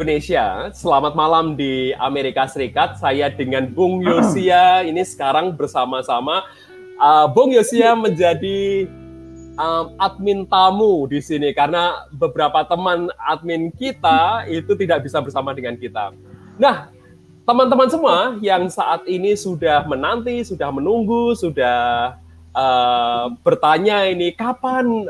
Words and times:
Indonesia. 0.00 0.72
Selamat 0.72 1.12
malam 1.12 1.60
di 1.60 1.92
Amerika 2.00 2.48
Serikat. 2.48 2.96
Saya 2.96 3.28
dengan 3.28 3.68
Bung 3.68 4.00
Yosia 4.08 4.80
ini 4.80 5.04
sekarang 5.04 5.52
bersama-sama. 5.52 6.48
Uh, 6.96 7.28
Bung 7.28 7.52
Yosia 7.52 7.92
menjadi 7.92 8.88
um, 9.60 9.92
admin 10.00 10.48
tamu 10.48 11.04
di 11.04 11.20
sini 11.20 11.52
karena 11.52 12.08
beberapa 12.16 12.64
teman 12.64 13.12
admin 13.28 13.68
kita 13.76 14.48
itu 14.48 14.72
tidak 14.72 15.04
bisa 15.04 15.20
bersama 15.20 15.52
dengan 15.52 15.76
kita. 15.76 16.16
Nah, 16.56 16.88
teman-teman 17.44 17.92
semua 17.92 18.40
yang 18.40 18.72
saat 18.72 19.04
ini 19.04 19.36
sudah 19.36 19.84
menanti, 19.84 20.40
sudah 20.48 20.72
menunggu, 20.72 21.36
sudah 21.36 22.16
uh, 22.56 23.36
bertanya 23.44 24.08
ini 24.08 24.32
kapan 24.32 25.04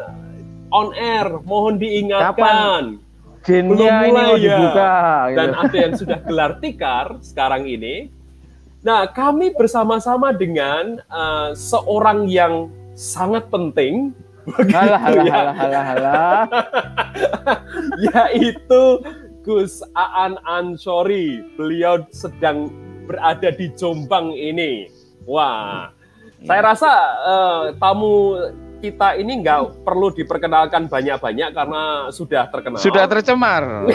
on 0.75 0.91
air, 0.98 1.30
mohon 1.47 1.78
diingatkan. 1.78 2.34
Kapan? 2.34 3.09
Mulai 3.48 4.12
ini 4.12 4.20
ya. 4.20 4.36
dibuka. 4.36 4.94
Gitu. 5.32 5.38
Dan 5.38 5.50
ada 5.56 5.76
yang 5.76 5.94
sudah 5.96 6.18
gelar 6.20 6.52
tikar 6.60 7.06
sekarang 7.24 7.64
ini. 7.64 8.12
Nah, 8.80 9.08
kami 9.12 9.52
bersama-sama 9.52 10.32
dengan 10.32 11.00
uh, 11.12 11.52
seorang 11.52 12.28
yang 12.28 12.72
sangat 12.96 13.48
penting. 13.48 14.12
Halah, 14.72 14.98
halah, 14.98 15.24
ya. 15.24 15.32
halah, 15.36 15.54
halah, 15.54 15.84
halah. 15.84 16.40
Yaitu 18.08 18.82
Gus 19.44 19.84
Aan 19.92 20.41
Ansori. 20.48 21.44
Beliau 21.60 22.02
sedang 22.08 22.72
berada 23.04 23.52
di 23.52 23.68
Jombang 23.77 24.32
ini. 24.32 24.88
Wah, 25.28 25.92
saya 26.41 26.72
rasa 26.72 26.92
uh, 27.20 27.62
tamu 27.77 28.41
kita 28.80 29.20
ini 29.20 29.45
nggak 29.45 29.84
perlu 29.84 30.09
diperkenalkan 30.11 30.89
banyak-banyak 30.89 31.53
karena 31.53 32.09
sudah 32.09 32.48
terkenal. 32.48 32.81
Sudah 32.81 33.05
tercemar. 33.05 33.87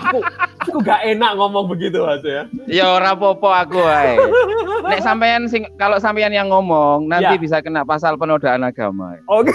aku 0.00 0.18
aku 0.62 0.76
nggak 0.80 1.00
enak 1.18 1.32
ngomong 1.34 1.66
begitu 1.66 2.06
aja 2.06 2.30
ya. 2.30 2.44
Ya 2.70 2.86
ora 2.94 3.12
popo 3.18 3.50
aku 3.50 3.82
ay. 3.82 4.16
Nek 4.86 5.02
sampean 5.02 5.50
sing 5.50 5.66
kalau 5.74 5.98
sampean 5.98 6.30
yang 6.30 6.48
ngomong 6.48 7.10
nanti 7.10 7.34
ya. 7.36 7.42
bisa 7.42 7.58
kena 7.58 7.82
pasal 7.82 8.14
penodaan 8.14 8.62
agama. 8.62 9.18
Oke. 9.26 9.52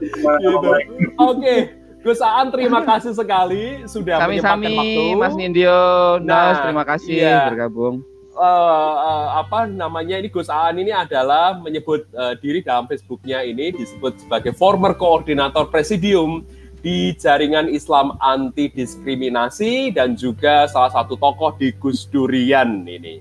gitu. 0.00 0.56
Oke. 0.56 0.80
Okay. 1.20 1.60
Gus 2.00 2.24
Aan 2.24 2.48
terima 2.48 2.80
kasih 2.80 3.12
sekali 3.12 3.84
sudah 3.84 4.24
Sami 4.24 4.40
-sami, 4.40 4.72
waktu. 4.72 5.04
Mas 5.20 5.36
Nindyo, 5.36 6.16
nah, 6.24 6.56
Nas 6.56 6.64
terima 6.64 6.80
kasih 6.88 7.20
iya. 7.20 7.44
bergabung 7.52 8.00
uh, 8.40 8.94
uh, 8.96 9.26
apa 9.44 9.68
namanya 9.68 10.16
ini 10.16 10.32
Gus 10.32 10.48
Aan 10.48 10.80
ini 10.80 10.88
adalah 10.88 11.60
menyebut 11.60 12.08
uh, 12.16 12.32
diri 12.40 12.64
dalam 12.64 12.88
Facebooknya 12.88 13.44
ini 13.44 13.76
disebut 13.76 14.24
sebagai 14.24 14.56
former 14.56 14.96
koordinator 14.96 15.68
presidium 15.68 16.48
di 16.80 17.12
jaringan 17.12 17.68
Islam 17.68 18.16
anti 18.24 18.72
diskriminasi 18.72 19.92
dan 19.92 20.16
juga 20.16 20.64
salah 20.64 20.88
satu 20.88 21.20
tokoh 21.20 21.52
di 21.60 21.76
Gus 21.76 22.08
Durian 22.08 22.88
ini. 22.88 23.20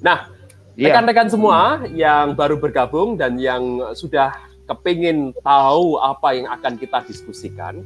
Nah, 0.00 0.32
iya. 0.80 0.88
rekan-rekan 0.88 1.28
yeah. 1.28 1.34
semua 1.36 1.58
yang 1.92 2.32
baru 2.32 2.56
bergabung 2.56 3.20
dan 3.20 3.36
yang 3.36 3.92
sudah 3.92 4.32
kepingin 4.64 5.36
tahu 5.44 6.00
apa 6.00 6.28
yang 6.32 6.48
akan 6.48 6.80
kita 6.80 7.04
diskusikan, 7.04 7.84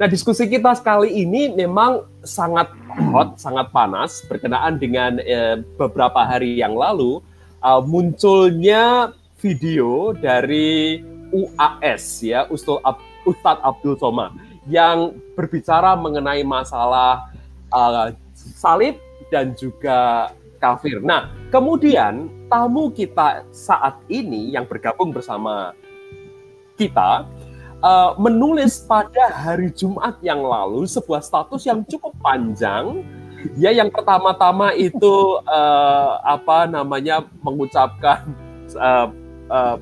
Nah, 0.00 0.08
diskusi 0.08 0.48
kita 0.48 0.72
sekali 0.72 1.12
ini 1.12 1.52
memang 1.52 2.08
sangat 2.24 2.72
hot, 3.12 3.36
sangat 3.36 3.68
panas 3.68 4.24
berkenaan 4.24 4.80
dengan 4.80 5.20
eh, 5.20 5.60
beberapa 5.76 6.24
hari 6.24 6.56
yang 6.56 6.72
lalu 6.72 7.20
uh, 7.60 7.84
munculnya 7.84 9.12
video 9.44 10.16
dari 10.16 11.04
UAS 11.36 12.24
ya, 12.24 12.48
Ustul 12.48 12.80
Ab, 12.80 12.96
Ustadz 13.28 13.60
Abdul 13.60 14.00
Somad 14.00 14.32
yang 14.64 15.20
berbicara 15.36 15.92
mengenai 16.00 16.48
masalah 16.48 17.28
uh, 17.68 18.08
salib 18.32 18.96
dan 19.28 19.52
juga 19.52 20.32
kafir. 20.64 21.04
Nah, 21.04 21.28
kemudian 21.52 22.32
tamu 22.48 22.88
kita 22.88 23.44
saat 23.52 24.00
ini 24.08 24.56
yang 24.56 24.64
bergabung 24.64 25.12
bersama 25.12 25.76
kita 26.80 27.28
uh, 27.84 28.16
menulis 28.16 28.84
pada 28.84 29.32
hari 29.32 29.72
Jumat 29.72 30.20
yang 30.20 30.40
lalu 30.40 30.84
sebuah 30.86 31.20
status 31.24 31.64
yang 31.66 31.84
cukup 31.84 32.14
panjang. 32.20 33.04
Ya, 33.56 33.72
yang 33.72 33.88
pertama-tama 33.88 34.76
itu 34.76 35.40
uh, 35.48 36.20
apa 36.20 36.68
namanya 36.68 37.24
mengucapkan 37.40 38.36
uh, 38.76 39.08
uh, 39.48 39.76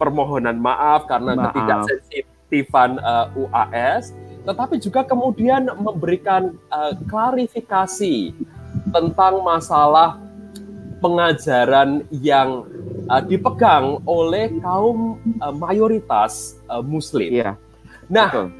permohonan 0.00 0.56
maaf 0.56 1.04
karena 1.04 1.36
maaf. 1.36 1.52
ketidaksensitifan 1.52 2.96
uh, 3.04 3.28
UAS, 3.36 4.16
tetapi 4.48 4.80
juga 4.80 5.04
kemudian 5.04 5.68
memberikan 5.76 6.56
uh, 6.72 6.96
klarifikasi 7.04 8.32
tentang 8.96 9.44
masalah 9.44 10.16
pengajaran 11.00 12.04
yang 12.12 12.68
uh, 13.08 13.22
dipegang 13.24 13.98
oleh 14.04 14.52
kaum 14.60 15.16
uh, 15.40 15.50
mayoritas 15.50 16.60
uh, 16.68 16.84
Muslim. 16.84 17.32
Iya. 17.32 17.56
Nah, 18.06 18.52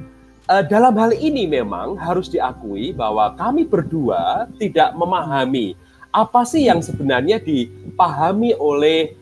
uh, 0.49 0.63
dalam 0.67 0.97
hal 0.97 1.13
ini 1.15 1.45
memang 1.47 2.01
harus 2.01 2.33
diakui 2.33 2.97
bahwa 2.97 3.37
kami 3.37 3.69
berdua 3.69 4.49
tidak 4.57 4.97
memahami 4.97 5.77
apa 6.11 6.43
sih 6.43 6.67
yang 6.67 6.83
sebenarnya 6.83 7.39
dipahami 7.39 8.59
oleh 8.59 9.15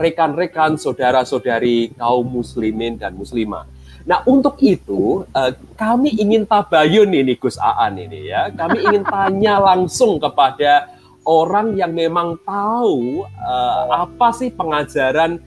rekan-rekan, 0.00 0.74
uh, 0.74 0.80
saudara-saudari 0.80 1.92
kaum 1.98 2.24
Muslimin 2.24 2.96
dan 2.96 3.12
Muslimah. 3.12 3.68
Nah, 4.06 4.22
untuk 4.22 4.54
itu 4.62 5.26
uh, 5.34 5.52
kami 5.74 6.14
ingin 6.14 6.46
tabayun 6.46 7.10
ini 7.10 7.34
Gus 7.34 7.58
Aan 7.58 7.98
ini 7.98 8.30
ya. 8.30 8.54
Kami 8.54 8.86
ingin 8.86 9.02
tanya 9.02 9.58
langsung 9.58 10.22
kepada 10.22 10.94
orang 11.26 11.74
yang 11.74 11.90
memang 11.90 12.38
tahu 12.46 13.26
uh, 13.26 14.06
apa 14.06 14.30
sih 14.30 14.54
pengajaran 14.54 15.42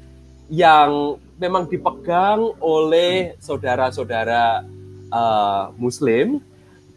yang 0.51 1.15
memang 1.39 1.71
dipegang 1.71 2.51
oleh 2.59 3.39
saudara-saudara 3.39 4.67
uh, 5.07 5.71
Muslim. 5.79 6.43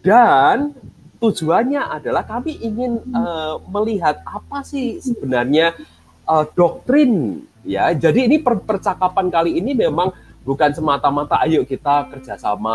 Dan 0.02 0.74
tujuannya 1.22 1.78
adalah 1.78 2.26
kami 2.26 2.58
ingin 2.58 2.98
uh, 3.14 3.62
melihat 3.70 4.18
apa 4.26 4.66
sih 4.66 4.98
sebenarnya 4.98 5.78
uh, 6.26 6.42
doktrin 6.58 7.46
ya. 7.62 7.94
Jadi 7.94 8.26
ini 8.26 8.42
per 8.42 8.58
percakapan 8.58 9.30
kali 9.30 9.62
ini 9.62 9.78
memang 9.78 10.10
bukan 10.42 10.74
semata-mata 10.74 11.38
ayo 11.46 11.62
kita 11.62 12.10
kerjasama 12.10 12.74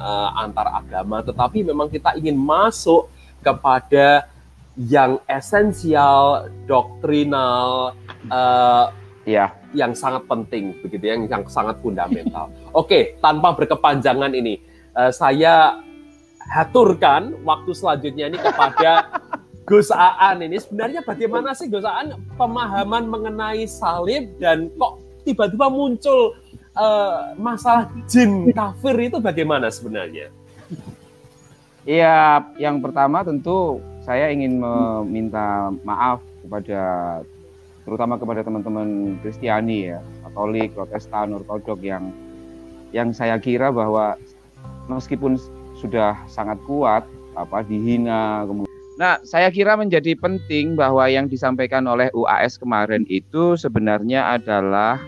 uh, 0.00 0.30
antar 0.40 0.80
agama, 0.80 1.20
tetapi 1.20 1.60
memang 1.60 1.92
kita 1.92 2.16
ingin 2.16 2.40
masuk 2.40 3.12
kepada 3.44 4.31
yang 4.76 5.20
esensial, 5.28 6.48
doktrinal, 6.64 7.92
uh, 8.32 8.88
ya, 9.28 9.52
yang 9.76 9.92
sangat 9.92 10.24
penting, 10.24 10.72
begitu 10.80 11.12
ya, 11.12 11.12
yang 11.16 11.28
yang 11.28 11.44
sangat 11.48 11.76
fundamental. 11.84 12.48
Oke, 12.72 12.88
okay, 12.88 13.02
tanpa 13.20 13.52
berkepanjangan 13.52 14.32
ini, 14.32 14.56
uh, 14.96 15.12
saya 15.12 15.80
haturkan 16.48 17.36
waktu 17.44 17.70
selanjutnya 17.76 18.32
ini 18.32 18.38
kepada 18.40 19.06
Gus 19.68 19.92
Aan 19.94 20.42
ini. 20.42 20.58
Sebenarnya 20.58 21.04
bagaimana 21.06 21.54
sih 21.54 21.70
Gus 21.70 21.86
Aan 21.86 22.18
pemahaman 22.34 23.06
mengenai 23.06 23.68
salib 23.68 24.34
dan 24.42 24.72
kok 24.74 24.98
tiba-tiba 25.22 25.70
muncul 25.70 26.34
uh, 26.74 27.36
masalah 27.38 27.86
jin 28.10 28.50
kafir 28.50 28.96
itu 28.98 29.22
bagaimana 29.22 29.70
sebenarnya? 29.70 30.34
Iya, 31.82 32.46
yang 32.62 32.78
pertama 32.78 33.26
tentu 33.26 33.82
saya 34.02 34.30
ingin 34.34 34.58
meminta 34.58 35.70
maaf 35.86 36.22
kepada 36.42 36.82
terutama 37.82 38.14
kepada 38.18 38.46
teman-teman 38.46 39.18
Kristiani 39.22 39.94
ya, 39.94 39.98
Katolik, 40.26 40.74
Protestan, 40.74 41.34
Ortodok 41.34 41.82
yang 41.82 42.14
yang 42.94 43.10
saya 43.10 43.38
kira 43.38 43.72
bahwa 43.72 44.18
meskipun 44.86 45.38
sudah 45.78 46.14
sangat 46.28 46.60
kuat 46.68 47.02
apa 47.32 47.64
dihina 47.64 48.44
kemudian 48.44 48.70
Nah, 49.00 49.16
saya 49.24 49.48
kira 49.48 49.72
menjadi 49.72 50.12
penting 50.14 50.76
bahwa 50.76 51.08
yang 51.08 51.24
disampaikan 51.24 51.88
oleh 51.88 52.12
UAS 52.12 52.60
kemarin 52.60 53.08
itu 53.08 53.56
sebenarnya 53.56 54.36
adalah 54.36 55.00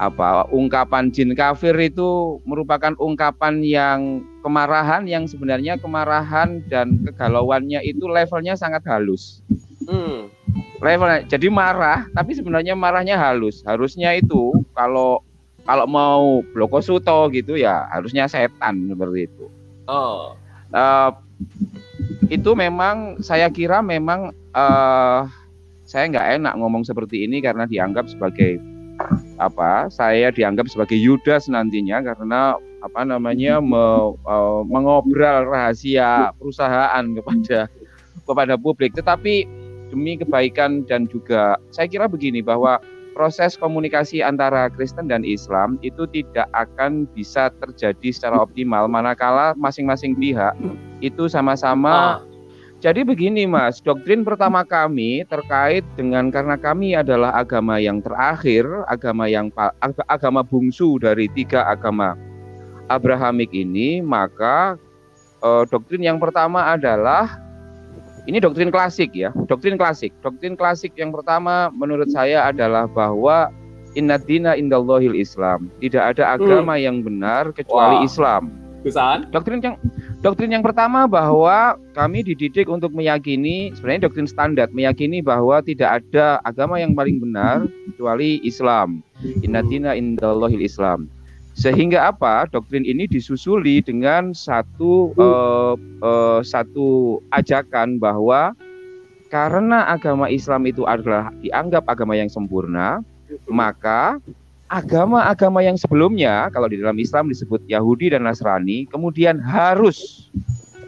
apa 0.00 0.48
ungkapan 0.48 1.12
jin 1.12 1.36
kafir 1.36 1.76
itu 1.76 2.40
merupakan 2.48 2.96
ungkapan 2.96 3.60
yang 3.60 4.24
kemarahan 4.40 5.04
yang 5.04 5.28
sebenarnya 5.28 5.76
kemarahan 5.76 6.64
dan 6.72 7.04
kegalauannya 7.04 7.84
itu 7.84 8.08
levelnya 8.08 8.56
sangat 8.56 8.80
halus. 8.88 9.44
Hmm. 9.84 10.32
Levelnya 10.80 11.28
jadi 11.28 11.52
marah 11.52 12.08
tapi 12.16 12.32
sebenarnya 12.32 12.72
marahnya 12.72 13.20
halus. 13.20 13.60
Harusnya 13.68 14.16
itu 14.16 14.56
kalau 14.72 15.20
kalau 15.68 15.84
mau 15.84 16.40
bloko 16.56 16.80
suto 16.80 17.28
gitu 17.36 17.60
ya 17.60 17.84
harusnya 17.92 18.24
setan 18.24 18.88
seperti 18.88 19.28
itu. 19.28 19.52
Oh. 19.84 20.32
Uh, 20.72 21.12
itu 22.32 22.56
memang 22.56 23.20
saya 23.20 23.52
kira 23.52 23.84
memang 23.84 24.32
uh, 24.56 25.28
saya 25.84 26.08
nggak 26.08 26.40
enak 26.40 26.54
ngomong 26.56 26.88
seperti 26.88 27.28
ini 27.28 27.44
karena 27.44 27.68
dianggap 27.68 28.08
sebagai 28.08 28.69
apa 29.40 29.88
saya 29.88 30.28
dianggap 30.28 30.68
sebagai 30.68 30.98
Yudas 30.98 31.48
nantinya 31.48 32.04
karena 32.04 32.56
apa 32.84 33.00
namanya 33.04 33.60
me, 33.70 34.16
uh, 34.26 34.62
mengobrol 34.66 35.48
rahasia 35.48 36.32
perusahaan 36.36 37.04
kepada 37.16 37.68
kepada 38.28 38.54
publik. 38.56 38.94
Tetapi 38.96 39.46
demi 39.90 40.14
kebaikan 40.20 40.86
dan 40.86 41.10
juga 41.10 41.58
saya 41.74 41.90
kira 41.90 42.06
begini 42.06 42.40
bahwa 42.44 42.78
proses 43.10 43.58
komunikasi 43.58 44.22
antara 44.22 44.70
Kristen 44.70 45.10
dan 45.10 45.26
Islam 45.26 45.82
itu 45.82 46.06
tidak 46.08 46.46
akan 46.54 47.10
bisa 47.12 47.50
terjadi 47.58 48.08
secara 48.14 48.36
optimal. 48.46 48.86
Manakala 48.86 49.52
masing-masing 49.58 50.14
pihak 50.16 50.54
itu 51.02 51.26
sama-sama 51.26 52.20
ah 52.20 52.29
jadi 52.80 53.04
begini 53.04 53.44
Mas, 53.44 53.84
doktrin 53.84 54.24
pertama 54.24 54.64
kami 54.64 55.28
terkait 55.28 55.84
dengan 56.00 56.32
karena 56.32 56.56
kami 56.56 56.96
adalah 56.96 57.36
agama 57.36 57.76
yang 57.76 58.00
terakhir, 58.00 58.64
agama 58.88 59.28
yang 59.28 59.52
agama 60.08 60.40
bungsu 60.40 60.96
dari 60.96 61.28
tiga 61.36 61.68
agama 61.68 62.16
Abrahamik 62.88 63.52
ini, 63.52 64.00
maka 64.00 64.80
eh, 65.44 65.64
doktrin 65.68 66.08
yang 66.08 66.16
pertama 66.16 66.72
adalah 66.72 67.36
ini 68.24 68.40
doktrin 68.40 68.72
klasik 68.72 69.12
ya, 69.12 69.28
doktrin 69.44 69.76
klasik. 69.76 70.16
Doktrin 70.24 70.56
klasik 70.56 70.96
yang 70.96 71.12
pertama 71.12 71.68
menurut 71.76 72.08
saya 72.08 72.48
adalah 72.48 72.88
bahwa 72.88 73.52
inna 73.92 74.16
dina 74.16 74.56
indallahil 74.56 75.12
Islam. 75.12 75.68
Tidak 75.84 76.16
ada 76.16 76.40
agama 76.40 76.80
hmm. 76.80 76.84
yang 76.84 76.96
benar 77.04 77.52
kecuali 77.52 78.00
Wah. 78.00 78.08
Islam. 78.08 78.42
Kesan? 78.80 79.28
Doktrin 79.28 79.60
yang 79.60 79.76
Doktrin 80.20 80.52
yang 80.52 80.60
pertama 80.60 81.08
bahwa 81.08 81.80
kami 81.96 82.20
dididik 82.20 82.68
untuk 82.68 82.92
meyakini 82.92 83.72
sebenarnya 83.72 84.04
doktrin 84.04 84.28
standar 84.28 84.68
meyakini 84.68 85.24
bahwa 85.24 85.64
tidak 85.64 86.04
ada 86.04 86.36
agama 86.44 86.76
yang 86.76 86.92
paling 86.92 87.16
benar 87.24 87.64
kecuali 87.88 88.36
Islam. 88.44 89.00
Innatina 89.40 89.96
indallahil 89.96 90.60
Islam. 90.60 91.08
Sehingga 91.56 92.12
apa? 92.12 92.44
Doktrin 92.52 92.84
ini 92.84 93.08
disusuli 93.08 93.80
dengan 93.80 94.36
satu 94.36 95.16
uh, 95.16 95.80
uh, 96.04 96.44
satu 96.44 97.20
ajakan 97.32 97.96
bahwa 97.96 98.52
karena 99.32 99.88
agama 99.88 100.28
Islam 100.28 100.68
itu 100.68 100.84
adalah 100.84 101.32
dianggap 101.40 101.88
agama 101.88 102.12
yang 102.12 102.28
sempurna, 102.28 103.00
maka 103.48 104.20
agama-agama 104.70 105.66
yang 105.66 105.74
sebelumnya 105.74 106.46
kalau 106.54 106.70
di 106.70 106.78
dalam 106.78 106.94
Islam 106.94 107.26
disebut 107.26 107.66
Yahudi 107.66 108.14
dan 108.14 108.22
Nasrani 108.22 108.86
kemudian 108.86 109.42
harus 109.42 110.30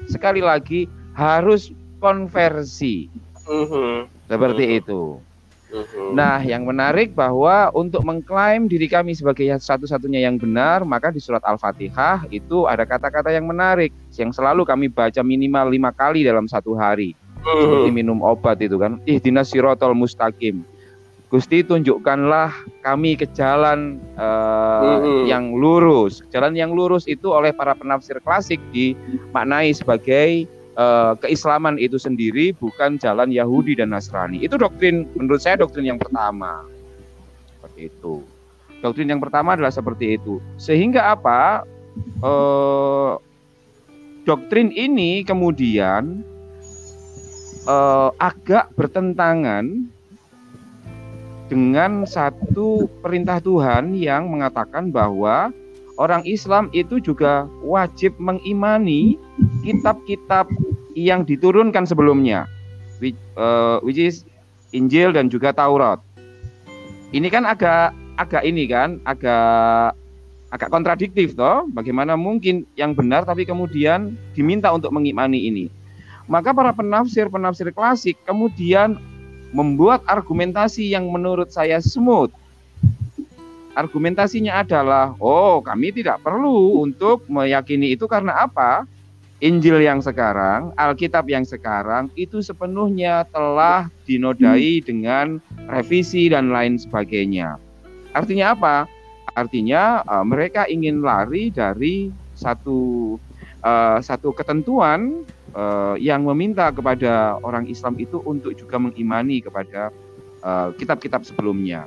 sekali 0.07 0.39
lagi 0.39 0.87
harus 1.19 1.75
konversi 1.99 3.11
uh-huh. 3.43 4.07
seperti 4.31 4.65
uh-huh. 4.65 4.79
itu. 4.79 5.03
Uh-huh. 5.73 6.13
Nah, 6.13 6.37
yang 6.45 6.69
menarik 6.69 7.17
bahwa 7.17 7.73
untuk 7.73 8.05
mengklaim 8.05 8.69
diri 8.69 8.87
kami 8.87 9.17
sebagai 9.17 9.49
satu-satunya 9.57 10.29
yang 10.29 10.37
benar, 10.37 10.85
maka 10.85 11.09
di 11.09 11.17
surat 11.17 11.41
Al-Fatihah 11.43 12.29
itu 12.29 12.69
ada 12.69 12.85
kata-kata 12.85 13.33
yang 13.33 13.49
menarik 13.49 13.89
yang 14.15 14.31
selalu 14.31 14.69
kami 14.69 14.93
baca 14.93 15.25
minimal 15.25 15.73
lima 15.73 15.89
kali 15.89 16.29
dalam 16.29 16.45
satu 16.45 16.77
hari, 16.77 17.17
seperti 17.41 17.89
minum 17.89 18.21
obat 18.21 18.61
itu 18.61 18.77
kan. 18.77 19.01
Ihdinas 19.09 19.49
sirotol 19.49 19.97
mustaqim 19.97 20.61
Gusti 21.33 21.65
tunjukkanlah 21.65 22.53
kami 22.85 23.17
ke 23.17 23.25
jalan 23.33 23.97
uh, 24.21 25.01
mm-hmm. 25.01 25.25
yang 25.33 25.57
lurus. 25.57 26.21
Jalan 26.29 26.53
yang 26.53 26.77
lurus 26.77 27.09
itu 27.09 27.33
oleh 27.33 27.57
para 27.57 27.73
penafsir 27.73 28.21
klasik 28.21 28.61
dimaknai 28.69 29.73
sebagai 29.73 30.45
uh, 30.77 31.17
keislaman 31.25 31.81
itu 31.81 31.97
sendiri 31.97 32.53
bukan 32.61 33.01
jalan 33.01 33.33
Yahudi 33.33 33.81
dan 33.81 33.97
Nasrani. 33.97 34.45
Itu 34.45 34.61
doktrin 34.61 35.09
menurut 35.17 35.41
saya 35.41 35.57
doktrin 35.65 35.89
yang 35.89 35.97
pertama. 35.97 36.69
Seperti 37.57 37.89
itu. 37.89 38.21
Doktrin 38.85 39.09
yang 39.09 39.25
pertama 39.25 39.57
adalah 39.57 39.73
seperti 39.73 40.21
itu. 40.21 40.37
Sehingga 40.61 41.17
apa? 41.17 41.65
Uh, 42.21 43.17
doktrin 44.29 44.69
ini 44.69 45.25
kemudian 45.25 46.21
uh, 47.65 48.13
agak 48.21 48.69
bertentangan 48.77 49.89
dengan 51.53 52.09
satu 52.09 52.89
perintah 53.05 53.37
Tuhan 53.37 53.93
yang 53.93 54.33
mengatakan 54.33 54.89
bahwa 54.89 55.53
orang 56.01 56.25
Islam 56.25 56.73
itu 56.73 56.97
juga 56.97 57.45
wajib 57.61 58.17
mengimani 58.17 59.21
kitab-kitab 59.61 60.49
yang 60.97 61.29
diturunkan 61.29 61.85
sebelumnya, 61.85 62.49
which, 63.05 63.21
uh, 63.37 63.77
which 63.85 64.01
is 64.01 64.25
Injil 64.73 65.13
dan 65.13 65.29
juga 65.29 65.53
Taurat. 65.53 66.01
Ini 67.13 67.29
kan 67.29 67.45
agak 67.45 67.93
agak 68.17 68.49
ini 68.49 68.65
kan, 68.65 68.97
agak 69.05 69.93
agak 70.57 70.73
kontradiktif 70.73 71.37
toh. 71.37 71.69
Bagaimana 71.77 72.17
mungkin 72.17 72.65
yang 72.81 72.97
benar 72.97 73.29
tapi 73.29 73.45
kemudian 73.45 74.17
diminta 74.33 74.73
untuk 74.73 74.89
mengimani 74.89 75.53
ini? 75.53 75.69
Maka 76.33 76.57
para 76.57 76.73
penafsir-penafsir 76.73 77.77
klasik 77.77 78.17
kemudian 78.25 78.97
membuat 79.53 80.03
argumentasi 80.09 80.91
yang 80.91 81.13
menurut 81.13 81.53
saya 81.53 81.79
smooth. 81.79 82.33
Argumentasinya 83.73 84.61
adalah, 84.61 85.17
oh 85.17 85.65
kami 85.65 85.97
tidak 85.97 86.21
perlu 86.21 86.85
untuk 86.85 87.25
meyakini 87.29 87.97
itu 87.97 88.05
karena 88.05 88.45
apa? 88.45 88.85
Injil 89.43 89.83
yang 89.83 89.99
sekarang, 89.99 90.71
Alkitab 90.79 91.27
yang 91.27 91.43
sekarang 91.43 92.13
itu 92.15 92.39
sepenuhnya 92.45 93.27
telah 93.33 93.91
dinodai 94.07 94.79
dengan 94.85 95.43
revisi 95.67 96.31
dan 96.31 96.55
lain 96.55 96.79
sebagainya. 96.79 97.59
Artinya 98.15 98.55
apa? 98.55 98.77
Artinya 99.35 100.05
uh, 100.07 100.23
mereka 100.23 100.69
ingin 100.71 101.03
lari 101.03 101.51
dari 101.51 102.13
satu 102.39 103.17
uh, 103.63 103.99
satu 104.03 104.35
ketentuan 104.35 105.27
uh, 105.55 105.95
yang 105.99 106.27
meminta 106.27 106.69
kepada 106.71 107.39
orang 107.41 107.67
Islam 107.71 107.97
itu 107.99 108.21
untuk 108.23 108.53
juga 108.59 108.77
mengimani 108.79 109.41
kepada 109.43 109.95
eh, 110.43 110.69
kitab-kitab 110.77 111.23
uh, 111.23 111.27
sebelumnya. 111.27 111.87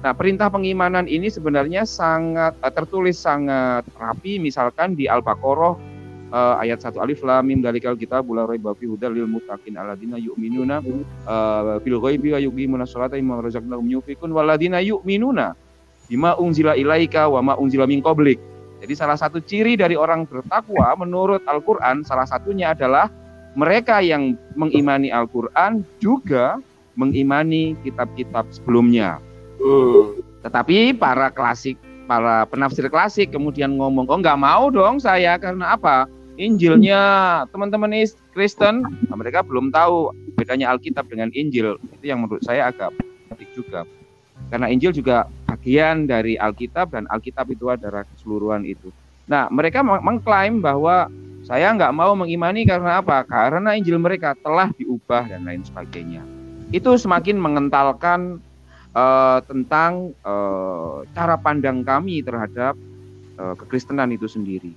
Nah, 0.00 0.16
perintah 0.16 0.48
pengimanan 0.48 1.04
ini 1.04 1.28
sebenarnya 1.28 1.84
sangat 1.84 2.56
uh, 2.62 2.72
tertulis 2.72 3.20
sangat 3.20 3.84
rapi 3.98 4.40
misalkan 4.40 4.96
di 4.96 5.04
Al-Baqarah 5.10 5.76
uh, 6.32 6.62
ayat 6.62 6.80
1 6.80 6.96
alif 7.02 7.20
lam 7.20 7.44
mim 7.44 7.60
dalikal 7.60 7.98
kitab 7.98 8.24
la 8.32 8.46
raiba 8.48 8.72
fi 8.78 8.88
hudal 8.88 9.12
lil 9.12 9.28
muttaqin 9.28 9.76
alladzina 9.76 10.16
yu'minuna 10.16 10.80
uh, 11.26 11.76
bil 11.82 11.98
ghaibi 12.00 12.32
wa 12.32 12.40
yuqimuna 12.40 12.84
sholata 12.88 13.18
mimma 13.18 13.44
razaqnahum 13.44 13.86
yu'minuna 13.90 15.46
bima 16.10 16.34
unzila 16.38 16.74
ilaika 16.74 17.30
wa 17.30 17.38
ma 17.42 17.54
unzila 17.54 17.86
min 17.86 18.02
qablik 18.02 18.40
jadi 18.80 18.96
salah 18.96 19.16
satu 19.20 19.44
ciri 19.44 19.76
dari 19.76 19.94
orang 19.94 20.24
bertakwa 20.24 20.96
menurut 20.96 21.44
Al-Quran 21.44 22.02
salah 22.02 22.24
satunya 22.24 22.72
adalah 22.72 23.12
mereka 23.54 24.00
yang 24.00 24.38
mengimani 24.54 25.10
Al-Quran 25.10 25.82
juga 25.98 26.58
mengimani 26.94 27.74
kitab-kitab 27.82 28.46
sebelumnya. 28.50 29.18
Tetapi 30.40 30.96
para 30.96 31.28
klasik, 31.28 31.76
para 32.08 32.46
penafsir 32.48 32.86
klasik 32.88 33.34
kemudian 33.34 33.76
ngomong, 33.76 34.08
oh 34.08 34.18
nggak 34.18 34.40
mau 34.40 34.72
dong 34.72 35.02
saya 35.02 35.36
karena 35.36 35.76
apa? 35.76 36.08
Injilnya 36.40 37.00
teman-teman 37.52 37.92
Kristen, 38.32 38.80
nah 38.80 39.16
mereka 39.18 39.44
belum 39.44 39.68
tahu 39.68 40.14
bedanya 40.40 40.72
Alkitab 40.72 41.04
dengan 41.12 41.28
Injil. 41.36 41.76
Itu 42.00 42.04
yang 42.08 42.24
menurut 42.24 42.40
saya 42.40 42.72
agak 42.72 42.96
penting 43.28 43.50
juga. 43.52 43.84
Karena 44.48 44.72
Injil 44.72 44.96
juga 44.96 45.28
bagian 45.60 46.08
dari 46.08 46.40
Alkitab 46.40 46.96
dan 46.96 47.04
Alkitab 47.12 47.52
itu 47.52 47.68
adalah 47.68 48.08
keseluruhan 48.08 48.64
itu. 48.64 48.88
Nah, 49.28 49.52
mereka 49.52 49.84
mengklaim 49.84 50.64
bahwa 50.64 51.12
saya 51.44 51.68
nggak 51.76 51.92
mau 51.92 52.16
mengimani 52.16 52.64
karena 52.64 53.04
apa? 53.04 53.28
Karena 53.28 53.76
Injil 53.76 54.00
mereka 54.00 54.32
telah 54.40 54.72
diubah 54.72 55.28
dan 55.28 55.44
lain 55.44 55.60
sebagainya. 55.60 56.24
Itu 56.72 56.96
semakin 56.96 57.36
mengentalkan 57.36 58.40
uh, 58.96 59.44
tentang 59.44 60.16
uh, 60.24 61.04
cara 61.12 61.36
pandang 61.36 61.84
kami 61.84 62.24
terhadap 62.24 62.72
uh, 63.36 63.52
kekristenan 63.60 64.16
itu 64.16 64.32
sendiri. 64.32 64.72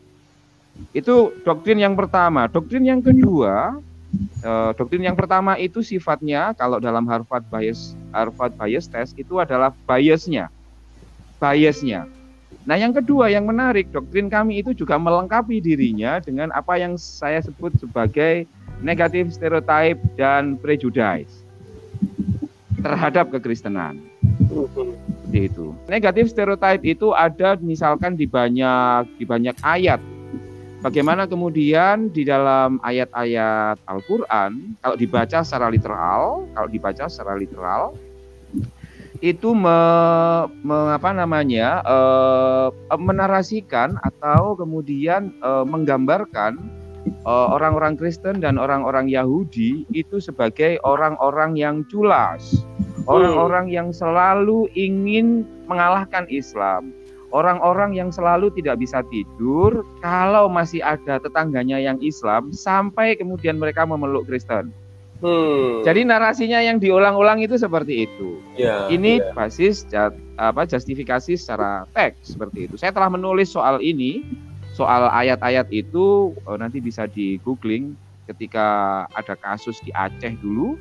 Itu 0.91 1.31
doktrin 1.47 1.79
yang 1.79 1.95
pertama. 1.95 2.51
Doktrin 2.51 2.83
yang 2.83 2.99
kedua 2.99 3.79
uh, 4.43 4.71
doktrin 4.75 5.07
yang 5.07 5.15
pertama 5.15 5.55
itu 5.55 5.79
sifatnya 5.79 6.51
kalau 6.59 6.83
dalam 6.83 7.07
Harvard 7.07 7.47
bias 7.47 7.95
Harvard 8.11 8.51
bias 8.59 8.91
test 8.91 9.15
itu 9.15 9.39
adalah 9.39 9.71
biasnya 9.87 10.51
biasnya. 11.51 12.07
Nah 12.63 12.79
yang 12.79 12.95
kedua 12.95 13.27
yang 13.27 13.43
menarik 13.43 13.91
doktrin 13.91 14.31
kami 14.31 14.63
itu 14.63 14.71
juga 14.71 14.95
melengkapi 14.95 15.59
dirinya 15.59 16.23
dengan 16.23 16.47
apa 16.55 16.79
yang 16.79 16.95
saya 16.95 17.43
sebut 17.43 17.75
sebagai 17.75 18.47
negatif 18.79 19.35
stereotype 19.35 19.99
dan 20.15 20.55
prejudice 20.55 21.43
terhadap 22.79 23.35
kekristenan. 23.35 23.99
Seperti 24.47 25.51
itu. 25.51 25.75
Negatif 25.91 26.31
stereotype 26.31 26.87
itu 26.87 27.11
ada 27.11 27.59
misalkan 27.59 28.15
di 28.15 28.23
banyak 28.23 29.11
di 29.19 29.27
banyak 29.27 29.59
ayat 29.59 29.99
Bagaimana 30.83 31.23
kemudian 31.31 32.11
di 32.11 32.27
dalam 32.27 32.75
ayat-ayat 32.83 33.79
Al-Quran, 33.87 34.75
kalau 34.83 34.99
dibaca 34.99 35.39
secara 35.39 35.71
literal, 35.71 36.43
kalau 36.51 36.67
dibaca 36.67 37.07
secara 37.07 37.39
literal, 37.39 37.95
itu 39.23 39.55
me, 39.55 39.79
me, 40.67 40.91
apa 40.91 41.15
namanya 41.15 41.79
uh, 41.87 42.67
menarasikan 42.99 43.95
atau 44.03 44.59
kemudian 44.59 45.31
uh, 45.39 45.63
menggambarkan 45.63 46.59
orang-orang 47.23 47.95
uh, 47.95 47.99
Kristen 48.03 48.43
dan 48.43 48.59
orang-orang 48.59 49.07
Yahudi 49.07 49.87
itu 49.95 50.19
sebagai 50.19 50.75
orang-orang 50.83 51.55
yang 51.55 51.87
culas, 51.87 52.67
orang-orang 53.07 53.71
yang 53.71 53.95
selalu 53.95 54.67
ingin 54.75 55.47
mengalahkan 55.71 56.27
Islam, 56.27 56.91
orang-orang 57.31 57.95
yang 57.95 58.11
selalu 58.11 58.51
tidak 58.59 58.83
bisa 58.83 59.07
tidur 59.07 59.87
kalau 60.03 60.51
masih 60.51 60.83
ada 60.83 61.15
tetangganya 61.23 61.79
yang 61.79 61.95
Islam 62.03 62.51
sampai 62.51 63.15
kemudian 63.15 63.55
mereka 63.55 63.87
memeluk 63.87 64.27
Kristen. 64.27 64.82
Hmm. 65.23 65.87
Jadi 65.87 66.03
narasinya 66.03 66.59
yang 66.59 66.83
diulang-ulang 66.83 67.39
itu 67.39 67.55
seperti 67.55 68.11
itu. 68.11 68.43
Yeah, 68.59 68.91
ini 68.91 69.23
yeah. 69.23 69.31
basis 69.31 69.87
apa 70.35 70.67
justifikasi 70.67 71.39
secara 71.39 71.87
teks 71.95 72.35
seperti 72.35 72.67
itu. 72.67 72.75
Saya 72.75 72.91
telah 72.91 73.07
menulis 73.07 73.47
soal 73.47 73.79
ini, 73.79 74.19
soal 74.75 75.07
ayat-ayat 75.07 75.71
itu 75.71 76.35
oh, 76.35 76.57
nanti 76.59 76.83
bisa 76.83 77.07
di 77.07 77.39
googling 77.39 77.95
ketika 78.27 79.07
ada 79.15 79.39
kasus 79.39 79.79
di 79.87 79.95
Aceh 79.95 80.35
dulu. 80.43 80.75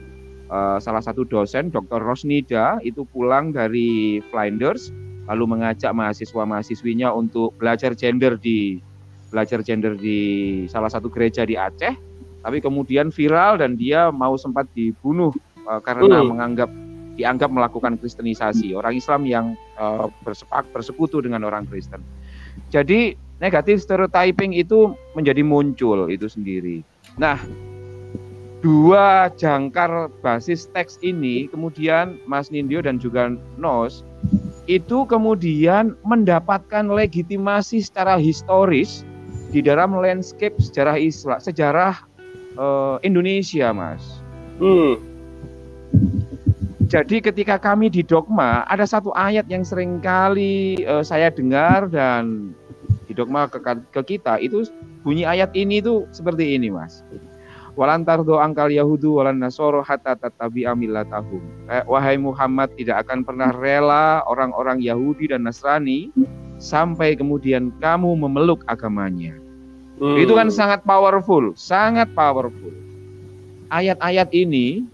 Uh, 0.52 0.76
salah 0.82 1.00
satu 1.00 1.24
dosen 1.24 1.72
Dr. 1.72 2.02
Rosnida 2.02 2.76
itu 2.84 3.08
pulang 3.08 3.56
dari 3.56 4.20
Flinders 4.28 4.92
lalu 5.24 5.48
mengajak 5.48 5.96
mahasiswa-mahasiswinya 5.96 7.08
untuk 7.08 7.56
belajar 7.56 7.96
gender 7.96 8.36
di 8.36 8.76
belajar 9.32 9.64
gender 9.64 9.96
di 9.96 10.20
salah 10.68 10.92
satu 10.92 11.08
gereja 11.08 11.48
di 11.48 11.56
Aceh 11.56 12.11
tapi 12.42 12.58
kemudian 12.58 13.14
viral 13.14 13.62
dan 13.62 13.78
dia 13.78 14.10
mau 14.10 14.34
sempat 14.34 14.66
dibunuh 14.74 15.30
uh, 15.66 15.80
karena 15.80 16.20
uh. 16.20 16.26
menganggap 16.26 16.70
dianggap 17.12 17.52
melakukan 17.52 18.00
kristenisasi 18.00 18.72
orang 18.72 18.96
Islam 18.96 19.22
yang 19.28 19.46
uh, 19.76 20.08
bersepak 20.24 20.64
bersekutu 20.72 21.20
dengan 21.20 21.44
orang 21.44 21.68
Kristen. 21.68 22.00
Jadi 22.72 23.16
negatif 23.40 23.84
stereotyping 23.84 24.56
itu 24.56 24.96
menjadi 25.12 25.44
muncul 25.44 26.08
itu 26.08 26.24
sendiri. 26.24 26.80
Nah, 27.20 27.36
dua 28.64 29.28
jangkar 29.36 30.08
basis 30.24 30.70
teks 30.72 30.96
ini 31.04 31.50
kemudian 31.52 32.16
Mas 32.24 32.48
Nindyo 32.48 32.80
dan 32.80 32.96
juga 32.96 33.28
Nos 33.60 34.06
itu 34.70 35.02
kemudian 35.10 35.98
mendapatkan 36.06 36.86
legitimasi 36.86 37.82
secara 37.82 38.16
historis 38.16 39.02
di 39.50 39.60
dalam 39.60 39.92
landscape 39.98 40.54
sejarah 40.62 40.96
Islam, 40.96 41.42
sejarah 41.42 41.98
uh, 42.56 42.96
Indonesia, 43.06 43.70
Mas. 43.70 44.22
Hmm. 44.58 45.00
Jadi 46.92 47.24
ketika 47.24 47.56
kami 47.56 47.88
di 47.88 48.04
dogma 48.04 48.68
ada 48.68 48.84
satu 48.84 49.16
ayat 49.16 49.48
yang 49.48 49.64
sering 49.64 49.96
kali 50.04 50.84
uh, 50.84 51.00
saya 51.00 51.32
dengar 51.32 51.88
dan 51.88 52.52
di 53.08 53.16
dogma 53.16 53.48
ke, 53.48 53.60
ke 53.88 54.16
kita 54.16 54.36
itu 54.40 54.68
bunyi 55.00 55.24
ayat 55.24 55.56
ini 55.56 55.80
tuh 55.80 56.04
seperti 56.12 56.56
ini, 56.56 56.68
Mas. 56.68 57.00
Walantar 57.72 58.20
angkal 58.20 58.68
Yahudu 58.68 59.16
walan 59.16 59.40
Nasoro 59.40 59.80
hatta 59.80 60.12
tatabi 60.12 60.68
amilatahum. 60.68 61.40
Eh, 61.72 61.80
wahai 61.88 62.20
Muhammad 62.20 62.68
tidak 62.76 63.08
akan 63.08 63.24
pernah 63.24 63.48
rela 63.48 64.20
orang-orang 64.28 64.84
Yahudi 64.84 65.32
dan 65.32 65.48
Nasrani 65.48 66.12
sampai 66.60 67.16
kemudian 67.16 67.72
kamu 67.80 68.12
memeluk 68.12 68.60
agamanya. 68.68 69.41
Hmm. 70.00 70.16
Itu 70.16 70.32
kan 70.32 70.48
sangat 70.48 70.86
powerful, 70.86 71.52
sangat 71.58 72.08
powerful. 72.16 72.72
Ayat-ayat 73.72 74.28
ini 74.32 74.84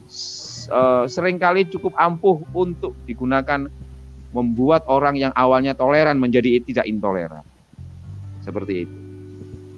uh, 0.71 1.05
sering 1.11 1.39
kali 1.39 1.67
cukup 1.67 1.95
ampuh 1.99 2.43
untuk 2.55 2.95
digunakan 3.07 3.67
membuat 4.31 4.85
orang 4.87 5.19
yang 5.19 5.33
awalnya 5.35 5.75
toleran 5.75 6.19
menjadi 6.19 6.63
tidak 6.63 6.87
intoleran. 6.87 7.43
Seperti 8.43 8.87
itu. 8.87 8.97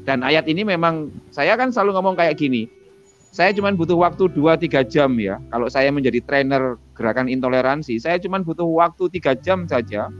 Dan 0.04 0.24
ayat 0.24 0.48
ini 0.48 0.64
memang 0.64 1.12
saya 1.30 1.54
kan 1.54 1.70
selalu 1.70 1.96
ngomong 2.00 2.16
kayak 2.16 2.36
gini. 2.40 2.66
Saya 3.30 3.54
cuma 3.54 3.70
butuh 3.70 3.94
waktu 3.94 4.26
2-3 4.26 4.82
jam 4.90 5.14
ya. 5.14 5.38
Kalau 5.54 5.70
saya 5.70 5.94
menjadi 5.94 6.18
trainer 6.18 6.74
gerakan 6.98 7.30
intoleransi, 7.30 8.02
saya 8.02 8.18
cuma 8.18 8.42
butuh 8.42 8.66
waktu 8.66 9.06
3 9.06 9.38
jam 9.38 9.70
saja 9.70 10.10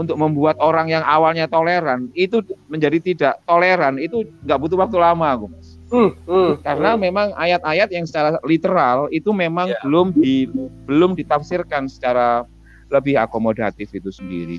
untuk 0.00 0.16
membuat 0.16 0.56
orang 0.64 0.88
yang 0.88 1.04
awalnya 1.04 1.44
toleran 1.44 2.08
itu 2.16 2.40
menjadi 2.72 2.96
tidak 3.04 3.34
toleran 3.44 4.00
itu 4.00 4.24
nggak 4.48 4.56
butuh 4.56 4.80
waktu 4.80 4.96
lama 4.96 5.36
aku 5.36 5.52
mas 5.52 5.76
hmm, 5.92 6.10
hmm, 6.24 6.52
karena 6.64 6.96
hmm. 6.96 7.00
memang 7.04 7.28
ayat-ayat 7.36 7.92
yang 7.92 8.08
secara 8.08 8.40
literal 8.48 9.12
itu 9.12 9.28
memang 9.36 9.76
yeah. 9.76 9.82
belum 9.84 10.16
di 10.16 10.48
belum 10.88 11.12
ditafsirkan 11.20 11.92
secara 11.92 12.48
lebih 12.88 13.20
akomodatif 13.20 13.92
itu 13.92 14.08
sendiri 14.08 14.56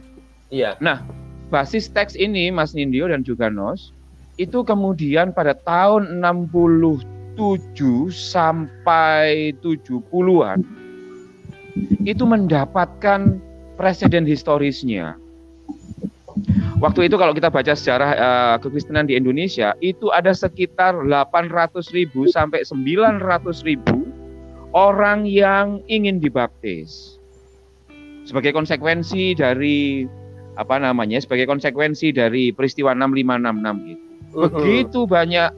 iya 0.53 0.77
yeah. 0.77 0.83
nah 0.83 1.01
basis 1.50 1.89
teks 1.89 2.13
ini 2.13 2.53
mas 2.53 2.77
Nindyo 2.77 3.10
dan 3.10 3.25
juga 3.25 3.50
Nos 3.50 3.98
itu 4.38 4.62
kemudian 4.62 5.33
pada 5.33 5.57
tahun 5.57 6.21
67 6.21 7.01
sampai 8.13 9.57
70-an 9.60 10.62
itu 12.05 12.24
mendapatkan 12.25 13.41
presiden 13.77 14.25
historisnya 14.29 15.21
Waktu 16.82 17.12
itu 17.12 17.16
kalau 17.20 17.36
kita 17.38 17.54
baca 17.54 17.78
sejarah 17.78 18.12
uh, 18.18 18.56
kekristenan 18.58 19.06
di 19.06 19.13
Indonesia 19.13 19.78
itu 19.86 20.10
ada 20.10 20.34
sekitar 20.34 20.98
800 21.06 21.78
ribu 21.94 22.25
sampai 22.25 22.66
900 22.66 23.22
ribu 23.62 24.10
orang 24.74 25.30
yang 25.30 25.84
ingin 25.86 26.18
dibaptis 26.18 27.22
sebagai 28.25 28.56
konsekuensi 28.56 29.38
dari 29.38 30.10
apa 30.58 30.82
namanya 30.82 31.22
sebagai 31.22 31.46
konsekuensi 31.46 32.16
dari 32.16 32.50
peristiwa 32.56 32.96
6566 32.98 33.94
itu. 33.94 34.04
Uh-huh. 34.32 34.50
Begitu 34.50 35.00
banyak 35.06 35.50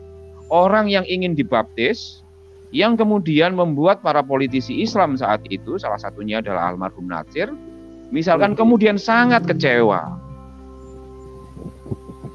orang 0.50 0.90
yang 0.90 1.06
ingin 1.06 1.38
dibaptis 1.38 2.26
yang 2.74 2.98
kemudian 2.98 3.54
membuat 3.54 4.02
para 4.02 4.26
politisi 4.26 4.82
Islam 4.82 5.14
saat 5.14 5.46
itu 5.48 5.78
salah 5.78 6.02
satunya 6.02 6.42
adalah 6.42 6.74
almarhum 6.74 7.06
Natsir 7.06 7.54
misalkan 8.14 8.54
uh-huh. 8.54 8.62
kemudian 8.62 9.02
sangat 9.02 9.44
kecewa 9.50 10.22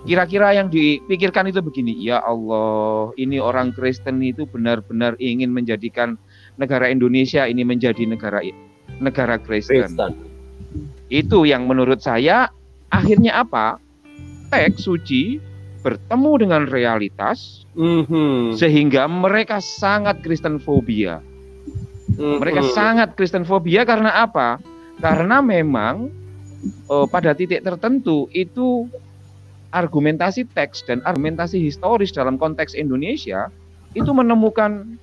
Kira-kira 0.09 0.57
yang 0.57 0.73
dipikirkan 0.73 1.53
itu 1.53 1.61
begini, 1.61 1.93
ya 2.01 2.25
Allah, 2.25 3.13
ini 3.21 3.37
orang 3.37 3.77
Kristen 3.77 4.25
itu 4.25 4.49
benar-benar 4.49 5.13
ingin 5.21 5.53
menjadikan 5.53 6.17
negara 6.57 6.89
Indonesia 6.89 7.45
ini 7.45 7.61
menjadi 7.61 8.09
negara 8.09 8.41
negara 9.05 9.37
Kristen. 9.37 9.85
Kristen. 9.85 10.17
Itu 11.13 11.45
yang 11.45 11.69
menurut 11.69 12.01
saya 12.01 12.49
akhirnya 12.89 13.45
apa? 13.45 13.77
Teks 14.49 14.89
suci 14.89 15.45
bertemu 15.85 16.33
dengan 16.41 16.63
realitas 16.65 17.69
mm-hmm. 17.77 18.57
sehingga 18.57 19.05
mereka 19.13 19.61
sangat 19.61 20.25
Kristen 20.25 20.57
fobia. 20.57 21.21
Mm-hmm. 22.17 22.37
Mereka 22.41 22.63
sangat 22.73 23.13
Kristen 23.13 23.45
fobia 23.45 23.85
karena 23.85 24.25
apa? 24.25 24.57
Karena 24.99 25.39
memang 25.39 26.11
oh, 26.91 27.07
pada 27.07 27.33
titik 27.35 27.63
tertentu 27.63 28.27
itu 28.35 28.91
argumentasi 29.71 30.49
teks 30.57 30.83
dan 30.89 31.05
argumentasi 31.05 31.61
historis 31.61 32.11
dalam 32.11 32.41
konteks 32.41 32.73
Indonesia 32.73 33.53
itu 33.93 34.11
menemukan 34.13 34.97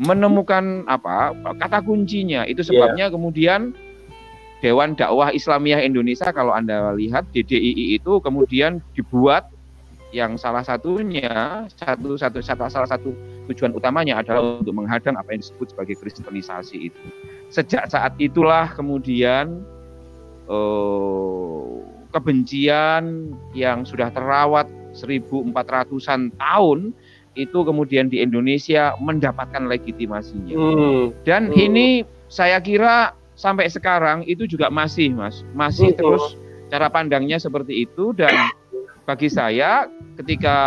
menemukan 0.00 0.88
apa 0.88 1.36
kata 1.60 1.84
kuncinya 1.84 2.48
itu 2.48 2.64
sebabnya 2.64 3.06
yeah. 3.06 3.12
kemudian 3.12 3.60
Dewan 4.60 4.96
Dakwah 4.96 5.32
Islamiyah 5.32 5.84
Indonesia 5.84 6.32
kalau 6.32 6.52
Anda 6.52 6.92
lihat 6.96 7.28
DDII 7.32 7.96
itu 7.96 8.20
kemudian 8.20 8.84
dibuat 8.92 9.48
yang 10.10 10.34
salah 10.34 10.66
satunya 10.66 11.64
satu 11.70 12.18
satu 12.18 12.42
salah 12.42 12.88
satu 12.88 13.14
tujuan 13.48 13.72
utamanya 13.72 14.18
adalah 14.20 14.58
untuk 14.58 14.74
menghadang 14.74 15.14
apa 15.14 15.32
yang 15.32 15.40
disebut 15.40 15.70
sebagai 15.72 15.96
kristenisasi 16.02 16.90
itu. 16.90 17.04
Sejak 17.50 17.90
saat 17.90 18.14
itulah 18.22 18.70
kemudian 18.72 19.66
uh, 20.46 21.82
kebencian 22.14 23.34
yang 23.54 23.82
sudah 23.86 24.10
terawat 24.10 24.66
1400-an 24.94 26.34
tahun 26.34 26.94
itu 27.38 27.58
kemudian 27.62 28.10
di 28.10 28.18
Indonesia 28.22 28.94
mendapatkan 28.98 29.70
legitimasinya. 29.70 30.54
Hmm. 30.54 31.14
Dan 31.22 31.54
hmm. 31.54 31.58
ini 31.58 31.88
saya 32.26 32.58
kira 32.58 33.14
sampai 33.38 33.70
sekarang 33.70 34.26
itu 34.26 34.44
juga 34.50 34.68
masih 34.68 35.14
Mas, 35.14 35.46
masih 35.54 35.94
hmm. 35.94 35.98
terus 35.98 36.24
cara 36.70 36.90
pandangnya 36.90 37.38
seperti 37.38 37.86
itu 37.86 38.14
dan 38.14 38.50
bagi 39.06 39.26
saya 39.26 39.90
ketika 40.18 40.58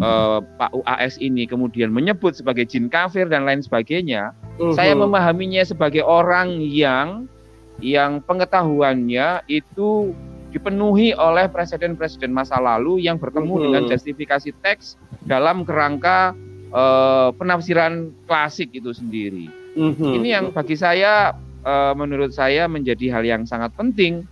uh, 0.00 0.40
Pak 0.40 0.72
UAS 0.72 1.20
ini 1.20 1.44
kemudian 1.44 1.92
menyebut 1.92 2.36
sebagai 2.36 2.64
jin 2.64 2.88
kafir 2.88 3.28
dan 3.28 3.44
lain 3.44 3.60
sebagainya, 3.60 4.32
hmm. 4.58 4.74
saya 4.74 4.92
memahaminya 4.98 5.62
sebagai 5.64 6.02
orang 6.02 6.58
yang 6.60 7.30
yang 7.78 8.18
pengetahuannya 8.26 9.46
itu 9.46 10.12
dipenuhi 10.50 11.12
oleh 11.14 11.46
presiden-presiden 11.46 12.32
masa 12.32 12.58
lalu 12.58 13.04
yang 13.04 13.20
bertemu 13.20 13.54
hmm. 13.54 13.64
dengan 13.68 13.82
justifikasi 13.86 14.50
teks 14.64 14.98
dalam 15.22 15.62
kerangka 15.62 16.32
uh, 16.72 17.30
penafsiran 17.36 18.10
klasik 18.24 18.72
itu 18.72 18.90
sendiri. 18.90 19.46
Hmm. 19.76 19.94
Ini 19.94 20.28
yang 20.40 20.44
bagi 20.50 20.74
saya 20.74 21.36
uh, 21.62 21.92
menurut 21.94 22.34
saya 22.34 22.66
menjadi 22.66 23.12
hal 23.14 23.22
yang 23.22 23.42
sangat 23.44 23.70
penting. 23.76 24.24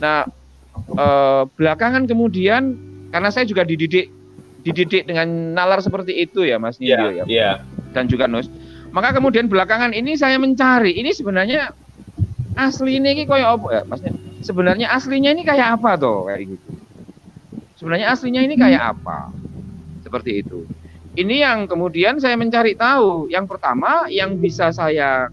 Nah, 0.00 0.26
uh, 0.96 1.44
belakangan 1.54 2.08
kemudian 2.08 2.74
karena 3.12 3.28
saya 3.28 3.44
juga 3.46 3.62
dididik 3.62 4.10
dididik 4.60 5.08
dengan 5.08 5.56
nalar 5.56 5.80
seperti 5.80 6.20
itu 6.20 6.44
ya 6.44 6.60
Mas 6.60 6.76
Nidyo 6.76 6.96
yeah, 6.96 7.24
ya. 7.24 7.24
Yeah. 7.28 7.54
Dan 7.96 8.08
juga 8.08 8.28
Nus. 8.28 8.48
Maka 8.90 9.14
kemudian 9.14 9.46
belakangan 9.46 9.94
ini 9.94 10.18
saya 10.18 10.36
mencari 10.36 10.98
ini 10.98 11.14
sebenarnya 11.14 11.70
asli 12.58 12.98
ini 12.98 13.22
kayak 13.22 13.48
apa 13.60 13.66
ya 13.70 13.82
Mas? 13.86 14.00
Sebenarnya 14.40 14.90
aslinya 14.90 15.30
ini 15.36 15.42
kayak 15.46 15.78
apa 15.78 16.00
toh 16.00 16.26
kayak 16.26 16.58
gitu. 16.58 16.70
Sebenarnya 17.78 18.12
aslinya 18.12 18.42
ini 18.44 18.54
kayak 18.58 18.82
apa? 18.96 19.30
Seperti 20.02 20.42
itu. 20.42 20.66
Ini 21.14 21.42
yang 21.42 21.58
kemudian 21.70 22.18
saya 22.18 22.34
mencari 22.34 22.74
tahu. 22.74 23.30
Yang 23.30 23.56
pertama 23.56 24.10
yang 24.10 24.36
bisa 24.36 24.74
saya 24.74 25.30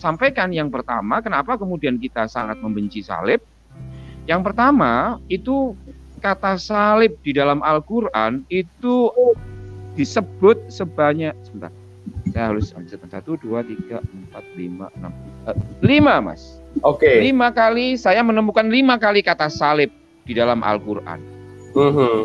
sampaikan 0.00 0.48
yang 0.50 0.72
pertama 0.72 1.20
kenapa 1.20 1.60
kemudian 1.60 2.00
kita 2.00 2.26
sangat 2.26 2.58
membenci 2.58 3.04
salib? 3.04 3.44
Yang 4.24 4.40
pertama 4.52 5.20
itu 5.28 5.76
kata 6.20 6.60
salib 6.60 7.16
di 7.24 7.32
dalam 7.32 7.64
Al-Qur'an 7.64 8.44
itu 8.52 9.08
disebut 9.96 10.68
sebanyak 10.68 11.32
sebentar. 11.44 11.72
Saya 12.30 12.54
harus 12.54 12.70
satu, 13.10 13.34
dua, 13.38 13.66
tiga, 13.66 13.98
empat, 14.00 14.44
lima, 14.54 14.86
enam, 14.98 15.12
eh, 15.50 15.56
lima 15.82 16.14
mas. 16.22 16.62
Oke. 16.86 17.06
Okay. 17.06 17.16
Lima 17.30 17.50
kali 17.50 17.98
saya 17.98 18.22
menemukan 18.22 18.70
lima 18.70 18.96
kali 18.96 19.20
kata 19.20 19.50
salib 19.50 19.90
di 20.24 20.32
dalam 20.38 20.62
Al-Quran. 20.62 21.18
Uh 21.74 21.80
mhm. 21.80 21.92
-huh. 21.94 22.20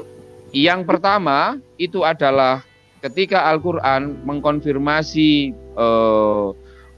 Yang 0.56 0.88
pertama 0.88 1.60
itu 1.76 2.06
adalah 2.08 2.64
ketika 3.04 3.44
Al-Quran 3.52 4.24
mengkonfirmasi 4.24 5.52
uh, 5.76 6.56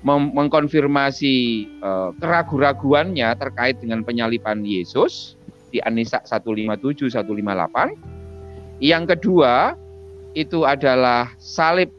mengkonfirmasi 0.07 1.35
uh, 1.81 2.13
keraguan-raguannya 2.21 3.33
terkait 3.35 3.81
dengan 3.81 4.05
penyalipan 4.05 4.61
Yesus 4.61 5.35
di 5.73 5.81
Anisa 5.83 6.21
157 6.23 7.11
158. 7.11 8.79
Yang 8.79 9.03
kedua 9.17 9.73
itu 10.37 10.63
adalah 10.63 11.33
salib 11.41 11.89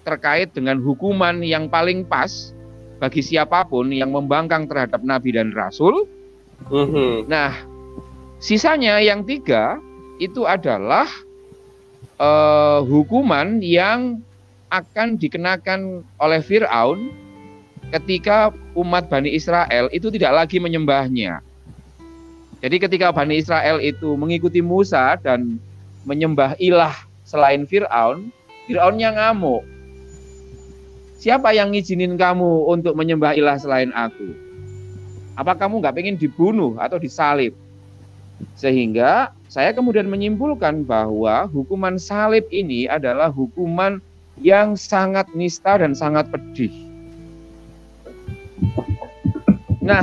terkait 0.00 0.50
dengan 0.56 0.80
hukuman 0.80 1.44
yang 1.44 1.68
paling 1.68 2.08
pas 2.08 2.56
bagi 3.02 3.20
siapa 3.20 3.66
pun 3.66 3.92
yang 3.92 4.14
membangkang 4.14 4.64
terhadap 4.64 5.04
nabi 5.04 5.34
dan 5.36 5.52
rasul. 5.52 6.08
-huh. 6.70 7.26
Nah, 7.28 7.52
sisanya 8.38 9.02
yang 9.02 9.26
tiga 9.26 9.82
itu 10.22 10.46
adalah 10.46 11.10
uh, 12.22 12.80
hukuman 12.86 13.58
yang 13.58 14.22
akan 14.72 15.20
dikenakan 15.20 16.00
oleh 16.16 16.40
Firaun 16.40 17.12
ketika 17.92 18.54
umat 18.72 19.12
Bani 19.12 19.28
Israel 19.28 19.92
itu 19.92 20.08
tidak 20.08 20.32
lagi 20.32 20.56
menyembahnya. 20.56 21.44
Jadi 22.62 22.76
ketika 22.78 23.10
Bani 23.12 23.42
Israel 23.42 23.82
itu 23.82 24.14
mengikuti 24.14 24.62
Musa 24.62 25.18
dan 25.20 25.60
menyembah 26.06 26.54
ilah 26.62 26.94
selain 27.26 27.66
Firaun, 27.68 28.30
Firaunnya 28.64 29.12
ngamuk. 29.12 29.66
Siapa 31.22 31.54
yang 31.54 31.70
ngizinin 31.70 32.18
kamu 32.18 32.66
untuk 32.66 32.98
menyembah 32.98 33.38
ilah 33.38 33.54
selain 33.54 33.94
aku? 33.94 34.34
Apa 35.38 35.54
kamu 35.54 35.78
nggak 35.78 35.94
pengen 35.94 36.18
dibunuh 36.18 36.74
atau 36.82 36.98
disalib? 36.98 37.54
Sehingga 38.58 39.30
saya 39.46 39.70
kemudian 39.70 40.10
menyimpulkan 40.10 40.82
bahwa 40.82 41.46
hukuman 41.46 41.94
salib 41.94 42.42
ini 42.50 42.90
adalah 42.90 43.30
hukuman 43.30 44.02
yang 44.42 44.74
sangat 44.74 45.30
nista 45.38 45.78
dan 45.78 45.94
sangat 45.94 46.26
pedih. 46.26 46.74
Nah, 49.78 50.02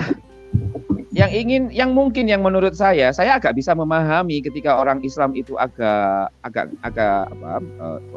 yang 1.11 1.35
ingin, 1.35 1.67
yang 1.75 1.91
mungkin 1.91 2.31
yang 2.31 2.47
menurut 2.47 2.79
saya, 2.79 3.11
saya 3.11 3.35
agak 3.35 3.59
bisa 3.59 3.75
memahami 3.75 4.39
ketika 4.39 4.79
orang 4.79 5.03
Islam 5.03 5.35
itu 5.35 5.59
agak, 5.59 6.31
agak, 6.47 6.71
agak 6.79 7.27
apa, 7.27 7.59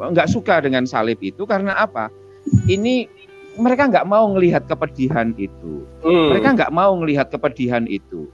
uh, 0.07 0.27
suka 0.31 0.63
dengan 0.63 0.87
salib 0.87 1.19
itu 1.19 1.43
karena 1.43 1.75
apa? 1.75 2.07
Ini 2.69 3.09
mereka 3.57 3.89
nggak 3.89 4.07
mau 4.09 4.29
melihat 4.33 4.65
kepedihan 4.65 5.33
itu, 5.37 5.85
hmm. 6.01 6.33
mereka 6.33 6.49
nggak 6.57 6.71
mau 6.73 6.97
melihat 6.97 7.29
kepedihan 7.29 7.85
itu 7.85 8.29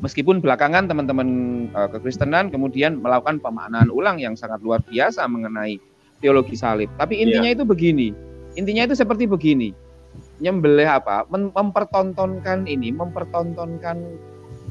meskipun 0.00 0.40
belakangan 0.40 0.88
teman-teman 0.88 1.28
uh, 1.76 1.88
kekristenan 1.88 2.48
kemudian 2.48 3.00
melakukan 3.00 3.40
pemaknaan 3.40 3.92
ulang 3.92 4.20
yang 4.20 4.34
sangat 4.36 4.60
luar 4.64 4.80
biasa 4.88 5.24
mengenai 5.28 5.76
teologi 6.20 6.56
salib. 6.56 6.88
Tapi 6.96 7.20
intinya 7.20 7.48
yeah. 7.48 7.56
itu 7.56 7.64
begini. 7.64 8.08
Intinya 8.56 8.88
itu 8.88 8.96
seperti 8.96 9.28
begini. 9.28 9.72
Nyembelih 10.40 10.88
apa? 10.88 11.24
Mem 11.32 11.52
mempertontonkan 11.52 12.66
ini, 12.66 12.92
mempertontonkan 12.92 13.96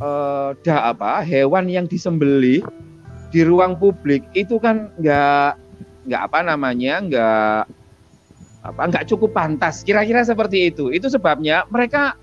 uh, 0.01 0.51
da 0.65 0.93
apa? 0.93 1.25
hewan 1.25 1.69
yang 1.69 1.85
disembelih 1.85 2.65
di 3.29 3.41
ruang 3.45 3.77
publik 3.77 4.25
itu 4.33 4.57
kan 4.57 4.89
nggak 4.97 5.53
nggak 6.09 6.21
apa 6.25 6.39
namanya 6.41 6.93
nggak 7.05 7.61
apa 8.69 8.81
nggak 8.89 9.05
cukup 9.09 9.33
pantas 9.33 9.81
kira-kira 9.81 10.21
seperti 10.21 10.69
itu 10.69 10.93
itu 10.93 11.09
sebabnya 11.09 11.65
mereka 11.73 12.13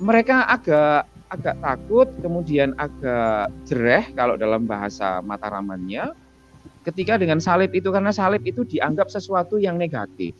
mereka 0.00 0.48
agak 0.48 1.10
agak 1.30 1.56
takut, 1.62 2.08
kemudian 2.18 2.74
agak 2.74 3.54
jereh 3.70 4.10
kalau 4.18 4.34
dalam 4.34 4.66
bahasa 4.66 5.22
Mataramannya. 5.22 6.10
Ketika 6.82 7.20
dengan 7.20 7.38
salib 7.38 7.70
itu 7.70 7.92
karena 7.94 8.10
salib 8.10 8.42
itu 8.42 8.66
dianggap 8.66 9.06
sesuatu 9.12 9.60
yang 9.60 9.78
negatif. 9.78 10.34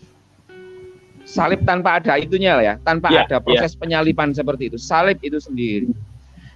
Salib 1.22 1.62
tanpa 1.62 2.02
ada 2.02 2.18
itunya 2.18 2.58
lah 2.58 2.64
ya, 2.64 2.74
tanpa 2.82 3.12
yeah, 3.12 3.22
ada 3.28 3.38
proses 3.38 3.76
yeah. 3.76 3.80
penyalipan 3.80 4.34
seperti 4.34 4.72
itu. 4.72 4.78
Salib 4.80 5.20
itu 5.22 5.38
sendiri. 5.38 5.92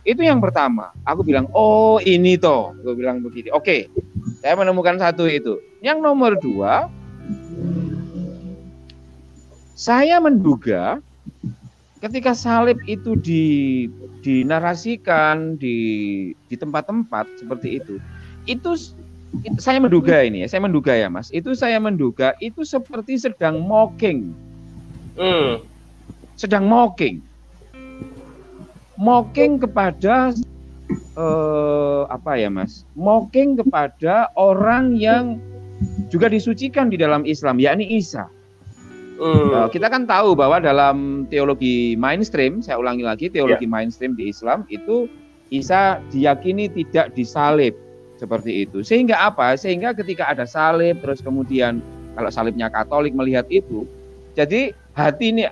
Itu 0.02 0.24
yang 0.24 0.42
pertama. 0.42 0.90
Aku 1.06 1.22
bilang, 1.22 1.46
oh 1.54 2.00
ini 2.02 2.34
toh. 2.40 2.74
Gue 2.80 2.96
bilang 2.96 3.22
begini. 3.22 3.52
Oke, 3.54 3.92
saya 4.40 4.56
menemukan 4.56 4.98
satu 4.98 5.28
itu. 5.28 5.60
Yang 5.84 5.98
nomor 6.00 6.32
dua, 6.40 6.88
saya 9.74 10.22
menduga 10.22 11.02
ketika 11.98 12.32
salib 12.32 12.78
itu 12.86 13.18
di 13.18 13.44
dinarasikan 14.22 15.58
di 15.58 15.76
di 16.46 16.54
tempat-tempat 16.54 17.26
seperti 17.42 17.82
itu 17.82 17.98
itu 18.46 18.78
itu 19.42 19.58
saya 19.58 19.82
menduga 19.82 20.22
ini 20.22 20.46
ya 20.46 20.48
saya 20.54 20.62
menduga 20.62 20.94
ya 20.94 21.10
mas. 21.10 21.32
Itu 21.34 21.58
saya 21.58 21.82
menduga 21.82 22.38
itu 22.38 22.62
seperti 22.62 23.18
sedang 23.18 23.58
mocking. 23.66 24.30
Hmm. 25.14 25.62
sedang 26.34 26.66
mocking. 26.66 27.22
Mocking 28.98 29.62
kepada 29.62 30.34
eh, 31.18 32.02
apa 32.10 32.38
ya 32.38 32.50
mas? 32.50 32.86
Mocking 32.94 33.58
kepada 33.58 34.30
orang 34.38 34.94
yang 34.98 35.38
juga 36.10 36.30
disucikan 36.30 36.90
di 36.90 36.98
dalam 36.98 37.26
Islam 37.26 37.58
yakni 37.58 37.86
Isa 37.98 38.30
Hmm. 39.14 39.70
kita 39.70 39.86
kan 39.86 40.10
tahu 40.10 40.34
bahwa 40.34 40.58
dalam 40.58 41.26
teologi 41.30 41.94
mainstream, 41.94 42.58
saya 42.58 42.82
ulangi 42.82 43.06
lagi, 43.06 43.26
teologi 43.30 43.62
yeah. 43.62 43.70
mainstream 43.70 44.18
di 44.18 44.34
Islam 44.34 44.66
itu 44.66 45.06
Isa 45.54 46.02
diyakini 46.10 46.66
tidak 46.66 47.14
disalib 47.14 47.78
seperti 48.18 48.66
itu. 48.66 48.82
Sehingga 48.82 49.22
apa? 49.22 49.54
Sehingga 49.54 49.94
ketika 49.94 50.34
ada 50.34 50.42
salib, 50.42 50.98
terus 50.98 51.22
kemudian 51.22 51.78
kalau 52.18 52.26
salibnya 52.26 52.66
Katolik 52.66 53.14
melihat 53.14 53.46
itu, 53.54 53.86
jadi 54.34 54.74
hati 54.98 55.30
ini 55.30 55.46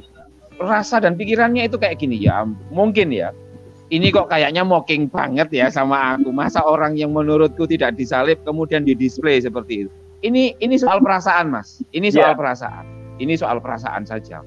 rasa 0.59 0.99
dan 0.99 1.15
pikirannya 1.15 1.71
itu 1.71 1.79
kayak 1.79 2.03
gini 2.03 2.19
ya, 2.19 2.43
mungkin 2.75 3.15
ya. 3.15 3.31
Ini 3.93 4.09
kok 4.09 4.33
kayaknya 4.33 4.65
mocking 4.65 5.07
banget 5.13 5.53
ya 5.53 5.69
sama 5.69 6.17
aku. 6.17 6.33
Masa 6.33 6.65
orang 6.65 6.97
yang 6.97 7.13
menurutku 7.13 7.69
tidak 7.69 7.95
disalib 7.95 8.41
kemudian 8.43 8.89
didisplay 8.89 9.39
seperti 9.39 9.87
itu. 9.87 9.93
Ini 10.25 10.57
ini 10.65 10.81
soal 10.81 10.99
perasaan, 11.05 11.53
Mas. 11.53 11.85
Ini 11.93 12.09
soal 12.09 12.33
yeah. 12.33 12.39
perasaan 12.41 12.92
ini 13.19 13.35
soal 13.37 13.61
perasaan 13.61 14.07
saja. 14.07 14.41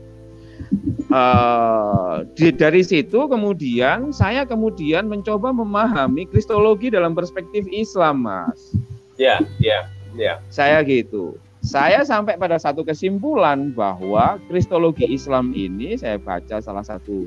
Uh, 1.11 2.23
di, 2.33 2.49
dari 2.49 2.79
situ 2.81 3.27
kemudian 3.27 4.09
saya 4.15 4.47
kemudian 4.47 5.05
mencoba 5.05 5.51
memahami 5.51 6.25
kristologi 6.31 6.87
dalam 6.89 7.11
perspektif 7.13 7.67
Islam, 7.69 8.23
Mas. 8.23 8.73
Ya, 9.19 9.37
yeah, 9.37 9.39
ya, 9.39 9.47
yeah, 9.59 9.83
ya. 10.15 10.23
Yeah. 10.23 10.37
Saya 10.49 10.79
gitu. 10.87 11.37
Saya 11.65 12.05
sampai 12.05 12.37
pada 12.37 12.61
satu 12.61 12.85
kesimpulan 12.85 13.73
bahwa 13.73 14.37
kristologi 14.45 15.09
Islam 15.09 15.49
ini 15.57 15.97
saya 15.97 16.21
baca 16.21 16.61
salah 16.61 16.85
satu 16.85 17.25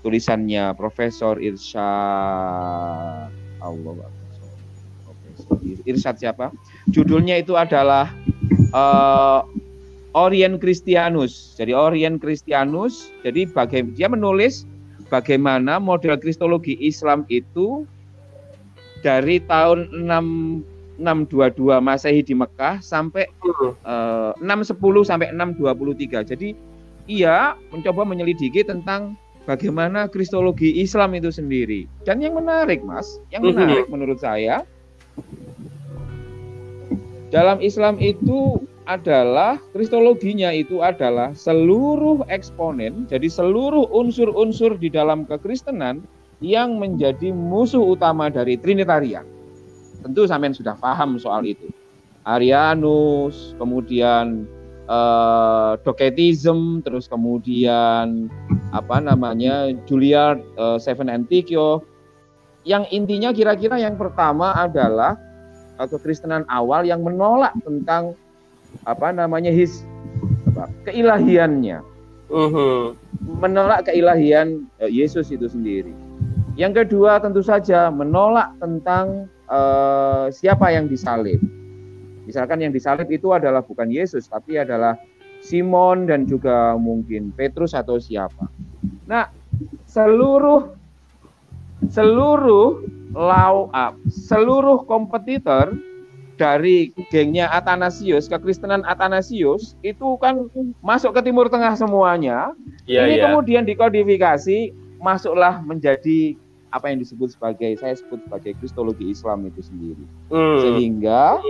tulisannya 0.00 0.72
Profesor 0.80 1.36
Irsyad 1.36 3.28
Allah 3.60 4.08
Profesor 5.04 5.60
Irsyad 5.84 6.16
siapa? 6.16 6.56
Judulnya 6.88 7.36
itu 7.36 7.52
adalah 7.52 8.08
uh, 8.72 9.44
Orient 10.14 10.58
Christianus. 10.58 11.54
Jadi 11.54 11.72
Orient 11.76 12.18
Christianus, 12.18 13.14
jadi 13.22 13.46
bagaimana 13.50 13.94
dia 13.94 14.08
menulis 14.10 14.66
bagaimana 15.10 15.78
model 15.78 16.18
kristologi 16.18 16.78
Islam 16.82 17.26
itu 17.30 17.86
dari 19.02 19.40
tahun 19.46 19.90
6 20.06 20.80
622 21.00 21.80
Masehi 21.80 22.20
di 22.20 22.36
Mekah 22.36 22.84
sampai 22.84 23.24
uh, 23.88 24.36
610 24.36 24.76
sampai 25.08 25.32
623. 25.32 26.28
Jadi 26.36 26.52
ia 27.08 27.56
mencoba 27.72 28.04
menyelidiki 28.04 28.60
tentang 28.60 29.16
bagaimana 29.48 30.04
kristologi 30.12 30.76
Islam 30.76 31.16
itu 31.16 31.32
sendiri. 31.32 31.88
Dan 32.04 32.20
yang 32.20 32.36
menarik, 32.36 32.84
Mas, 32.84 33.16
yang 33.32 33.48
Mhm. 33.48 33.56
menarik 33.56 33.86
menurut 33.88 34.20
saya 34.20 34.60
dalam 37.32 37.58
Islam 37.64 37.96
itu 37.96 38.60
adalah 38.90 39.62
kristologinya 39.70 40.50
itu 40.50 40.82
adalah 40.82 41.30
seluruh 41.30 42.26
eksponen, 42.26 43.06
jadi 43.06 43.30
seluruh 43.30 43.86
unsur-unsur 43.94 44.74
di 44.74 44.90
dalam 44.90 45.22
kekristenan 45.30 46.02
yang 46.42 46.74
menjadi 46.82 47.30
musuh 47.30 47.94
utama 47.94 48.26
dari 48.26 48.58
Trinitarian. 48.58 49.22
Tentu 50.02 50.26
sampean 50.26 50.50
sudah 50.50 50.74
paham 50.74 51.22
soal 51.22 51.46
itu. 51.46 51.70
Arianus, 52.26 53.54
kemudian 53.62 54.50
eh, 54.90 55.72
Docetism, 55.86 56.82
terus 56.82 57.06
kemudian 57.06 58.26
apa 58.74 58.96
namanya 58.98 59.70
Juliard 59.86 60.42
eh, 60.58 60.78
Seven 60.82 61.06
Antikyo. 61.06 61.86
Yang 62.66 62.92
intinya 62.92 63.30
kira-kira 63.32 63.78
yang 63.78 63.94
pertama 63.94 64.50
adalah 64.56 65.14
eh, 65.78 65.86
kekristenan 65.86 66.42
awal 66.50 66.82
yang 66.82 67.06
menolak 67.06 67.54
tentang 67.62 68.18
apa 68.88 69.12
namanya 69.12 69.52
his 69.52 69.84
apa, 70.50 70.68
keilahiannya, 70.88 71.80
Mhm. 72.30 72.96
menolak 73.42 73.90
keilahian 73.90 74.66
eh, 74.78 74.90
Yesus 74.90 75.30
itu 75.34 75.46
sendiri. 75.50 75.92
Yang 76.58 76.84
kedua 76.84 77.22
tentu 77.22 77.40
saja 77.40 77.88
menolak 77.90 78.54
tentang 78.62 79.30
eh, 79.50 80.26
siapa 80.30 80.70
yang 80.70 80.86
disalib. 80.86 81.42
Misalkan 82.22 82.62
yang 82.62 82.70
disalib 82.70 83.10
itu 83.10 83.34
adalah 83.34 83.66
bukan 83.66 83.90
Yesus 83.90 84.30
tapi 84.30 84.54
adalah 84.54 84.94
Simon 85.42 86.06
dan 86.06 86.28
juga 86.28 86.76
mungkin 86.78 87.32
Petrus 87.34 87.72
atau 87.74 87.96
siapa. 87.98 88.46
Nah, 89.08 89.26
seluruh 89.88 90.70
seluruh 91.90 92.84
lau 93.16 93.72
up, 93.74 93.96
seluruh 94.06 94.84
kompetitor 94.86 95.74
dari 96.40 96.96
gengnya 97.12 97.52
Athanasius, 97.52 98.24
kekristenan 98.24 98.80
Athanasius 98.88 99.76
itu 99.84 100.16
kan 100.16 100.48
masuk 100.80 101.12
ke 101.12 101.28
Timur 101.28 101.52
Tengah 101.52 101.76
semuanya. 101.76 102.56
Iya, 102.88 103.04
Ini 103.04 103.14
iya. 103.20 103.24
kemudian 103.28 103.68
dikodifikasi 103.68 104.72
masuklah 105.04 105.60
menjadi 105.60 106.40
apa 106.72 106.88
yang 106.88 107.04
disebut 107.04 107.36
sebagai 107.36 107.76
saya 107.76 107.92
sebut 107.92 108.24
sebagai 108.24 108.56
kristologi 108.56 109.12
Islam 109.12 109.52
itu 109.52 109.60
sendiri. 109.60 110.04
Hmm. 110.32 110.60
Sehingga 110.64 111.44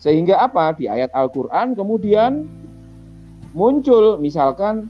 sehingga 0.00 0.40
apa 0.40 0.80
di 0.80 0.88
ayat 0.88 1.12
Al-Qur'an 1.12 1.76
kemudian 1.76 2.48
muncul 3.52 4.16
misalkan 4.16 4.88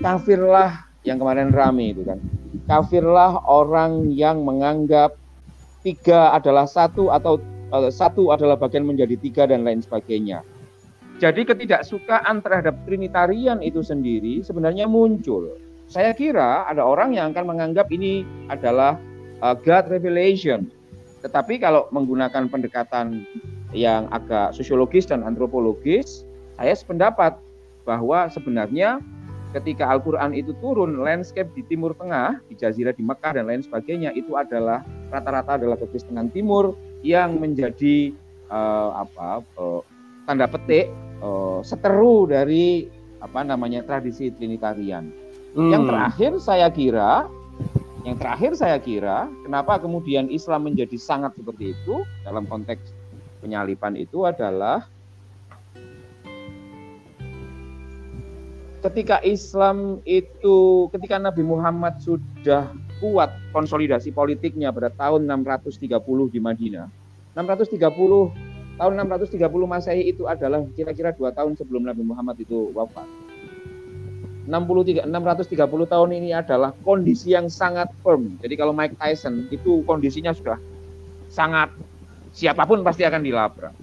kafirlah 0.00 0.88
yang 1.04 1.20
kemarin 1.20 1.52
rame 1.52 1.92
itu 1.92 2.08
kan. 2.08 2.16
Kafirlah 2.64 3.44
orang 3.44 4.08
yang 4.16 4.48
menganggap 4.48 5.12
tiga 5.84 6.32
adalah 6.32 6.64
satu 6.64 7.12
atau 7.12 7.36
satu 7.92 8.32
adalah 8.32 8.56
bagian 8.56 8.88
menjadi 8.88 9.16
tiga 9.20 9.44
dan 9.48 9.64
lain 9.64 9.84
sebagainya. 9.84 10.40
Jadi 11.18 11.42
ketidaksukaan 11.42 12.46
terhadap 12.46 12.78
Trinitarian 12.86 13.58
itu 13.58 13.82
sendiri 13.82 14.38
sebenarnya 14.46 14.86
muncul. 14.86 15.58
Saya 15.90 16.14
kira 16.14 16.68
ada 16.68 16.86
orang 16.86 17.16
yang 17.16 17.34
akan 17.34 17.56
menganggap 17.56 17.90
ini 17.90 18.22
adalah 18.46 18.94
uh, 19.42 19.56
God 19.58 19.90
revelation. 19.90 20.70
Tetapi 21.26 21.58
kalau 21.58 21.90
menggunakan 21.90 22.46
pendekatan 22.46 23.26
yang 23.74 24.06
agak 24.14 24.54
sosiologis 24.54 25.10
dan 25.10 25.26
antropologis, 25.26 26.22
saya 26.54 26.70
sependapat 26.78 27.34
bahwa 27.82 28.30
sebenarnya 28.30 29.02
ketika 29.56 29.88
Al-Quran 29.90 30.36
itu 30.36 30.54
turun, 30.62 31.02
landscape 31.02 31.50
di 31.56 31.66
Timur 31.66 31.96
Tengah, 31.98 32.38
di 32.46 32.54
Jazirah, 32.54 32.94
di 32.94 33.02
Mekah, 33.02 33.40
dan 33.40 33.48
lain 33.48 33.64
sebagainya, 33.64 34.14
itu 34.14 34.36
adalah 34.36 34.84
rata-rata 35.10 35.56
adalah 35.58 35.74
kekristenan 35.80 36.30
Timur 36.30 36.76
yang 37.02 37.38
menjadi 37.38 38.12
eh, 38.48 38.90
apa 38.92 39.42
eh, 39.44 39.80
tanda 40.26 40.46
petik 40.50 40.90
eh, 41.22 41.58
seteru 41.62 42.26
dari 42.26 42.88
apa 43.18 43.42
namanya 43.42 43.82
tradisi 43.82 44.30
Trinitarian. 44.30 45.10
Hmm. 45.56 45.72
Yang 45.74 45.82
terakhir 45.90 46.32
saya 46.38 46.68
kira, 46.70 47.26
yang 48.06 48.16
terakhir 48.20 48.54
saya 48.54 48.78
kira, 48.78 49.26
kenapa 49.42 49.82
kemudian 49.82 50.30
Islam 50.30 50.70
menjadi 50.70 50.94
sangat 50.94 51.34
seperti 51.34 51.74
itu 51.74 52.06
dalam 52.22 52.46
konteks 52.46 52.94
penyalipan 53.42 53.98
itu 53.98 54.22
adalah 54.22 54.86
ketika 58.86 59.18
Islam 59.26 59.98
itu, 60.06 60.86
ketika 60.94 61.18
Nabi 61.18 61.42
Muhammad 61.42 61.98
sudah 61.98 62.70
kuat 62.98 63.30
konsolidasi 63.54 64.10
politiknya 64.14 64.74
pada 64.74 64.90
tahun 64.90 65.26
630 65.26 65.88
di 66.30 66.38
Madinah. 66.42 66.86
630 67.34 67.78
tahun 68.78 68.92
630 68.94 69.42
Masehi 69.66 70.10
itu 70.10 70.26
adalah 70.30 70.62
kira-kira 70.74 71.10
dua 71.14 71.34
tahun 71.34 71.58
sebelum 71.58 71.86
Nabi 71.86 72.02
Muhammad 72.06 72.38
itu 72.38 72.70
wafat. 72.74 73.06
63 74.48 75.04
630 75.04 75.92
tahun 75.92 76.10
ini 76.16 76.30
adalah 76.32 76.72
kondisi 76.86 77.36
yang 77.36 77.52
sangat 77.52 77.92
firm. 78.00 78.40
Jadi 78.40 78.54
kalau 78.56 78.72
Mike 78.72 78.96
Tyson 78.96 79.44
itu 79.52 79.84
kondisinya 79.84 80.32
sudah 80.32 80.56
sangat 81.28 81.68
siapa 82.32 82.64
pun 82.64 82.80
pasti 82.80 83.04
akan 83.04 83.20
dilabrak. 83.20 83.76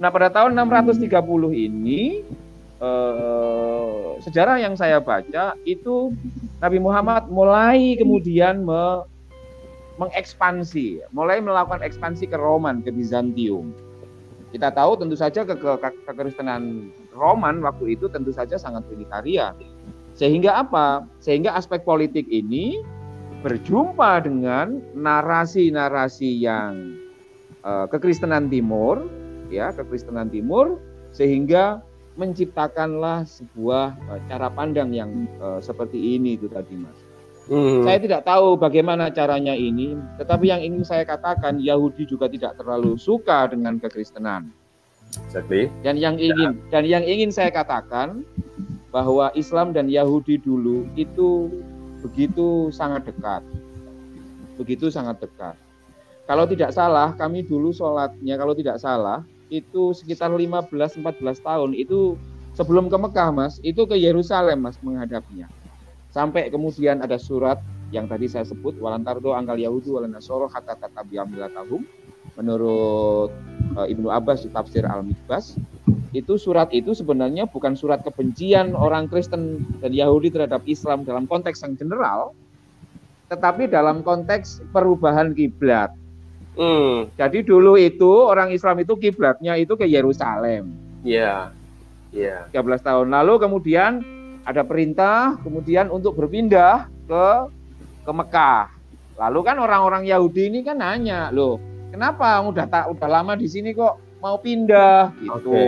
Nah, 0.00 0.08
pada 0.08 0.32
tahun 0.32 0.56
630 0.56 1.10
ini 1.52 2.24
eh, 2.80 4.08
sejarah 4.24 4.56
yang 4.60 4.74
saya 4.74 4.98
baca 4.98 5.54
itu 5.68 6.12
Nabi 6.60 6.78
Muhammad 6.80 7.28
mulai 7.28 7.96
kemudian 7.96 8.64
me, 8.64 9.04
mengekspansi, 10.00 11.04
mulai 11.12 11.44
melakukan 11.44 11.84
ekspansi 11.84 12.28
ke 12.32 12.36
Roman, 12.40 12.80
ke 12.80 12.88
Bizantium. 12.88 13.76
Kita 14.50 14.72
tahu 14.72 14.98
tentu 14.98 15.14
saja 15.14 15.46
ke, 15.46 15.54
ke, 15.54 15.70
ke 15.78 15.88
kekristenan 16.10 16.90
Roman 17.14 17.62
waktu 17.62 17.94
itu 17.94 18.10
tentu 18.10 18.32
saja 18.34 18.56
sangat 18.56 18.82
trinitarian. 18.90 19.54
Sehingga 20.16 20.64
apa? 20.66 21.06
Sehingga 21.22 21.54
aspek 21.54 21.86
politik 21.86 22.26
ini 22.26 22.82
berjumpa 23.40 24.24
dengan 24.26 24.82
narasi-narasi 24.96 26.28
yang 26.40 26.96
eh, 27.62 27.86
kekristenan 27.92 28.50
timur, 28.50 29.06
ya, 29.52 29.70
kekristenan 29.70 30.32
timur 30.32 30.80
sehingga 31.10 31.82
menciptakanlah 32.18 33.26
sebuah 33.26 33.94
eh, 34.16 34.20
cara 34.30 34.48
pandang 34.50 34.90
yang 34.90 35.28
eh, 35.38 35.60
seperti 35.62 36.18
ini 36.18 36.34
itu 36.34 36.50
tadi 36.50 36.74
Mas. 36.74 36.98
Hmm. 37.50 37.82
Saya 37.82 37.98
tidak 37.98 38.22
tahu 38.22 38.54
bagaimana 38.54 39.10
caranya 39.10 39.58
ini, 39.58 39.98
tetapi 40.22 40.54
yang 40.54 40.62
ingin 40.62 40.86
saya 40.86 41.02
katakan 41.02 41.58
Yahudi 41.58 42.06
juga 42.06 42.30
tidak 42.30 42.54
terlalu 42.54 42.94
suka 42.94 43.50
dengan 43.50 43.74
kekristenan. 43.82 44.54
Exactly. 45.26 45.66
Dan 45.82 45.98
yang 45.98 46.14
ingin 46.14 46.62
dan 46.70 46.86
yang 46.86 47.02
ingin 47.02 47.34
saya 47.34 47.50
katakan 47.50 48.22
bahwa 48.94 49.34
Islam 49.34 49.74
dan 49.74 49.90
Yahudi 49.90 50.38
dulu 50.38 50.86
itu 50.94 51.50
begitu 52.06 52.70
sangat 52.70 53.10
dekat. 53.10 53.42
Begitu 54.54 54.86
sangat 54.86 55.18
dekat. 55.18 55.58
Kalau 56.30 56.46
tidak 56.46 56.70
salah, 56.70 57.10
kami 57.18 57.42
dulu 57.42 57.74
sholatnya 57.74 58.38
kalau 58.38 58.54
tidak 58.54 58.78
salah 58.78 59.26
itu 59.50 59.92
sekitar 59.92 60.30
15-14 60.30 61.02
tahun 61.42 61.70
itu 61.74 62.14
sebelum 62.54 62.86
ke 62.86 62.96
Mekah 62.96 63.30
Mas, 63.34 63.58
itu 63.66 63.82
ke 63.84 63.98
Yerusalem 63.98 64.64
Mas 64.64 64.78
menghadapnya. 64.80 65.50
Sampai 66.10 66.50
kemudian 66.50 67.02
ada 67.02 67.18
surat 67.18 67.62
yang 67.90 68.06
tadi 68.06 68.30
saya 68.30 68.46
sebut 68.46 68.78
walantardo 68.78 69.34
angkal 69.34 69.58
Yahudi 69.58 69.90
walan 69.90 70.14
nasoro 70.14 70.46
hatta 70.46 70.78
tahum 70.78 71.82
menurut 72.38 73.30
uh, 73.74 73.86
Ibnu 73.86 74.06
Abbas 74.10 74.46
di 74.46 74.50
tafsir 74.54 74.86
Al-Mikbas 74.86 75.58
itu 76.14 76.38
surat 76.38 76.70
itu 76.70 76.94
sebenarnya 76.94 77.46
bukan 77.50 77.74
surat 77.74 78.02
kebencian 78.02 78.74
orang 78.74 79.10
Kristen 79.10 79.62
dan 79.82 79.90
Yahudi 79.94 80.30
terhadap 80.30 80.62
Islam 80.66 81.02
dalam 81.02 81.26
konteks 81.26 81.62
yang 81.66 81.74
general 81.78 82.34
tetapi 83.30 83.70
dalam 83.70 84.02
konteks 84.02 84.58
perubahan 84.74 85.30
kiblat. 85.38 85.94
Hmm. 86.58 87.08
Jadi 87.14 87.46
dulu 87.46 87.78
itu 87.78 88.10
orang 88.26 88.50
Islam 88.50 88.82
itu 88.82 88.98
kiblatnya 88.98 89.54
itu 89.54 89.74
ke 89.78 89.86
Yerusalem. 89.86 90.70
Iya. 91.06 91.54
Iya. 92.10 92.50
13 92.50 92.82
tahun 92.82 93.06
lalu 93.14 93.38
kemudian 93.38 94.02
ada 94.42 94.66
perintah 94.66 95.38
kemudian 95.46 95.86
untuk 95.94 96.18
berpindah 96.18 96.90
ke 97.06 97.26
ke 98.02 98.10
Mekah. 98.10 98.66
Lalu 99.20 99.40
kan 99.44 99.56
orang-orang 99.60 100.08
Yahudi 100.08 100.48
ini 100.48 100.64
kan 100.64 100.80
nanya, 100.80 101.28
"Loh, 101.30 101.60
kenapa 101.92 102.40
udah 102.40 102.66
tak 102.66 102.88
udah 102.88 103.08
lama 103.08 103.36
di 103.36 103.46
sini 103.46 103.76
kok 103.76 104.00
mau 104.18 104.40
pindah?" 104.40 105.12
gitu. 105.20 105.52
Oke. 105.52 105.64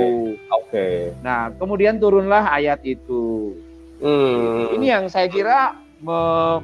Oke. 0.50 0.88
Nah, 1.20 1.52
kemudian 1.60 2.00
turunlah 2.00 2.48
ayat 2.48 2.80
itu. 2.82 3.52
Hmm. 4.02 4.72
Ini 4.74 4.86
yang 4.98 5.04
saya 5.06 5.28
kira 5.30 5.78
me- 6.02 6.58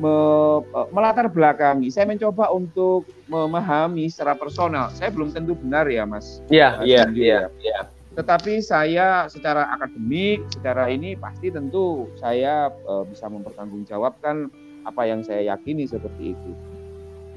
me- 0.00 0.64
melatar 0.90 1.30
belakangi. 1.30 1.92
Saya 1.92 2.10
mencoba 2.10 2.50
untuk 2.50 3.06
memahami 3.26 4.08
secara 4.12 4.36
personal. 4.36 4.92
Saya 4.92 5.08
belum 5.12 5.32
tentu 5.32 5.56
benar 5.56 5.88
ya, 5.88 6.04
Mas. 6.04 6.44
Iya, 6.52 6.80
iya, 6.84 7.08
iya, 7.12 7.40
ya. 7.48 7.50
iya. 7.60 7.80
tetapi 8.14 8.62
saya 8.62 9.26
secara 9.26 9.74
akademik, 9.74 10.46
secara 10.54 10.86
ini 10.86 11.18
pasti 11.18 11.50
tentu 11.50 12.06
saya 12.14 12.70
uh, 12.86 13.02
bisa 13.02 13.26
mempertanggungjawabkan 13.26 14.54
apa 14.86 15.02
yang 15.02 15.26
saya 15.26 15.42
yakini 15.50 15.82
seperti 15.82 16.38
itu. 16.38 16.50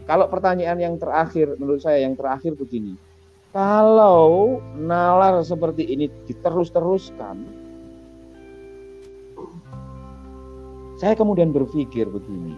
Kalau 0.06 0.30
pertanyaan 0.30 0.78
yang 0.78 0.96
terakhir, 1.02 1.58
menurut 1.58 1.82
saya 1.82 2.06
yang 2.06 2.14
terakhir 2.14 2.54
begini, 2.56 2.94
kalau 3.52 4.62
nalar 4.78 5.42
seperti 5.42 5.84
ini 5.84 6.08
diterus-teruskan, 6.30 7.42
saya 11.02 11.14
kemudian 11.18 11.50
berpikir 11.50 12.06
begini, 12.08 12.56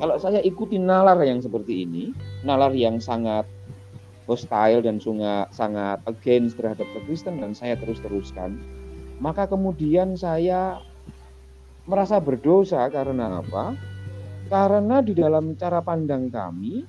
kalau 0.00 0.16
saya 0.16 0.40
ikuti 0.40 0.80
nalar 0.80 1.20
yang 1.20 1.44
seperti 1.44 1.84
ini, 1.84 2.16
nalar 2.46 2.72
yang 2.72 2.96
sangat 2.96 3.44
hostile 4.24 4.80
dan 4.80 4.96
sangat 5.52 5.98
against 6.08 6.56
terhadap 6.56 6.88
Kristen 7.04 7.42
dan 7.42 7.52
saya 7.52 7.76
terus-teruskan, 7.76 8.56
maka 9.20 9.44
kemudian 9.44 10.16
saya 10.16 10.80
merasa 11.84 12.22
berdosa 12.22 12.88
karena 12.88 13.44
apa? 13.44 13.76
Karena 14.48 15.04
di 15.04 15.12
dalam 15.12 15.56
cara 15.56 15.80
pandang 15.84 16.28
kami 16.28 16.84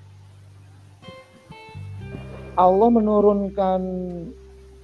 Allah 2.53 2.89
menurunkan 2.93 3.81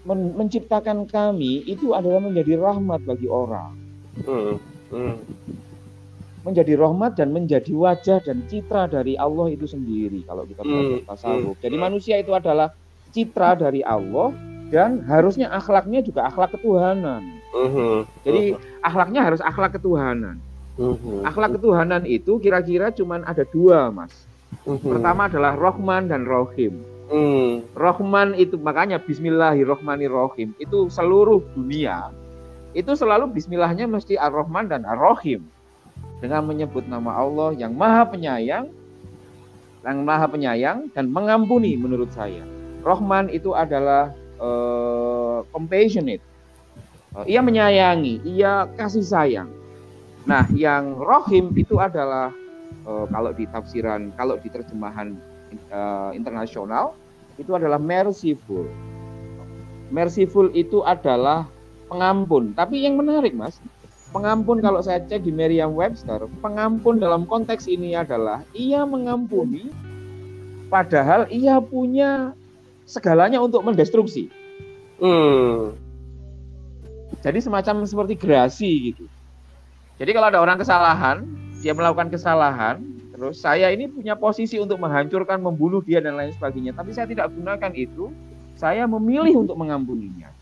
men, 0.04 0.20
menciptakan 0.34 1.06
kami 1.06 1.62
itu 1.70 1.94
adalah 1.94 2.18
menjadi 2.18 2.58
rahmat 2.58 3.06
bagi 3.06 3.30
orang. 3.30 3.78
Hmm. 4.26 4.58
Hmm 4.90 5.16
menjadi 6.50 6.74
rahmat 6.76 7.16
dan 7.16 7.30
menjadi 7.30 7.72
wajah 7.72 8.20
dan 8.26 8.44
citra 8.50 8.90
dari 8.90 9.16
Allah 9.16 9.54
itu 9.54 9.70
sendiri 9.70 10.26
kalau 10.26 10.44
kita 10.44 10.66
belajar 10.66 11.00
hmm. 11.00 11.08
tasawuf. 11.08 11.56
Jadi 11.62 11.76
hmm. 11.78 11.84
manusia 11.86 12.16
itu 12.18 12.34
adalah 12.34 12.74
citra 13.14 13.56
dari 13.58 13.86
Allah 13.86 14.34
dan 14.70 15.06
harusnya 15.06 15.50
akhlaknya 15.54 16.02
juga 16.06 16.30
akhlak 16.30 16.58
ketuhanan. 16.58 17.42
Uh-huh. 17.50 18.06
Jadi 18.22 18.54
akhlaknya 18.86 19.26
harus 19.26 19.42
akhlak 19.42 19.78
ketuhanan. 19.78 20.38
Akhlak 21.26 21.58
ketuhanan 21.58 22.06
itu 22.06 22.38
kira-kira 22.38 22.94
cuma 22.94 23.20
ada 23.26 23.44
dua, 23.50 23.90
Mas. 23.90 24.14
Pertama 24.64 25.26
adalah 25.26 25.58
Rohman 25.58 26.08
dan 26.08 26.24
Rohim. 26.30 26.80
Rohman 27.74 28.38
itu 28.38 28.56
makanya 28.62 29.02
Bismillahirrohmanirrohim 29.02 30.54
itu 30.62 30.80
seluruh 30.94 31.42
dunia 31.58 32.14
itu 32.78 32.94
selalu 32.94 33.34
Bismillahnya 33.34 33.90
mesti 33.90 34.14
Ar-Rahman 34.14 34.70
dan 34.70 34.86
Ar-Rahim 34.86 35.42
dengan 36.20 36.44
menyebut 36.48 36.86
nama 36.88 37.16
Allah 37.16 37.56
yang 37.56 37.76
Maha 37.76 38.04
Penyayang, 38.08 38.68
yang 39.84 39.98
Maha 40.04 40.28
Penyayang 40.28 40.92
dan 40.92 41.08
mengampuni 41.08 41.80
menurut 41.80 42.12
saya. 42.12 42.44
Rohman 42.84 43.28
itu 43.32 43.56
adalah 43.56 44.12
uh, 44.40 45.44
compassionate. 45.52 46.24
Uh, 47.16 47.26
ia 47.26 47.44
menyayangi, 47.44 48.24
ia 48.28 48.68
kasih 48.76 49.04
sayang. 49.04 49.50
Nah, 50.28 50.46
yang 50.54 51.00
rohim 51.00 51.56
itu 51.56 51.80
adalah 51.80 52.30
uh, 52.86 53.08
kalau 53.10 53.32
di 53.34 53.48
tafsiran, 53.50 54.12
kalau 54.14 54.36
di 54.38 54.52
terjemahan 54.52 55.16
uh, 55.72 56.12
internasional 56.14 56.94
itu 57.40 57.56
adalah 57.56 57.80
merciful. 57.80 58.68
Merciful 59.90 60.54
itu 60.54 60.86
adalah 60.86 61.50
pengampun. 61.90 62.54
Tapi 62.54 62.86
yang 62.86 63.00
menarik, 63.00 63.34
Mas, 63.34 63.58
Pengampun 64.10 64.58
kalau 64.58 64.82
saya 64.82 65.06
cek 65.06 65.22
di 65.22 65.30
Merriam-Webster, 65.30 66.26
pengampun 66.42 66.98
dalam 66.98 67.30
konteks 67.30 67.70
ini 67.70 67.94
adalah 67.94 68.42
ia 68.58 68.82
mengampuni 68.82 69.70
padahal 70.74 71.30
ia 71.30 71.62
punya 71.62 72.34
segalanya 72.90 73.38
untuk 73.38 73.62
mendestruksi. 73.62 74.34
Hmm. 74.98 75.78
Jadi 77.22 77.38
semacam 77.38 77.86
seperti 77.86 78.18
gerasi 78.18 78.72
gitu. 78.94 79.06
Jadi 80.02 80.10
kalau 80.16 80.28
ada 80.34 80.42
orang 80.42 80.58
kesalahan, 80.58 81.30
dia 81.62 81.78
melakukan 81.78 82.10
kesalahan, 82.10 82.82
terus 83.14 83.38
saya 83.38 83.70
ini 83.70 83.86
punya 83.92 84.18
posisi 84.18 84.58
untuk 84.58 84.82
menghancurkan, 84.82 85.38
membunuh 85.38 85.86
dia 85.86 86.02
dan 86.02 86.18
lain 86.18 86.34
sebagainya, 86.34 86.74
tapi 86.74 86.96
saya 86.98 87.06
tidak 87.06 87.30
gunakan 87.36 87.72
itu, 87.78 88.10
saya 88.58 88.90
memilih 88.90 89.44
untuk 89.44 89.60
mengampuninya 89.60 90.39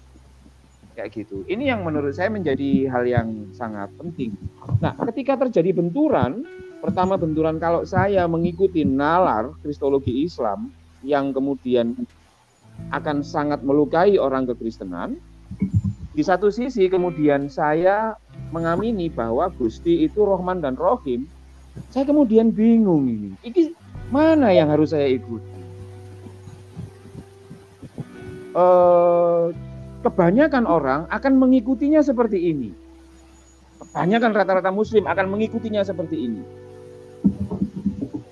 kayak 0.97 1.13
gitu. 1.13 1.45
Ini 1.45 1.77
yang 1.77 1.85
menurut 1.85 2.17
saya 2.17 2.33
menjadi 2.33 2.89
hal 2.89 3.05
yang 3.05 3.53
sangat 3.53 3.93
penting. 4.01 4.33
Nah, 4.81 4.97
ketika 5.13 5.37
terjadi 5.45 5.77
benturan, 5.77 6.41
pertama 6.81 7.21
benturan 7.21 7.61
kalau 7.61 7.85
saya 7.85 8.25
mengikuti 8.25 8.81
nalar 8.81 9.53
kristologi 9.61 10.25
Islam 10.25 10.73
yang 11.05 11.29
kemudian 11.29 11.93
akan 12.89 13.21
sangat 13.21 13.61
melukai 13.61 14.17
orang 14.17 14.49
kekristenan, 14.49 15.21
di 16.17 16.25
satu 16.25 16.49
sisi 16.49 16.89
kemudian 16.89 17.45
saya 17.45 18.17
mengamini 18.49 19.05
bahwa 19.13 19.53
Gusti 19.53 20.01
itu 20.01 20.25
Rohman 20.25 20.65
dan 20.65 20.73
Rohim, 20.73 21.29
saya 21.93 22.09
kemudian 22.09 22.49
bingung 22.49 23.05
ini. 23.05 23.31
Ini 23.45 23.61
mana 24.09 24.49
yang 24.49 24.73
harus 24.73 24.97
saya 24.97 25.05
ikuti? 25.05 25.45
Uh, 28.57 29.53
kebanyakan 30.05 30.65
orang 30.69 31.05
akan 31.09 31.33
mengikutinya 31.37 32.01
seperti 32.01 32.53
ini. 32.53 32.71
Kebanyakan 33.77 34.31
rata-rata 34.33 34.71
muslim 34.73 35.05
akan 35.05 35.25
mengikutinya 35.33 35.81
seperti 35.85 36.17
ini. 36.29 36.43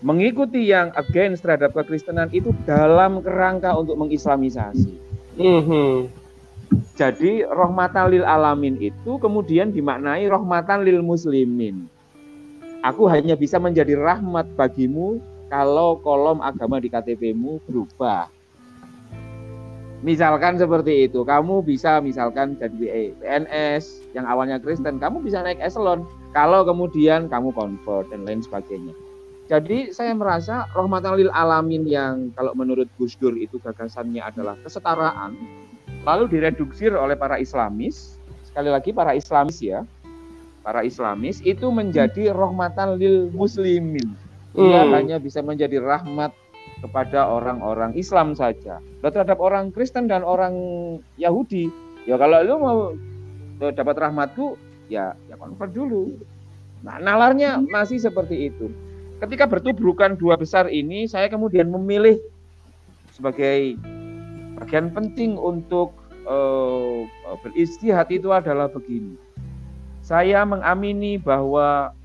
Mengikuti 0.06 0.69
yang 0.69 0.93
against 0.93 1.41
terhadap 1.41 1.73
kekristenan 1.73 2.30
itu 2.30 2.54
dalam 2.69 3.25
kerangka 3.25 3.73
untuk 3.73 3.97
mengislamisasi. 3.97 4.93
Mm-hmm. 5.41 5.93
Jadi 6.95 7.43
rahmatan 7.43 8.13
lil 8.13 8.25
alamin 8.25 8.78
itu 8.80 9.17
kemudian 9.17 9.73
dimaknai 9.73 10.30
rahmatan 10.30 10.86
lil 10.86 11.01
muslimin. 11.01 11.89
Aku 12.86 13.10
hanya 13.10 13.34
bisa 13.34 13.58
menjadi 13.58 13.97
rahmat 13.97 14.45
bagimu 14.54 15.17
kalau 15.49 15.97
kolom 15.99 16.38
agama 16.39 16.78
di 16.78 16.88
KTP-mu 16.93 17.58
berubah. 17.65 18.30
Misalkan 20.06 20.62
seperti 20.62 21.10
itu, 21.10 21.26
kamu 21.26 21.65
bisa 21.65 21.98
misalkan 21.98 22.54
jadi 22.62 23.10
PNS 23.18 24.13
yang 24.13 24.30
awalnya 24.30 24.62
Kristen, 24.62 25.02
kamu 25.02 25.26
bisa 25.26 25.41
naik 25.41 25.58
eselon 25.58 26.06
kalau 26.30 26.62
kemudian 26.62 27.26
kamu 27.26 27.50
convert 27.58 28.06
dan 28.13 28.22
lain 28.22 28.46
sebagainya. 28.46 28.94
Jadi 29.50 29.89
saya 29.89 30.13
merasa 30.13 30.70
rahmatan 30.78 31.18
lil 31.18 31.34
alamin 31.34 31.89
yang 31.89 32.30
kalau 32.38 32.54
menurut 32.54 32.86
Gus 33.02 33.18
Dur 33.18 33.34
itu 33.34 33.58
gagasannya 33.58 34.22
adalah 34.22 34.54
kesetaraan, 34.62 35.34
lalu 36.06 36.38
direduksir 36.38 36.94
oleh 36.94 37.18
para 37.18 37.41
Islamis, 37.41 38.22
sekali 38.46 38.70
lagi 38.70 38.94
para 38.94 39.18
Islamis 39.18 39.58
ya, 39.58 39.89
para 40.62 40.86
Islamis 40.86 41.41
itu 41.41 41.65
menjadi 41.74 42.30
rahmatan 42.30 43.02
lil 43.02 43.34
muslimin. 43.34 44.13
Ia 44.54 44.86
hmm. 44.86 44.91
hanya 44.94 45.18
bisa 45.18 45.41
menjadi 45.41 45.82
rahmat 45.82 46.30
kepada 46.84 47.28
orang-orang 47.28 47.96
Islam 47.96 48.36
saja. 48.36 48.84
Dan 49.00 49.10
terhadap 49.12 49.40
orang 49.40 49.72
Kristen 49.72 50.12
dan 50.12 50.26
orang 50.26 50.54
Yahudi, 51.16 51.72
ya 52.04 52.20
kalau 52.20 52.40
lu 52.44 52.56
mau 52.60 52.80
dapat 53.60 53.96
rahmatku, 53.96 54.60
ya 54.92 55.16
ya 55.32 55.36
konvert 55.40 55.72
dulu. 55.72 56.16
Nah, 56.86 57.02
nalarnya 57.02 57.58
masih 57.66 57.98
seperti 57.98 58.52
itu. 58.54 58.70
Ketika 59.18 59.48
bertubrukan 59.48 60.20
dua 60.20 60.36
besar 60.36 60.68
ini, 60.68 61.08
saya 61.08 61.32
kemudian 61.32 61.72
memilih 61.72 62.20
sebagai 63.16 63.80
bagian 64.60 64.92
penting 64.92 65.40
untuk 65.40 65.96
uh, 66.28 67.08
beristihad 67.42 68.12
itu 68.12 68.30
adalah 68.36 68.68
begini. 68.68 69.16
Saya 70.06 70.46
mengamini 70.46 71.18
bahwa 71.18 71.96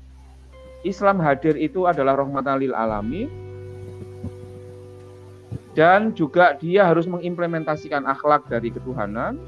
Islam 0.81 1.21
hadir 1.21 1.53
itu 1.59 1.85
adalah 1.85 2.17
rahmatan 2.17 2.57
lil 2.57 2.73
alamin 2.73 3.29
dan 5.73 6.11
juga 6.15 6.57
dia 6.59 6.87
harus 6.87 7.07
mengimplementasikan 7.07 8.03
akhlak 8.07 8.47
dari 8.51 8.71
ketuhanan. 8.71 9.39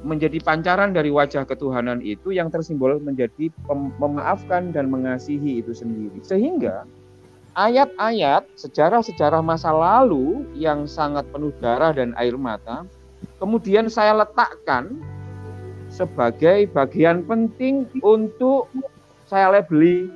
Menjadi 0.00 0.40
pancaran 0.40 0.96
dari 0.96 1.12
wajah 1.12 1.44
ketuhanan 1.44 2.00
itu 2.00 2.32
yang 2.32 2.48
tersimbol 2.48 2.96
menjadi 3.04 3.52
memaafkan 4.00 4.72
dan 4.72 4.88
mengasihi 4.88 5.60
itu 5.60 5.76
sendiri. 5.76 6.24
Sehingga 6.24 6.88
ayat-ayat 7.52 8.48
sejarah-sejarah 8.56 9.44
masa 9.44 9.68
lalu 9.74 10.48
yang 10.56 10.88
sangat 10.88 11.28
penuh 11.28 11.52
darah 11.60 11.92
dan 11.92 12.16
air 12.16 12.32
mata 12.38 12.88
kemudian 13.42 13.90
saya 13.90 14.24
letakkan 14.24 15.00
sebagai 15.90 16.70
bagian 16.70 17.26
penting 17.26 17.90
untuk 18.00 18.70
saya 19.26 19.50
labeli 19.50 20.06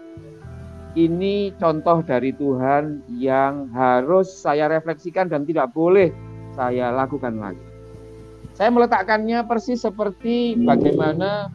ini 0.94 1.50
contoh 1.58 2.02
dari 2.06 2.30
Tuhan 2.34 3.02
yang 3.18 3.70
harus 3.74 4.30
saya 4.30 4.70
refleksikan 4.70 5.26
dan 5.26 5.46
tidak 5.46 5.74
boleh 5.74 6.14
saya 6.54 6.94
lakukan 6.94 7.38
lagi. 7.38 7.62
Saya 8.54 8.70
meletakkannya 8.70 9.42
persis 9.50 9.82
seperti 9.82 10.54
bagaimana 10.62 11.50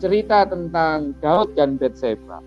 cerita 0.00 0.48
tentang 0.48 1.12
Daud 1.20 1.52
dan 1.52 1.76
Betseba. 1.76 2.40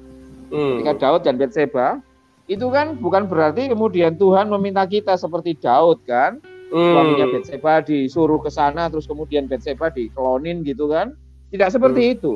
Hmm. 0.49 0.81
Ketika 0.81 0.93
Daud 0.97 1.21
dan 1.21 1.37
Betseba 1.37 2.01
itu 2.49 2.67
kan 2.73 2.97
bukan 2.97 3.29
berarti 3.29 3.69
kemudian 3.69 4.17
Tuhan 4.17 4.49
meminta 4.49 4.83
kita 4.89 5.13
seperti 5.15 5.53
Daud 5.61 6.01
kan, 6.09 6.41
suaminya 6.73 7.27
Betseba 7.29 7.85
disuruh 7.85 8.41
ke 8.41 8.49
sana 8.49 8.89
terus 8.89 9.05
kemudian 9.05 9.45
Betseba 9.45 9.93
diklonin 9.93 10.65
gitu 10.65 10.89
kan 10.89 11.13
tidak 11.53 11.69
seperti 11.69 12.01
hmm. 12.01 12.13
itu 12.17 12.33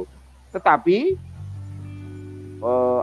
tetapi 0.54 1.18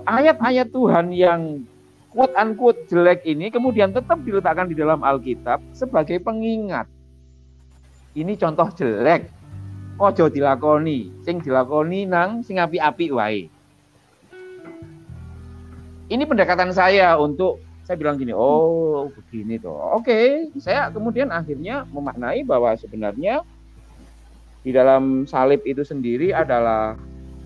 ayat-ayat 0.04 0.68
Tuhan 0.70 1.14
yang 1.14 1.62
quote 2.10 2.34
unquote 2.38 2.86
jelek 2.86 3.26
ini 3.26 3.50
kemudian 3.50 3.90
tetap 3.90 4.22
diletakkan 4.22 4.70
di 4.70 4.78
dalam 4.78 5.02
Alkitab 5.02 5.62
sebagai 5.74 6.18
pengingat. 6.22 6.86
Ini 8.14 8.38
contoh 8.38 8.70
jelek. 8.74 9.30
Ojo 9.94 10.26
dilakoni 10.26 11.22
sing 11.22 11.38
dilakoni 11.38 12.02
nang 12.02 12.42
sing 12.42 12.58
api-api 12.58 13.06
wae. 13.14 13.42
Ini 16.10 16.22
pendekatan 16.26 16.74
saya 16.74 17.14
untuk 17.14 17.62
saya 17.84 18.00
bilang 18.00 18.16
gini 18.16 18.32
oh 18.32 19.12
begini 19.12 19.60
tuh 19.60 19.76
oke 19.76 20.50
saya 20.56 20.88
kemudian 20.88 21.28
akhirnya 21.28 21.84
memaknai 21.92 22.40
bahwa 22.40 22.72
sebenarnya 22.80 23.44
di 24.64 24.72
dalam 24.72 25.28
salib 25.28 25.60
itu 25.68 25.84
sendiri 25.84 26.32
adalah 26.32 26.96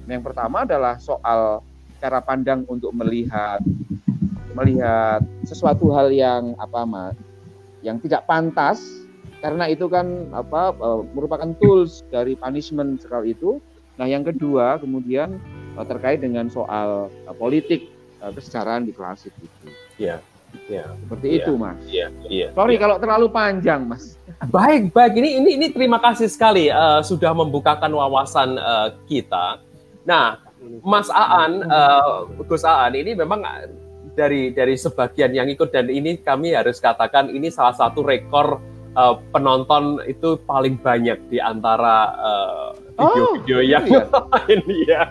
yang 0.06 0.22
pertama 0.22 0.62
adalah 0.62 0.94
soal 1.02 1.66
cara 1.98 2.22
pandang 2.22 2.62
untuk 2.70 2.94
melihat 2.94 3.62
melihat 4.56 5.22
sesuatu 5.46 5.92
hal 5.94 6.10
yang 6.10 6.56
apa 6.58 6.82
mas 6.82 7.16
yang 7.82 8.02
tidak 8.02 8.26
pantas 8.26 8.82
karena 9.38 9.70
itu 9.70 9.86
kan 9.86 10.26
apa 10.34 10.74
uh, 10.82 11.06
merupakan 11.14 11.54
tools 11.62 12.02
dari 12.10 12.34
punishment 12.34 12.98
sekali 12.98 13.38
itu. 13.38 13.62
Nah, 13.98 14.06
yang 14.06 14.26
kedua 14.26 14.82
kemudian 14.82 15.38
uh, 15.78 15.86
terkait 15.86 16.18
dengan 16.18 16.50
soal 16.50 17.06
uh, 17.06 17.34
politik 17.38 17.86
uh, 18.18 18.34
kesejahteraan 18.34 18.86
di 18.86 18.92
klasik 18.94 19.30
itu. 19.38 19.66
Iya. 19.98 20.18
Ya. 20.64 20.96
Seperti 21.04 21.26
ya, 21.28 21.36
itu, 21.44 21.52
Mas. 21.60 21.76
Iya, 21.84 22.06
iya. 22.26 22.48
Sorry 22.56 22.74
ya. 22.76 22.80
kalau 22.80 22.96
terlalu 22.96 23.26
panjang, 23.28 23.84
Mas. 23.84 24.16
Baik, 24.48 24.90
baik. 24.96 25.12
Ini 25.20 25.44
ini 25.44 25.50
ini 25.60 25.66
terima 25.68 26.00
kasih 26.00 26.24
sekali 26.24 26.72
uh, 26.72 27.04
sudah 27.04 27.36
membukakan 27.36 27.92
wawasan 27.92 28.56
uh, 28.56 28.96
kita. 29.06 29.60
Nah, 30.08 30.40
Mas 30.84 31.08
Aan, 31.10 31.64
uh, 31.64 32.28
Gus 32.46 32.64
Aan 32.64 32.94
ini 32.94 33.14
memang 33.16 33.42
dari 34.18 34.50
dari 34.50 34.74
sebagian 34.74 35.30
yang 35.30 35.46
ikut 35.46 35.70
dan 35.70 35.86
ini 35.86 36.18
kami 36.18 36.52
harus 36.52 36.82
katakan 36.82 37.30
ini 37.30 37.54
salah 37.54 37.74
satu 37.76 38.02
rekor 38.02 38.58
uh, 38.98 39.14
penonton 39.30 40.02
itu 40.10 40.38
paling 40.42 40.74
banyak 40.82 41.18
di 41.30 41.38
antara 41.38 42.14
video-video 42.98 43.58
uh, 43.58 43.62
oh, 43.62 43.66
yang 43.66 43.84
iya. 43.90 44.02
lain 44.10 44.60
ya. 44.82 45.02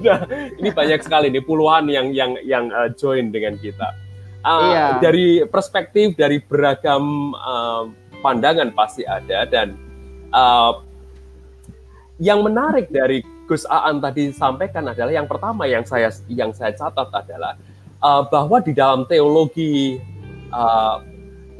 Nah, 0.00 0.20
ini 0.56 0.68
banyak 0.72 1.00
sekali 1.04 1.28
nih 1.28 1.44
puluhan 1.44 1.84
yang 1.92 2.08
yang 2.16 2.32
yang 2.40 2.72
uh, 2.72 2.88
join 2.96 3.28
dengan 3.28 3.60
kita. 3.60 3.92
Uh, 4.44 4.72
iya. 4.72 4.86
Dari 5.00 5.44
perspektif 5.48 6.16
dari 6.16 6.40
beragam 6.40 7.36
uh, 7.36 7.88
pandangan 8.24 8.72
pasti 8.72 9.04
ada 9.04 9.44
dan 9.44 9.76
uh, 10.32 10.80
yang 12.16 12.40
menarik 12.40 12.88
dari 12.88 13.20
Gus 13.44 13.68
Aan 13.68 14.00
tadi 14.00 14.32
sampaikan 14.32 14.88
adalah 14.88 15.12
yang 15.12 15.28
pertama 15.28 15.68
yang 15.68 15.84
saya 15.84 16.08
yang 16.32 16.50
saya 16.56 16.72
catat 16.72 17.12
adalah 17.12 17.56
uh, 18.00 18.24
bahwa 18.28 18.60
di 18.64 18.72
dalam 18.72 19.04
teologi 19.04 20.00
uh, 20.52 21.00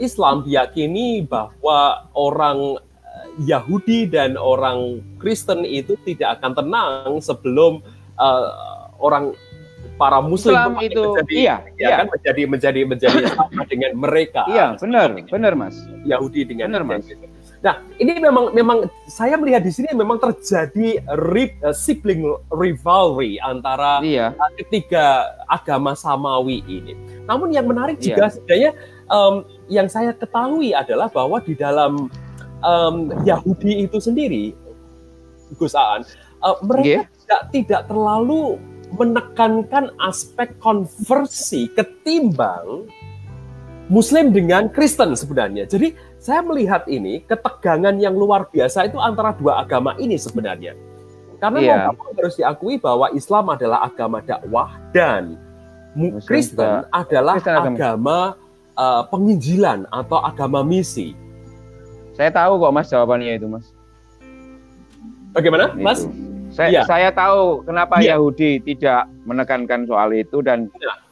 Islam 0.01 0.43
diyakini 0.43 1.23
bahwa 1.23 2.11
orang 2.19 2.83
eh, 2.83 3.27
Yahudi 3.47 4.11
dan 4.11 4.35
orang 4.35 4.99
Kristen 5.23 5.63
itu 5.63 5.95
tidak 6.03 6.43
akan 6.43 6.53
tenang 6.59 7.23
sebelum 7.23 7.79
uh, 8.19 8.91
orang 8.99 9.39
para 9.95 10.19
Muslim 10.19 10.59
Islam 10.59 10.75
itu 10.83 11.03
menjadi, 11.15 11.35
iya, 11.39 11.57
ya 11.79 11.89
iya. 11.89 11.97
kan 12.03 12.07
menjadi 12.11 12.43
menjadi 12.51 12.81
menjadi 12.83 13.19
sama 13.39 13.63
dengan 13.71 13.93
mereka. 13.95 14.43
Iya, 14.51 14.75
benar, 14.83 15.09
benar 15.31 15.53
Mas. 15.55 15.77
Yahudi 16.03 16.43
dengan 16.43 16.75
benar, 16.75 16.83
Mas. 16.83 17.07
Nah, 17.65 17.81
ini 17.97 18.21
memang 18.21 18.53
memang 18.53 18.93
saya 19.09 19.41
melihat 19.41 19.65
di 19.65 19.73
sini 19.73 19.89
memang 19.97 20.21
terjadi 20.21 21.01
rip, 21.17 21.57
uh, 21.65 21.73
sibling 21.73 22.21
rivalry 22.53 23.41
antara 23.41 24.05
iya. 24.05 24.37
ketiga 24.61 25.33
agama 25.49 25.97
samawi 25.97 26.61
ini. 26.69 26.93
Namun 27.25 27.57
yang 27.57 27.65
menarik 27.65 27.97
iya. 28.05 28.13
juga 28.13 28.25
sebenarnya 28.29 28.71
um, 29.09 29.49
yang 29.73 29.89
saya 29.89 30.13
ketahui 30.13 30.77
adalah 30.77 31.09
bahwa 31.09 31.41
di 31.41 31.57
dalam 31.57 32.13
um, 32.61 32.97
Yahudi 33.25 33.89
itu 33.89 33.97
sendiri, 33.97 34.53
Gus 35.57 35.73
Aan, 35.73 36.05
uh, 36.45 36.61
mereka 36.69 37.09
yeah. 37.09 37.09
tidak 37.25 37.43
tidak 37.49 37.83
terlalu 37.89 38.61
menekankan 38.93 39.89
aspek 40.05 40.53
konversi 40.61 41.73
ketimbang 41.73 42.85
Muslim 43.93 44.33
dengan 44.33 44.73
Kristen 44.73 45.13
sebenarnya. 45.13 45.69
Jadi 45.69 45.93
saya 46.17 46.41
melihat 46.41 46.89
ini 46.89 47.21
ketegangan 47.29 48.01
yang 48.01 48.17
luar 48.17 48.49
biasa 48.49 48.89
itu 48.89 48.97
antara 48.97 49.37
dua 49.37 49.61
agama 49.61 49.93
ini 50.01 50.17
sebenarnya. 50.17 50.73
Karena 51.37 51.61
yeah. 51.61 51.93
harus 51.93 52.41
diakui 52.41 52.81
bahwa 52.81 53.13
Islam 53.13 53.53
adalah 53.53 53.85
agama 53.85 54.25
dakwah 54.25 54.81
dan 54.97 55.37
Kristen 56.25 56.89
adalah 56.89 57.37
Kristen 57.37 57.53
agama, 57.53 57.77
agama 57.77 58.19
uh, 58.81 59.03
penginjilan 59.13 59.85
atau 59.93 60.19
agama 60.25 60.65
misi? 60.65 61.13
Saya 62.17 62.33
tahu 62.33 62.63
kok 62.63 62.73
Mas 62.73 62.89
jawabannya 62.89 63.37
itu 63.37 63.47
Mas. 63.51 63.67
Bagaimana 65.37 65.77
Mas? 65.77 66.09
Saya, 66.55 66.71
ya. 66.71 66.83
saya 66.87 67.11
tahu 67.11 67.67
kenapa 67.67 67.99
ya. 67.99 68.15
Yahudi 68.15 68.63
tidak 68.63 69.11
menekankan 69.27 69.85
soal 69.91 70.15
itu 70.15 70.39
dan 70.41 70.71
ya. 70.79 71.04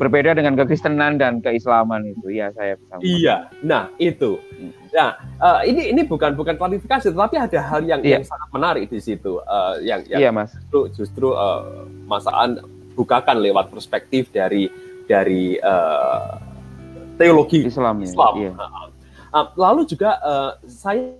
Berbeda 0.00 0.32
dengan 0.32 0.56
kekristenan 0.56 1.20
dan 1.20 1.44
keislaman 1.44 2.08
itu. 2.08 2.32
Ya 2.32 2.48
saya 2.56 2.80
bisa. 2.80 2.96
Iya. 3.04 3.36
Nah 3.60 3.92
itu. 4.00 4.40
Hmm. 4.56 4.72
Nah 4.96 5.10
uh, 5.36 5.60
ini 5.68 5.92
ini 5.92 6.08
bukan 6.08 6.32
bukan 6.32 6.56
klarifikasi, 6.56 7.12
tetapi 7.12 7.36
ada 7.36 7.60
hal 7.60 7.84
yang 7.84 8.00
ya. 8.00 8.16
yang 8.16 8.24
sangat 8.24 8.48
menarik 8.48 8.88
di 8.88 8.96
situ. 8.96 9.44
Uh, 9.44 9.76
yang, 9.84 10.00
yang 10.08 10.20
iya, 10.24 10.30
Mas. 10.32 10.56
Justru, 10.56 10.80
justru 10.96 11.28
uh, 11.36 11.84
masaan 12.08 12.64
bukakan 12.96 13.44
lewat 13.44 13.68
perspektif 13.68 14.32
dari 14.32 14.72
dari 15.04 15.60
uh, 15.60 16.40
teologi 17.20 17.68
Islam. 17.68 18.00
Islam. 18.00 18.32
Iya. 18.40 18.52
Uh, 19.36 19.46
lalu 19.60 19.84
juga 19.84 20.16
uh, 20.24 20.56
saya 20.64 21.12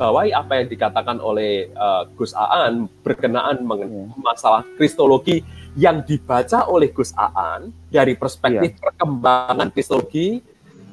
bawahi 0.00 0.32
apa 0.32 0.64
yang 0.64 0.68
dikatakan 0.72 1.20
oleh 1.20 1.68
uh, 1.76 2.08
Gus 2.16 2.32
Aan 2.32 2.88
berkenaan 3.04 3.60
mengenai 3.68 4.08
yeah. 4.08 4.20
masalah 4.20 4.64
kristologi 4.80 5.44
yang 5.78 6.02
dibaca 6.02 6.66
oleh 6.66 6.90
Gus 6.90 7.14
Aan 7.14 7.70
dari 7.90 8.18
perspektif 8.18 8.74
yeah. 8.74 8.82
perkembangan 8.82 9.68
kristologi 9.70 10.42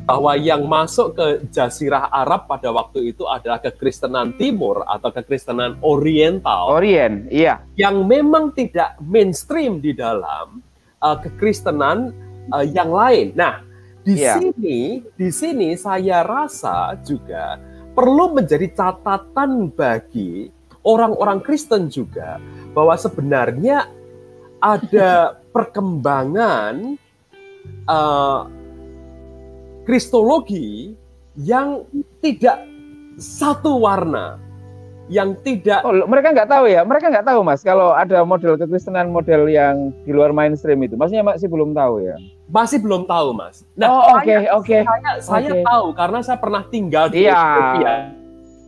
bahwa 0.07 0.39
yang 0.39 0.63
masuk 0.63 1.19
ke 1.19 1.27
Jazirah 1.51 2.07
Arab 2.07 2.47
pada 2.47 2.71
waktu 2.71 3.11
itu 3.11 3.27
adalah 3.27 3.59
kekristenan 3.59 4.39
Timur 4.39 4.87
atau 4.87 5.11
kekristenan 5.11 5.75
Oriental. 5.83 6.71
Orient, 6.79 7.27
iya. 7.27 7.59
Yang 7.75 7.95
memang 8.07 8.55
tidak 8.55 8.95
mainstream 9.03 9.83
di 9.83 9.91
dalam 9.91 10.63
uh, 11.03 11.17
kekristenan 11.19 12.15
uh, 12.55 12.63
yang 12.63 12.87
lain. 12.87 13.35
Nah, 13.35 13.59
di 14.07 14.15
yeah. 14.15 14.39
sini, 14.39 15.03
di 15.19 15.27
sini 15.27 15.75
saya 15.75 16.23
rasa 16.23 16.95
juga 17.03 17.59
perlu 17.91 18.31
menjadi 18.31 18.71
catatan 18.71 19.75
bagi 19.75 20.47
orang-orang 20.87 21.43
Kristen 21.43 21.91
juga 21.91 22.39
bahwa 22.71 22.95
sebenarnya 22.95 23.91
ada 24.61 25.37
perkembangan 25.53 26.97
uh, 27.85 28.49
kristologi 29.85 30.93
yang 31.37 31.85
tidak 32.21 32.65
satu 33.17 33.81
warna 33.81 34.37
yang 35.07 35.39
tidak 35.39 35.87
oh, 35.87 36.03
mereka 36.03 36.35
nggak 36.35 36.51
tahu 36.51 36.67
ya 36.67 36.83
mereka 36.83 37.07
nggak 37.07 37.23
tahu 37.23 37.39
mas 37.39 37.63
kalau 37.63 37.95
ada 37.95 38.27
model 38.27 38.59
kekristenan 38.59 39.07
model 39.07 39.47
yang 39.47 39.95
di 40.03 40.11
luar 40.11 40.35
mainstream 40.35 40.83
itu. 40.83 40.99
Maksudnya 40.99 41.23
masih 41.23 41.47
belum 41.47 41.71
tahu 41.71 42.03
ya? 42.03 42.19
Masih 42.51 42.83
belum 42.83 43.07
tahu 43.07 43.31
mas. 43.31 43.63
Nah 43.79 43.87
oh, 43.87 44.19
oke 44.19 44.35
oke. 44.51 44.67
okay, 44.67 44.81
saya, 44.83 45.11
saya 45.23 45.51
okay. 45.55 45.63
tahu 45.63 45.87
karena 45.95 46.19
saya 46.19 46.37
pernah 46.43 46.63
tinggal 46.67 47.07
di 47.07 47.23
iya. 47.23 47.39
Ethiopia. 47.39 47.93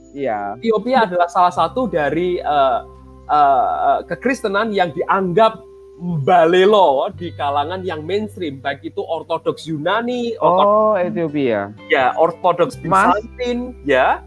Iya. 0.09 0.39
Ethiopia 0.63 0.97
adalah 1.05 1.27
salah 1.27 1.53
satu 1.53 1.91
dari 1.91 2.39
uh, 2.39 2.87
uh, 3.27 3.99
kekristenan 4.07 4.71
yang 4.71 4.95
dianggap 4.95 5.59
balelo 5.99 7.11
di 7.13 7.35
kalangan 7.35 7.83
yang 7.83 8.07
mainstream 8.07 8.63
baik 8.63 8.87
itu 8.87 9.03
ortodoks 9.03 9.67
Yunani 9.67 10.39
oh 10.39 10.95
Ethiopia 10.95 11.75
ya 11.91 12.15
ortodoks 12.15 12.79
Bizantin 12.79 13.75
ya 13.83 14.23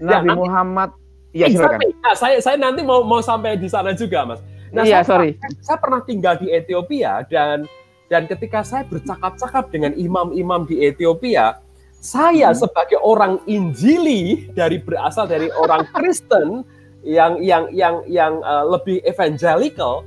Nabi 0.00 0.32
ya, 0.32 0.34
Muhammad 0.34 0.90
Iya, 1.32 1.48
silakan. 1.48 1.80
Nah, 2.04 2.14
saya 2.14 2.36
saya 2.44 2.56
nanti 2.60 2.84
mau 2.84 3.00
mau 3.00 3.24
sampai 3.24 3.56
di 3.56 3.64
sana 3.64 3.96
juga, 3.96 4.28
Mas. 4.28 4.40
Nah, 4.68 4.84
iya, 4.84 5.00
saya, 5.00 5.16
sorry. 5.16 5.30
Saya 5.64 5.80
pernah 5.80 6.04
tinggal 6.04 6.36
di 6.36 6.52
Ethiopia 6.52 7.24
dan 7.24 7.64
dan 8.12 8.28
ketika 8.28 8.60
saya 8.60 8.84
bercakap-cakap 8.84 9.72
dengan 9.72 9.96
imam-imam 9.96 10.68
di 10.68 10.84
Ethiopia, 10.84 11.56
saya 12.04 12.52
hmm. 12.52 12.58
sebagai 12.60 13.00
orang 13.00 13.40
Injili 13.48 14.52
dari 14.52 14.76
berasal 14.76 15.24
dari 15.24 15.48
orang 15.56 15.88
Kristen 15.96 16.68
yang 17.00 17.40
yang 17.40 17.72
yang 17.72 18.04
yang 18.04 18.44
uh, 18.44 18.68
lebih 18.68 19.00
evangelical 19.08 20.04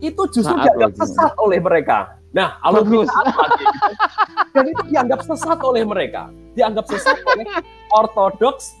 itu 0.00 0.22
justru 0.32 0.56
dianggap 0.56 0.92
sesat 0.96 1.32
oleh 1.40 1.60
mereka. 1.60 2.20
Nah, 2.30 2.62
alumni 2.62 3.04
gitu? 3.04 3.18
Dan 4.54 4.64
itu 4.70 4.82
dianggap 4.90 5.20
sesat 5.26 5.58
oleh 5.66 5.82
mereka, 5.82 6.30
dianggap 6.54 6.84
sesat 6.86 7.18
oleh 7.26 7.46
ortodoks 7.94 8.78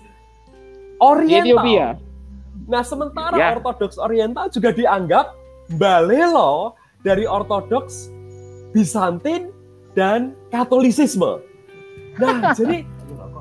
oriental. 1.02 1.66
Ethiopia. 1.66 1.88
Nah, 2.70 2.82
sementara 2.86 3.34
ya. 3.34 3.58
ortodoks 3.58 3.98
oriental 3.98 4.46
juga 4.54 4.70
dianggap 4.70 5.34
balelo 5.78 6.78
dari 7.02 7.26
ortodoks 7.26 8.10
Bizantin 8.70 9.50
dan 9.98 10.38
Katolisisme. 10.54 11.42
Nah, 12.22 12.52
jadi 12.58 12.86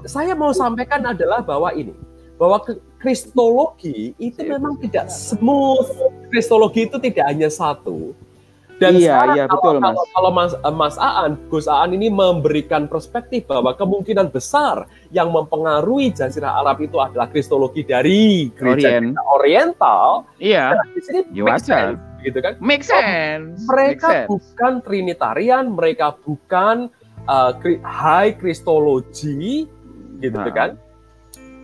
saya 0.09 0.33
mau 0.33 0.49
sampaikan 0.55 1.05
adalah 1.05 1.45
bahwa 1.45 1.69
ini, 1.77 1.93
bahwa 2.41 2.65
kristologi 2.97 4.17
itu 4.17 4.39
memang 4.41 4.81
tidak 4.81 5.11
smooth. 5.13 5.85
Kristologi 6.29 6.85
itu 6.85 6.97
tidak 7.01 7.25
hanya 7.27 7.49
satu, 7.49 8.13
dan 8.79 8.95
iya, 8.95 9.11
sekarang 9.11 9.35
iya, 9.35 9.45
kalau, 9.45 9.59
betul, 9.59 9.75
Mas. 9.83 9.97
Kalau, 10.15 10.31
Mas, 10.31 10.53
eh, 10.55 10.73
Mas 10.73 10.95
Aan, 10.95 11.31
Gus 11.51 11.67
Aan 11.67 11.91
ini 11.91 12.07
memberikan 12.07 12.87
perspektif 12.87 13.43
bahwa 13.51 13.75
kemungkinan 13.75 14.31
besar 14.31 14.87
yang 15.11 15.35
mempengaruhi 15.35 16.15
Jazirah 16.15 16.63
Arab 16.63 16.79
itu 16.79 16.95
adalah 16.95 17.27
kristologi 17.27 17.83
dari 17.83 18.47
gereja 18.55 19.03
Orient. 19.03 19.19
Oriental. 19.35 20.07
Iya. 20.39 20.79
Nah, 20.79 20.87
di 20.95 21.01
sini 21.03 21.19
sense, 21.59 21.99
gitu 22.23 22.39
kan? 22.39 22.55
Make 22.63 22.87
sense. 22.87 23.67
Mereka 23.67 24.07
make 24.07 24.15
sense. 24.15 24.27
bukan 24.31 24.73
Trinitarian, 24.87 25.75
mereka 25.75 26.15
bukan 26.23 26.87
uh, 27.27 27.51
high 27.83 28.31
kristologi, 28.39 29.67
gitu 30.23 30.39
nah. 30.39 30.55
kan? 30.55 30.69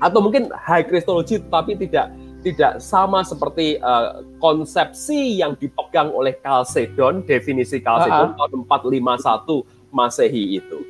Atau 0.03 0.19
mungkin 0.19 0.51
high 0.51 0.83
kristologi 0.83 1.39
tapi 1.47 1.79
tidak 1.79 2.11
tidak 2.45 2.77
sama 2.77 3.25
seperti 3.25 3.81
uh, 3.81 4.21
konsepsi 4.37 5.41
yang 5.41 5.57
dipegang 5.57 6.13
oleh 6.13 6.37
Sagan, 6.69 7.25
definisi 7.25 7.81
Carl 7.81 8.05
Sagan 8.05 8.37
tahun 8.37 8.69
451 8.69 9.65
Masehi 9.89 10.61
itu. 10.61 10.85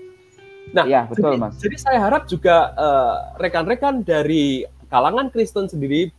Nah, 0.75 0.83
ya, 0.83 1.07
betul, 1.07 1.31
jadi, 1.31 1.37
Mas. 1.39 1.55
jadi 1.55 1.77
saya 1.79 1.99
harap 2.03 2.27
juga 2.27 2.75
uh, 2.75 3.39
rekan-rekan 3.39 4.03
dari 4.03 4.67
kalangan 4.91 5.31
Kristen 5.31 5.71
sendiri 5.71 6.11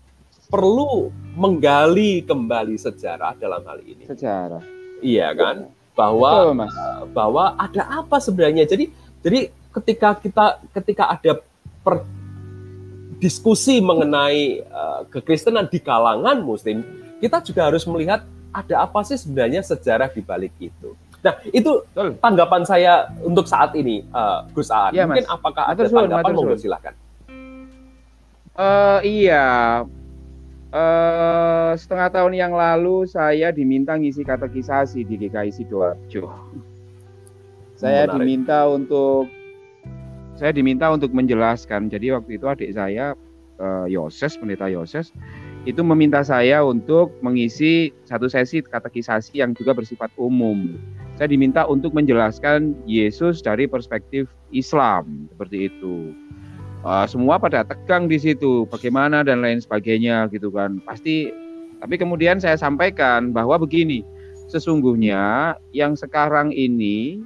perlu 0.49 1.12
menggali 1.37 2.24
kembali 2.24 2.80
sejarah 2.80 3.37
dalam 3.37 3.61
hal 3.68 3.84
ini. 3.84 4.09
Sejarah. 4.09 4.64
Iya 5.05 5.37
kan? 5.37 5.68
Bahwa 5.93 6.30
betul, 6.32 6.53
Mas. 6.57 6.72
Uh, 6.72 7.05
bahwa 7.12 7.45
ada 7.61 7.82
apa 8.01 8.16
sebenarnya? 8.16 8.64
Jadi 8.64 8.89
jadi 9.20 9.53
ketika 9.76 10.16
kita 10.16 10.64
ketika 10.72 11.05
ada 11.12 11.45
per, 11.84 12.07
diskusi 13.17 13.81
mengenai 13.81 14.64
uh, 14.69 15.09
kekristenan 15.09 15.69
di 15.69 15.81
kalangan 15.81 16.41
muslim, 16.45 16.85
kita 17.21 17.41
juga 17.41 17.73
harus 17.73 17.85
melihat 17.89 18.25
ada 18.53 18.89
apa 18.89 19.01
sih 19.05 19.17
sebenarnya 19.21 19.64
sejarah 19.64 20.09
di 20.12 20.21
balik 20.25 20.53
itu. 20.61 20.97
Nah, 21.25 21.35
itu 21.51 21.83
Betul. 21.91 22.14
tanggapan 22.23 22.62
saya 22.62 23.11
untuk 23.25 23.49
saat 23.49 23.75
ini, 23.75 24.05
uh, 24.14 24.47
Gus 24.53 24.71
Aan. 24.71 24.95
Ya, 24.95 25.09
Mungkin 25.09 25.27
mas. 25.27 25.35
apakah 25.35 25.64
ada 25.67 25.83
Matur 25.83 25.97
tanggapan? 26.07 26.33
Monggo 26.37 26.57
silakan. 26.57 26.95
Uh, 28.57 29.01
iya, 29.05 29.45
uh, 30.73 31.71
setengah 31.77 32.09
tahun 32.09 32.33
yang 32.37 32.53
lalu 32.57 33.05
saya 33.05 33.53
diminta 33.53 33.93
ngisi 33.99 34.25
katekisasi 34.25 35.05
di 35.05 35.14
GKI 35.21 35.51
Sidoarjo. 35.53 36.25
Saya 37.77 38.09
Menarik. 38.09 38.17
diminta 38.17 38.64
untuk 38.64 39.29
saya 40.37 40.53
diminta 40.53 40.93
untuk 40.93 41.11
menjelaskan. 41.16 41.89
Jadi 41.89 42.12
waktu 42.12 42.37
itu 42.37 42.47
adik 42.47 42.70
saya 42.76 43.16
uh, 43.59 43.89
Yoses, 43.89 44.37
pendeta 44.37 44.68
Yoses, 44.68 45.11
itu 45.64 45.80
meminta 45.82 46.22
saya 46.22 46.62
untuk 46.62 47.16
mengisi 47.24 47.91
satu 48.07 48.30
sesi 48.30 48.62
katekisasi 48.62 49.43
yang 49.43 49.57
juga 49.57 49.74
bersifat 49.74 50.12
umum. 50.20 50.76
Saya 51.16 51.32
diminta 51.32 51.64
untuk 51.64 51.97
menjelaskan 51.97 52.76
Yesus 52.84 53.41
dari 53.41 53.64
perspektif 53.64 54.28
Islam 54.53 55.26
seperti 55.32 55.72
itu. 55.72 56.12
Uh, 56.87 57.09
semua 57.09 57.41
pada 57.41 57.66
tegang 57.66 58.07
di 58.07 58.20
situ, 58.20 58.68
bagaimana 58.68 59.26
dan 59.26 59.43
lain 59.43 59.59
sebagainya 59.59 60.30
gitu 60.30 60.53
kan. 60.53 60.78
Pasti, 60.87 61.32
tapi 61.82 61.99
kemudian 61.99 62.39
saya 62.39 62.55
sampaikan 62.55 63.34
bahwa 63.34 63.59
begini, 63.59 64.07
sesungguhnya 64.47 65.57
yang 65.74 65.99
sekarang 65.99 66.55
ini 66.55 67.24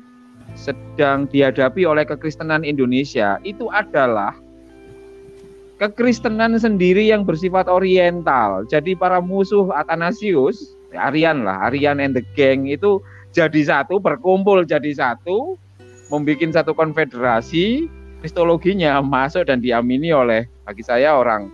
sedang 0.54 1.24
dihadapi 1.30 1.86
oleh 1.88 2.04
kekristenan 2.04 2.66
Indonesia 2.66 3.40
itu 3.46 3.70
adalah 3.72 4.36
kekristenan 5.80 6.60
sendiri 6.60 7.08
yang 7.08 7.24
bersifat 7.24 7.64
oriental. 7.66 8.68
Jadi 8.68 8.92
para 8.92 9.18
musuh 9.24 9.72
Athanasius, 9.72 10.76
Arian 10.92 11.48
lah, 11.48 11.72
Arian 11.72 11.98
and 12.04 12.12
the 12.12 12.24
gang 12.36 12.68
itu 12.68 13.00
jadi 13.32 13.64
satu, 13.64 13.96
berkumpul 13.96 14.68
jadi 14.68 14.92
satu, 14.92 15.56
membuat 16.12 16.52
satu 16.52 16.76
konfederasi, 16.76 17.88
kristologinya 18.20 19.00
masuk 19.00 19.48
dan 19.48 19.64
diamini 19.64 20.12
oleh 20.12 20.44
bagi 20.68 20.84
saya 20.84 21.16
orang 21.16 21.48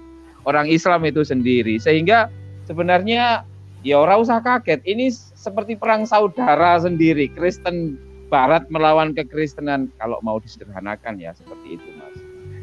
orang 0.48 0.66
Islam 0.66 1.06
itu 1.06 1.22
sendiri. 1.22 1.78
Sehingga 1.78 2.26
sebenarnya 2.66 3.46
ya 3.86 3.96
orang 4.02 4.26
usah 4.26 4.42
kaget, 4.42 4.82
ini 4.82 5.14
seperti 5.14 5.78
perang 5.78 6.02
saudara 6.08 6.82
sendiri, 6.82 7.30
Kristen 7.30 8.00
Barat 8.26 8.66
melawan 8.68 9.14
kekristenan 9.14 9.90
kalau 9.96 10.18
mau 10.22 10.42
disederhanakan 10.42 11.18
ya 11.22 11.30
seperti 11.32 11.78
itu 11.78 11.88
mas 11.98 12.16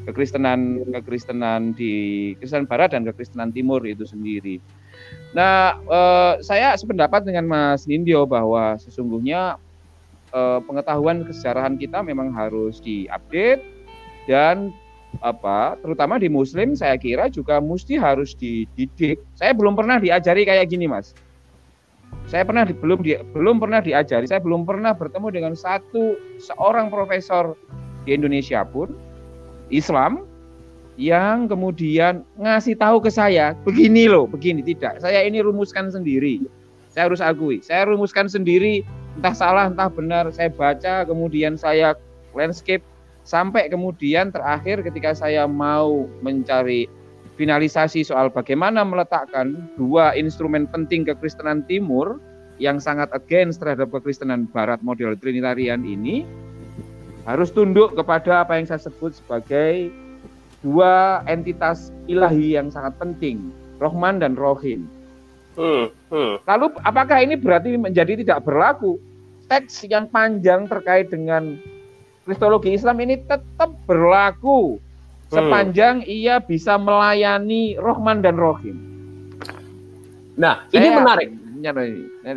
kekristenan 0.04 0.84
kekristenan 0.92 1.72
di 1.74 2.34
Kristen 2.38 2.68
Barat 2.68 2.92
dan 2.92 3.08
kekristenan 3.08 3.56
Timur 3.56 3.80
itu 3.88 4.04
sendiri. 4.04 4.60
Nah 5.32 5.80
eh, 5.80 6.34
saya 6.44 6.76
sependapat 6.76 7.24
dengan 7.24 7.48
Mas 7.48 7.88
Nindyo 7.88 8.28
bahwa 8.28 8.76
sesungguhnya 8.78 9.58
eh, 10.36 10.60
pengetahuan 10.68 11.24
kesejarahan 11.24 11.80
kita 11.80 12.04
memang 12.04 12.36
harus 12.36 12.84
diupdate 12.84 13.64
dan 14.28 14.72
apa 15.22 15.78
terutama 15.78 16.18
di 16.18 16.26
Muslim 16.26 16.74
saya 16.74 16.98
kira 16.98 17.30
juga 17.32 17.64
mesti 17.64 17.96
harus 17.96 18.36
dididik. 18.36 19.22
Saya 19.38 19.56
belum 19.56 19.78
pernah 19.78 20.02
diajari 20.02 20.44
kayak 20.44 20.68
gini 20.68 20.90
mas 20.90 21.16
saya 22.28 22.48
pernah 22.48 22.64
di, 22.64 22.74
belum 22.74 23.00
di, 23.04 23.20
belum 23.36 23.60
pernah 23.60 23.84
diajari, 23.84 24.26
saya 24.26 24.40
belum 24.40 24.64
pernah 24.64 24.96
bertemu 24.96 25.28
dengan 25.30 25.54
satu 25.54 26.16
seorang 26.40 26.88
profesor 26.88 27.54
di 28.08 28.16
Indonesia 28.16 28.64
pun 28.64 28.96
Islam 29.72 30.28
yang 30.96 31.50
kemudian 31.50 32.22
ngasih 32.38 32.78
tahu 32.78 33.02
ke 33.02 33.10
saya 33.10 33.58
begini 33.66 34.06
loh, 34.06 34.30
begini 34.30 34.62
tidak. 34.62 35.02
Saya 35.02 35.26
ini 35.26 35.42
rumuskan 35.42 35.90
sendiri. 35.90 36.46
Saya 36.94 37.10
harus 37.10 37.26
akui, 37.26 37.58
saya 37.66 37.90
rumuskan 37.90 38.30
sendiri 38.30 38.86
entah 39.18 39.34
salah 39.34 39.66
entah 39.66 39.90
benar. 39.90 40.30
Saya 40.30 40.54
baca 40.54 41.02
kemudian 41.10 41.58
saya 41.58 41.98
landscape 42.38 42.86
sampai 43.26 43.66
kemudian 43.72 44.30
terakhir 44.30 44.86
ketika 44.86 45.18
saya 45.18 45.50
mau 45.50 46.06
mencari 46.22 46.86
finalisasi 47.36 48.06
soal 48.06 48.30
bagaimana 48.30 48.86
meletakkan 48.86 49.58
dua 49.80 50.14
instrumen 50.14 50.70
penting 50.70 51.06
kekristenan 51.08 51.66
timur 51.66 52.22
yang 52.62 52.78
sangat 52.78 53.10
against 53.18 53.62
terhadap 53.62 53.90
kekristenan 53.90 54.46
barat 54.54 54.78
model 54.86 55.18
trinitarian 55.18 55.82
ini 55.82 56.28
harus 57.26 57.50
tunduk 57.50 57.96
kepada 57.96 58.44
apa 58.44 58.60
yang 58.60 58.68
saya 58.68 58.84
sebut 58.84 59.16
sebagai 59.16 59.90
dua 60.64 61.24
entitas 61.28 61.92
ilahi 62.08 62.56
yang 62.56 62.72
sangat 62.72 62.96
penting, 63.00 63.52
Rohman 63.80 64.20
dan 64.20 64.36
Rohim. 64.40 64.88
Hmm, 65.54 65.92
hmm. 66.10 66.42
Lalu 66.50 66.66
apakah 66.82 67.18
ini 67.22 67.38
berarti 67.38 67.76
menjadi 67.78 68.18
tidak 68.20 68.48
berlaku? 68.48 68.98
Teks 69.52 69.86
yang 69.92 70.08
panjang 70.10 70.66
terkait 70.72 71.12
dengan 71.12 71.60
Kristologi 72.24 72.74
Islam 72.74 73.04
ini 73.04 73.20
tetap 73.28 73.76
berlaku 73.84 74.80
sepanjang 75.34 76.06
hmm. 76.06 76.10
ia 76.10 76.36
bisa 76.38 76.78
melayani 76.78 77.76
Rohman 77.82 78.22
dan 78.22 78.38
Rohim. 78.38 78.78
Nah, 80.38 80.66
Saya 80.70 80.78
ini 80.82 80.90
menarik. 80.94 81.30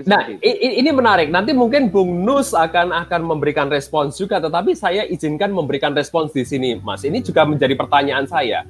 Nah, 0.06 0.22
ini, 0.38 0.90
menarik. 0.94 1.28
Nanti 1.34 1.50
mungkin 1.50 1.90
Bung 1.90 2.22
Nus 2.22 2.54
akan 2.54 2.94
akan 2.94 3.26
memberikan 3.26 3.66
respons 3.66 4.14
juga, 4.14 4.38
tetapi 4.38 4.78
saya 4.78 5.02
izinkan 5.02 5.50
memberikan 5.50 5.90
respons 5.98 6.30
di 6.30 6.46
sini, 6.46 6.78
Mas. 6.78 7.02
Ini 7.02 7.26
juga 7.26 7.42
menjadi 7.42 7.74
pertanyaan 7.74 8.30
saya. 8.30 8.62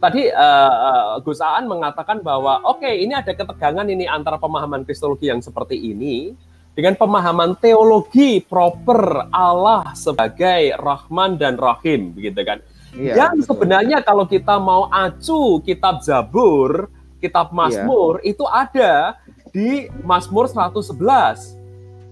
Tadi 0.00 0.26
uh, 0.32 1.20
Gus 1.22 1.38
Aan 1.38 1.70
mengatakan 1.70 2.24
bahwa 2.26 2.58
oke, 2.66 2.82
okay, 2.82 3.04
ini 3.04 3.14
ada 3.14 3.30
ketegangan 3.36 3.86
ini 3.86 4.08
antara 4.08 4.40
pemahaman 4.40 4.82
kristologi 4.82 5.30
yang 5.30 5.44
seperti 5.44 5.78
ini 5.78 6.34
dengan 6.74 6.96
pemahaman 6.96 7.54
teologi 7.60 8.42
proper 8.42 9.28
Allah 9.30 9.92
sebagai 9.92 10.74
Rahman 10.74 11.36
dan 11.38 11.54
Rahim, 11.60 12.16
begitu 12.16 12.40
kan? 12.42 12.58
Iya, 12.94 13.14
yang 13.14 13.34
betul. 13.38 13.46
sebenarnya 13.46 13.98
kalau 14.02 14.26
kita 14.26 14.58
mau 14.58 14.90
acu 14.90 15.62
kitab 15.62 16.02
Zabur, 16.02 16.90
kitab 17.22 17.52
iya. 17.52 17.56
Mazmur 17.56 18.12
iya. 18.20 18.28
itu 18.34 18.44
ada 18.48 18.92
di 19.54 19.86
Mazmur 20.02 20.50
111 20.50 20.98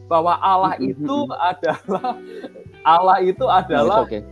bahwa 0.06 0.38
Allah 0.40 0.74
itu 0.80 1.18
adalah 1.34 2.16
Allah 2.82 3.18
itu 3.20 3.44
adalah 3.46 4.06
okay. 4.06 4.22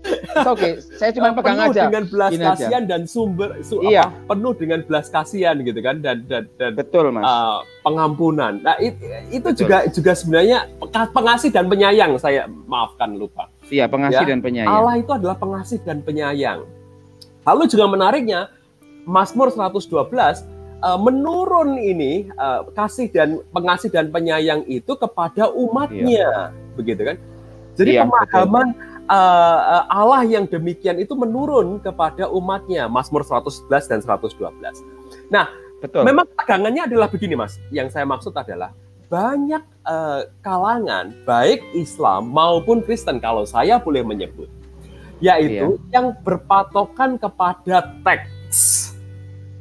Oke, 0.00 0.56
okay. 0.56 0.72
saya 0.96 1.12
cuma 1.12 1.32
pegang 1.36 1.60
penuh 1.60 1.72
aja. 1.76 1.82
dengan 1.86 2.04
belas 2.08 2.32
kasihan 2.32 2.82
dan 2.88 3.04
sumber 3.04 3.60
su, 3.60 3.84
iya. 3.84 4.08
apa, 4.08 4.32
penuh 4.32 4.52
dengan 4.56 4.80
belas 4.88 5.12
kasihan 5.12 5.60
gitu 5.60 5.76
kan 5.84 6.00
dan 6.00 6.24
dan 6.24 6.48
dan 6.56 6.72
betul 6.72 7.12
mas 7.12 7.28
uh, 7.28 7.60
pengampunan. 7.84 8.64
Nah 8.64 8.80
it, 8.80 8.96
itu 9.28 9.44
betul. 9.44 9.68
juga 9.68 9.84
juga 9.92 10.12
sebenarnya 10.16 10.72
pengasih 11.12 11.52
dan 11.52 11.68
penyayang 11.68 12.16
saya 12.16 12.48
maafkan 12.48 13.20
lupa. 13.20 13.52
Iya 13.70 13.86
pengasih 13.86 14.24
ya, 14.26 14.30
dan 14.34 14.40
penyayang. 14.42 14.70
Allah 14.70 14.94
itu 14.98 15.10
adalah 15.14 15.36
pengasih 15.38 15.78
dan 15.86 16.02
penyayang. 16.02 16.66
Lalu 17.46 17.62
juga 17.70 17.86
menariknya 17.86 18.50
Mazmur 19.06 19.48
112 19.54 19.86
uh, 20.82 20.98
menurun 21.00 21.78
ini 21.78 22.28
uh, 22.36 22.66
kasih 22.74 23.08
dan 23.08 23.40
pengasih 23.54 23.88
dan 23.88 24.10
penyayang 24.10 24.66
itu 24.66 24.92
kepada 24.98 25.48
umatnya, 25.52 26.52
iya. 26.52 26.52
begitu 26.74 27.14
kan? 27.14 27.16
Jadi 27.78 27.96
iya, 27.96 28.04
pemahaman 28.04 28.76
uh, 29.08 29.86
Allah 29.88 30.22
yang 30.26 30.44
demikian 30.44 31.00
itu 31.00 31.14
menurun 31.16 31.80
kepada 31.80 32.28
umatnya, 32.28 32.90
Mazmur 32.90 33.24
111 33.24 33.70
dan 33.88 34.00
112. 34.02 34.36
Nah, 35.30 35.46
betul. 35.80 36.02
Memang 36.04 36.26
tegangannya 36.34 36.90
adalah 36.90 37.08
begini, 37.08 37.38
Mas. 37.38 37.56
Yang 37.70 37.96
saya 37.96 38.04
maksud 38.04 38.34
adalah 38.34 38.74
banyak 39.08 39.62
uh, 39.90 40.20
kalangan 40.46 41.10
baik 41.26 41.58
Islam 41.74 42.30
maupun 42.30 42.80
Kristen 42.86 43.18
kalau 43.18 43.42
saya 43.42 43.82
boleh 43.82 44.06
menyebut 44.06 44.46
yaitu 45.20 45.76
iya. 45.76 46.00
yang 46.00 46.16
berpatokan 46.24 47.20
kepada 47.20 47.92
teks. 48.00 48.90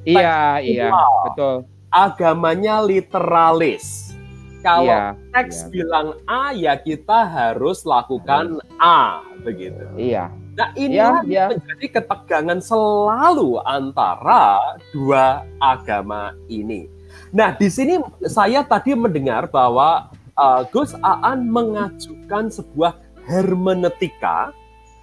Iya, 0.07 0.63
teks 0.63 0.71
iya, 0.71 0.89
betul. 1.27 1.55
Agamanya 1.91 2.79
literalis 2.79 4.15
kalau 4.63 4.91
iya, 4.91 5.15
teks 5.35 5.67
iya. 5.67 5.69
bilang 5.71 6.07
A 6.27 6.55
ya 6.55 6.79
kita 6.79 7.27
harus 7.27 7.83
lakukan 7.83 8.63
A 8.79 9.23
begitu. 9.43 9.83
Iya. 9.95 10.31
Nah 10.55 10.69
ini 10.75 10.99
iya, 10.99 11.23
iya. 11.23 11.45
menjadi 11.51 11.99
ketegangan 11.99 12.59
selalu 12.59 13.63
antara 13.63 14.75
dua 14.91 15.47
agama 15.63 16.35
ini. 16.51 16.91
Nah 17.31 17.55
di 17.55 17.71
sini 17.71 17.99
saya 18.27 18.63
tadi 18.67 18.91
mendengar 18.95 19.47
bahwa 19.47 20.11
uh, 20.39 20.63
Gus 20.71 20.95
Aan 21.03 21.51
mengajukan 21.51 22.47
sebuah 22.47 22.95
hermeneutika 23.27 24.55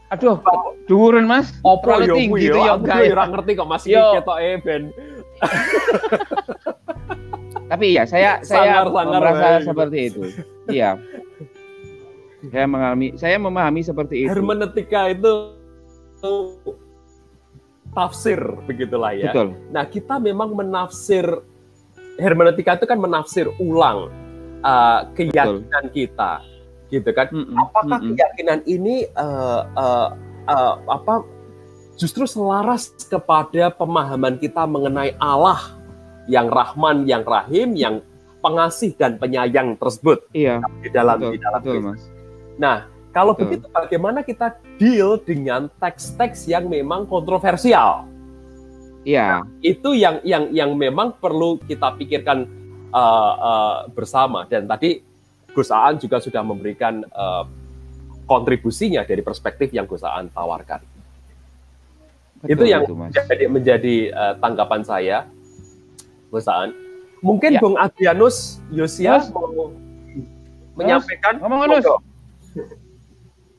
Aduh, 0.07 0.39
duren 0.87 1.27
mas. 1.27 1.51
Opo 1.67 1.99
yo 1.99 2.15
tinggi 2.15 2.47
gitu 2.47 2.63
ya, 2.63 2.79
Aku 2.79 2.87
ngerti 2.87 3.59
kok 3.59 3.67
masih 3.67 3.99
ketok 3.99 4.39
ben. 4.63 4.83
Tapi 7.71 7.85
iya, 7.91 8.07
saya 8.07 8.39
saya 8.47 8.87
sangar, 8.87 9.19
merasa 9.19 9.59
ya. 9.59 9.67
seperti 9.67 9.99
itu. 10.07 10.23
Iya. 10.71 10.91
Saya 12.55 12.67
mengalami, 12.71 13.19
saya 13.19 13.37
memahami 13.43 13.83
seperti 13.83 14.15
itu. 14.23 14.31
Hermeneutika 14.31 15.11
itu 15.11 15.59
tafsir 17.91 18.39
begitulah 18.71 19.11
ya. 19.11 19.35
Betul. 19.35 19.59
Nah, 19.75 19.91
kita 19.91 20.23
memang 20.23 20.55
menafsir 20.55 21.27
hermeneutika 22.23 22.79
itu 22.79 22.87
kan 22.87 23.03
menafsir 23.03 23.51
ulang 23.59 24.07
uh, 24.63 25.09
keyakinan 25.13 25.85
Betul. 25.89 25.95
kita, 25.95 26.33
gitu 26.93 27.11
kan? 27.13 27.27
Mm 27.33 27.45
-mm, 27.45 27.57
Apakah 27.61 27.99
mm 27.99 28.05
-mm. 28.05 28.15
keyakinan 28.15 28.61
ini 28.65 28.97
uh, 29.19 29.67
uh, 29.75 30.09
uh, 30.47 30.75
apa 30.87 31.27
justru 31.97 32.29
selaras 32.29 32.93
kepada 33.09 33.73
pemahaman 33.73 34.37
kita 34.37 34.69
mengenai 34.69 35.17
Allah 35.17 35.77
yang 36.29 36.53
Rahman, 36.53 37.09
yang 37.09 37.25
Rahim, 37.25 37.73
yang 37.75 38.05
pengasih 38.45 38.95
dan 38.95 39.19
penyayang 39.19 39.75
tersebut 39.81 40.23
iya, 40.37 40.63
di 40.85 40.91
dalam 40.93 41.19
betul, 41.19 41.33
di 41.35 41.39
dalam 41.43 41.61
betul, 41.65 41.77
Mas. 41.83 42.03
Nah, 42.61 42.77
kalau 43.11 43.33
betul. 43.33 43.43
begitu 43.49 43.67
bagaimana 43.73 44.21
kita 44.23 44.55
deal 44.79 45.19
dengan 45.19 45.73
teks-teks 45.81 46.47
yang 46.47 46.69
memang 46.69 47.09
kontroversial? 47.09 48.07
Iya. 49.07 49.41
Nah, 49.41 49.43
itu 49.63 49.95
yang 49.97 50.21
yang 50.27 50.51
yang 50.51 50.75
memang 50.75 51.15
perlu 51.19 51.59
kita 51.65 51.95
pikirkan 51.97 52.47
uh, 52.97 53.33
uh, 53.37 53.77
bersama 53.93 54.49
dan 54.49 54.65
tadi 54.65 55.05
Gus 55.53 55.69
Aan 55.69 56.01
juga 56.01 56.21
sudah 56.21 56.41
memberikan 56.41 57.05
uh, 57.13 57.45
kontribusinya 58.25 59.05
dari 59.05 59.21
perspektif 59.21 59.73
yang 59.73 59.85
Gus 59.85 60.05
Aan 60.05 60.33
tawarkan. 60.33 60.81
Betul, 62.45 62.53
itu 62.53 62.65
yang 62.69 62.85
itu, 62.85 62.93
menjadi, 62.97 63.45
menjadi 63.49 63.97
uh, 64.13 64.35
tanggapan 64.41 64.81
saya 64.85 65.17
perusahaan. 66.29 66.73
Mungkin 67.25 67.57
ya. 67.57 67.61
Bung 67.65 67.81
Adrianus 67.81 68.61
Yosias 68.69 69.33
mau 69.33 69.73
menyampaikan. 70.77 71.41
Ngomong. 71.41 71.81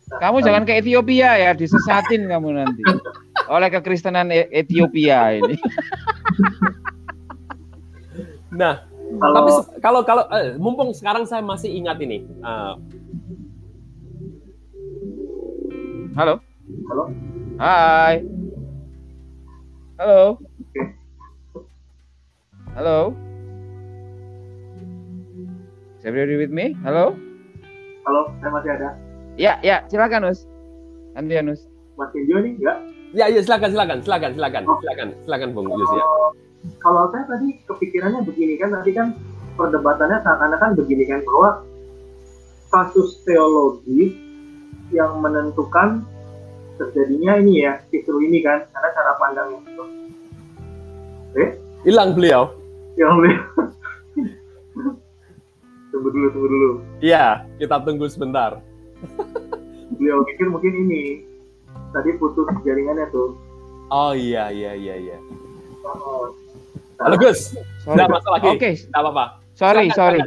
Kamu 0.07 0.39
jangan 0.39 0.63
ke 0.63 0.79
Ethiopia 0.79 1.35
ya, 1.35 1.51
disesatin 1.51 2.27
kamu 2.31 2.63
nanti 2.63 2.79
oleh 3.51 3.67
kekristenan 3.67 4.31
e 4.31 4.47
Ethiopia 4.55 5.35
ini. 5.35 5.59
nah, 8.55 8.87
kalau... 9.19 9.35
tapi 9.35 9.51
kalau 9.81 10.01
kalau 10.05 10.23
eh, 10.33 10.55
mumpung 10.57 10.93
sekarang 10.93 11.25
saya 11.25 11.41
masih 11.41 11.69
ingat 11.73 11.97
ini. 11.99 12.23
Uh... 12.41 12.75
Halo. 16.17 16.41
Halo. 16.89 17.03
Hai. 17.61 18.25
Halo. 19.97 20.37
Halo. 22.77 22.97
Is 25.97 26.05
everybody 26.05 26.37
with 26.37 26.53
me? 26.53 26.77
Halo. 26.85 27.17
Halo, 28.05 28.21
saya 28.37 28.51
masih 28.53 28.71
ada. 28.77 28.89
Ya, 29.37 29.57
ya, 29.61 29.85
silakan 29.89 30.29
Nus. 30.29 30.45
Nanti 31.17 31.37
ya 31.37 31.41
Nus. 31.41 31.65
Mas 31.97 32.13
Injo 32.13 32.37
nih, 32.41 32.53
enggak? 32.61 32.77
Ya, 33.17 33.25
ya, 33.33 33.41
silakan, 33.41 33.69
silakan, 33.73 33.97
silakan, 34.05 34.31
silakan, 34.37 34.63
oh. 34.69 34.77
silakan, 34.81 35.07
silakan 35.25 35.49
Bung 35.57 35.69
Yus 35.73 35.91
ya. 35.93 36.05
Kalau 36.81 37.09
saya 37.13 37.23
tadi 37.25 37.57
kepikirannya 37.63 38.21
begini 38.27 38.59
kan, 38.59 38.73
tadi 38.75 38.91
kan 38.91 39.07
perdebatannya 39.55 40.19
seakan-akan 40.21 40.71
begini 40.77 41.03
kan 41.07 41.19
bahwa 41.23 41.49
kasus 42.67 43.23
teologi 43.23 44.13
yang 44.91 45.19
menentukan 45.23 46.03
terjadinya 46.77 47.39
ini 47.41 47.65
ya 47.65 47.81
kisru 47.89 48.21
ini 48.21 48.43
kan 48.43 48.67
karena 48.69 48.89
cara 48.93 49.13
pandangnya 49.17 49.59
itu. 49.65 49.83
Eh? 51.37 51.49
Hilang 51.87 52.13
beliau 52.17 52.57
yang 52.97 53.21
beli 53.21 53.37
tunggu 55.93 56.09
dulu 56.09 56.27
tunggu 56.33 56.47
dulu 56.49 56.69
iya 56.99 57.45
kita 57.61 57.77
tunggu 57.85 58.09
sebentar 58.09 58.57
beliau 59.97 60.25
pikir 60.25 60.49
mungkin 60.49 60.73
ini 60.73 61.21
tadi 61.93 62.17
putus 62.17 62.49
jaringannya 62.65 63.05
tuh 63.13 63.37
oh 63.93 64.13
iya 64.17 64.49
iya 64.49 64.73
iya 64.73 64.95
iya 64.97 65.17
oh. 65.85 66.33
Halo 66.97 67.13
Gus, 67.21 67.53
tidak 67.85 68.09
masalah 68.09 68.41
lagi. 68.41 68.47
Oke, 68.49 68.57
okay. 68.57 68.73
tidak 68.73 69.01
apa-apa. 69.05 69.25
Sorry, 69.53 69.85
silakan, 69.93 69.97
sorry. 70.01 70.19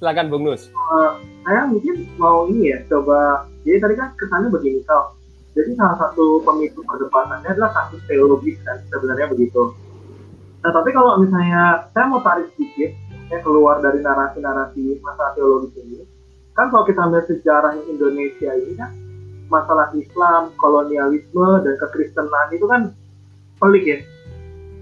Silakan, 0.00 0.26
Bung 0.32 0.44
Nus. 0.48 0.72
Uh, 0.72 1.20
saya 1.44 1.68
mungkin 1.68 2.08
mau 2.16 2.48
ini 2.48 2.72
ya, 2.72 2.80
coba. 2.88 3.44
Jadi 3.68 3.76
tadi 3.84 3.94
kan 4.00 4.08
kesannya 4.16 4.48
begini, 4.48 4.80
kau. 4.88 5.12
Jadi 5.52 5.76
salah 5.76 6.00
satu 6.00 6.40
pemicu 6.40 6.80
perdebatannya 6.88 7.52
adalah 7.52 7.76
kasus 7.76 8.00
teologis 8.08 8.56
kan, 8.64 8.80
sebenarnya 8.88 9.28
begitu. 9.28 9.76
Nah, 10.64 10.72
tapi 10.72 10.88
kalau 10.96 11.20
misalnya 11.20 11.84
saya 11.92 12.08
mau 12.08 12.24
tarik 12.24 12.48
sedikit, 12.56 12.96
ya 13.28 13.38
keluar 13.44 13.84
dari 13.84 14.00
narasi-narasi 14.00 15.04
masalah 15.04 15.36
teologis 15.36 15.76
ini, 15.84 16.00
kan 16.56 16.72
kalau 16.72 16.88
kita 16.88 17.04
melihat 17.12 17.28
sejarah 17.28 17.76
Indonesia 17.76 18.50
ini 18.56 18.72
kan 18.72 18.88
masalah 19.52 19.92
Islam, 19.92 20.48
kolonialisme, 20.56 21.60
dan 21.60 21.76
kekristenan 21.76 22.48
itu 22.56 22.64
kan 22.64 22.96
pelik 23.60 23.84
ya. 23.84 24.00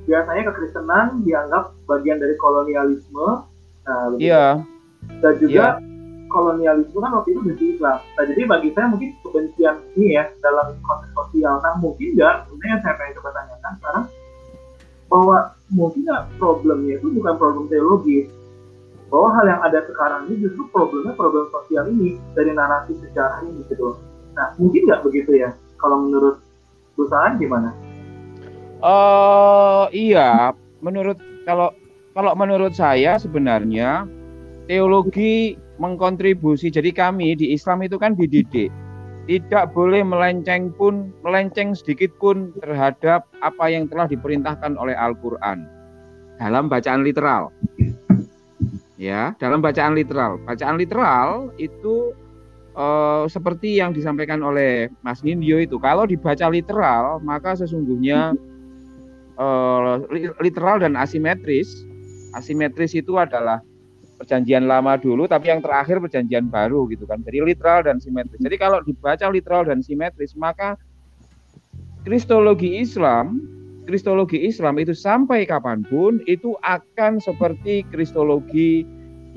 Biasanya 0.09 0.43
kekristenan 0.49 1.21
dianggap 1.23 1.77
bagian 1.85 2.17
dari 2.17 2.35
kolonialisme. 2.41 3.45
Nah, 3.85 4.17
iya. 4.17 4.65
Dan 5.21 5.35
juga 5.37 5.77
yeah. 5.79 6.27
kolonialisme 6.33 6.97
kan 6.99 7.13
waktu 7.13 7.37
itu 7.37 7.41
benci 7.45 7.65
Islam. 7.77 8.01
Nah, 8.01 8.25
jadi 8.25 8.43
bagi 8.49 8.69
saya 8.73 8.89
mungkin 8.89 9.13
kebencian 9.21 9.77
ini 10.01 10.17
ya 10.17 10.25
dalam 10.41 10.73
konteks 10.81 11.13
sosial. 11.13 11.61
Nah, 11.61 11.77
mungkin 11.77 12.17
nggak, 12.17 12.49
sebenarnya 12.49 12.77
saya 12.81 12.95
pengen 12.97 13.15
coba 13.21 13.31
tanyakan 13.37 13.73
sekarang, 13.77 14.05
bahwa 15.13 15.37
mungkin 15.69 16.03
problemnya 16.41 16.97
itu 16.97 17.09
bukan 17.13 17.35
problem 17.37 17.69
teologi 17.69 18.29
bahwa 19.09 19.29
hal 19.41 19.45
yang 19.49 19.61
ada 19.65 19.81
sekarang 19.89 20.29
ini 20.29 20.45
justru 20.45 20.69
problemnya 20.69 21.17
problem 21.17 21.49
sosial 21.49 21.89
ini 21.89 22.21
dari 22.37 22.53
narasi 22.53 22.93
sejarah 23.01 23.41
ini 23.41 23.65
gitu 23.73 23.97
nah 24.37 24.53
mungkin 24.61 24.85
nggak 24.85 25.01
begitu 25.01 25.33
ya 25.33 25.57
kalau 25.81 26.05
menurut 26.05 26.37
perusahaan 26.99 27.39
gimana? 27.39 27.71
Uh, 28.79 29.91
iya 29.91 30.55
menurut 30.87 31.19
kalau 31.43 31.75
kalau 32.15 32.33
menurut 32.39 32.79
saya 32.79 33.19
sebenarnya 33.19 34.07
teologi 34.71 35.59
mengkontribusi 35.83 36.71
jadi 36.71 36.95
kami 36.95 37.35
di 37.35 37.51
Islam 37.55 37.83
itu 37.83 37.99
kan 37.99 38.15
dididik 38.15 38.71
tidak 39.29 39.75
boleh 39.77 40.01
melenceng 40.07 40.73
pun 40.79 41.11
melenceng 41.27 41.77
sedikit 41.77 42.09
pun 42.17 42.55
terhadap 42.65 43.29
apa 43.45 43.65
yang 43.69 43.91
telah 43.91 44.09
diperintahkan 44.09 44.79
oleh 44.81 44.97
Al-Qur'an 44.97 45.69
dalam 46.39 46.71
bacaan 46.71 47.03
literal. 47.03 47.51
Ya, 48.99 49.37
dalam 49.39 49.63
bacaan 49.63 49.95
literal. 49.95 50.43
Bacaan 50.43 50.75
literal 50.81 51.55
itu 51.61 52.17
uh, 52.75 53.29
seperti 53.31 53.79
yang 53.79 53.95
disampaikan 53.95 54.43
oleh 54.43 54.91
Mas 55.05 55.23
Nindyo 55.23 55.63
itu, 55.63 55.77
kalau 55.79 56.09
dibaca 56.09 56.51
literal 56.51 57.21
maka 57.23 57.55
sesungguhnya 57.55 58.35
uh, 59.39 60.03
literal 60.43 60.83
dan 60.83 60.99
asimetris. 60.99 61.87
Asimetris 62.37 62.93
itu 62.93 63.17
adalah 63.17 63.65
perjanjian 64.19 64.67
lama 64.67 64.99
dulu, 64.99 65.31
tapi 65.31 65.49
yang 65.49 65.63
terakhir 65.63 66.03
perjanjian 66.03 66.51
baru 66.51 66.91
gitu 66.91 67.07
kan. 67.07 67.23
Jadi 67.23 67.55
literal 67.55 67.87
dan 67.87 68.03
simetris. 68.03 68.43
Jadi 68.43 68.57
kalau 68.59 68.83
dibaca 68.83 69.31
literal 69.31 69.65
dan 69.65 69.81
simetris, 69.81 70.35
maka 70.35 70.75
kristologi 72.03 72.83
Islam, 72.83 73.39
kristologi 73.87 74.43
Islam 74.45 74.77
itu 74.83 74.93
sampai 74.93 75.47
kapan 75.47 75.87
pun 75.87 76.19
itu 76.27 76.59
akan 76.67 77.23
seperti 77.23 77.87
kristologi 77.89 78.83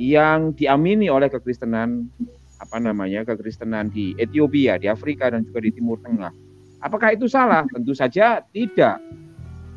yang 0.02 0.58
diamini 0.58 1.08
oleh 1.14 1.30
kekristenan 1.30 2.10
apa 2.58 2.78
namanya 2.82 3.26
kekristenan 3.26 3.94
di 3.94 4.18
Ethiopia, 4.18 4.82
di 4.82 4.90
Afrika 4.90 5.30
dan 5.30 5.46
juga 5.46 5.62
di 5.62 5.72
Timur 5.74 6.02
Tengah. 6.02 6.34
Apakah 6.82 7.14
itu 7.14 7.30
salah? 7.30 7.66
Tentu 7.70 7.94
saja 7.94 8.42
tidak. 8.50 8.98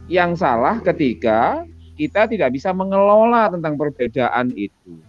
Yang 0.06 0.44
salah 0.44 0.78
ketika 0.84 1.64
kita 1.94 2.26
tidak 2.28 2.52
bisa 2.52 2.74
mengelola 2.74 3.48
tentang 3.48 3.78
perbedaan 3.78 4.52
itu. 4.52 5.00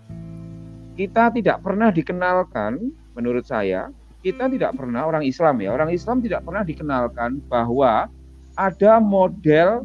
Kita 0.95 1.27
tidak 1.33 1.59
pernah 1.59 1.91
dikenalkan, 1.91 2.93
menurut 3.17 3.43
saya, 3.43 3.91
kita 4.23 4.47
tidak 4.47 4.79
pernah 4.79 5.03
orang 5.03 5.27
Islam 5.27 5.59
ya, 5.59 5.75
orang 5.75 5.91
Islam 5.91 6.23
tidak 6.23 6.47
pernah 6.47 6.63
dikenalkan 6.63 7.43
bahwa 7.51 8.07
ada 8.55 8.93
model 9.03 9.83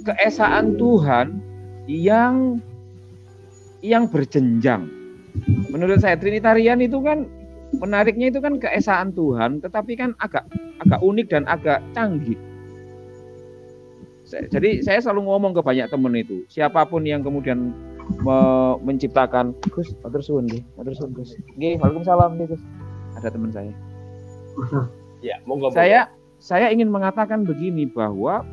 keesaan 0.00 0.80
Tuhan 0.80 1.36
yang 1.84 2.64
yang 3.84 4.08
berjenjang 4.08 4.88
menurut 5.70 6.00
saya 6.00 6.16
Trinitarian 6.16 6.80
itu 6.80 7.00
kan 7.04 7.28
menariknya 7.76 8.32
itu 8.32 8.40
kan 8.40 8.56
keesaan 8.56 9.12
Tuhan, 9.12 9.60
tetapi 9.60 9.92
kan 9.98 10.14
agak 10.22 10.46
agak 10.80 11.00
unik 11.02 11.26
dan 11.28 11.42
agak 11.50 11.82
canggih. 11.92 12.38
Jadi 14.26 14.82
saya 14.82 14.98
selalu 14.98 15.30
ngomong 15.30 15.52
ke 15.54 15.62
banyak 15.62 15.86
temen 15.86 16.10
itu, 16.18 16.42
siapa 16.50 16.82
pun 16.82 17.06
yang 17.06 17.22
kemudian 17.22 17.70
me 18.22 18.38
menciptakan 18.82 19.54
Gus, 19.70 19.94
matur 20.02 20.22
suwun 20.22 20.46
nggih, 20.50 20.62
matur 20.74 20.94
suwun 20.98 21.14
Gus. 21.14 21.34
Nggih, 21.58 21.78
Waalaikumsalam 21.78 22.30
nggih 22.38 22.46
Gus. 22.54 22.62
Ada 23.18 23.28
teman 23.30 23.50
saya. 23.54 23.72
Ya, 25.24 25.38
monggo. 25.46 25.70
Saya 25.72 26.10
saya 26.38 26.70
ingin 26.70 26.90
mengatakan 26.92 27.46
begini 27.46 27.88
bahwa 27.88 28.44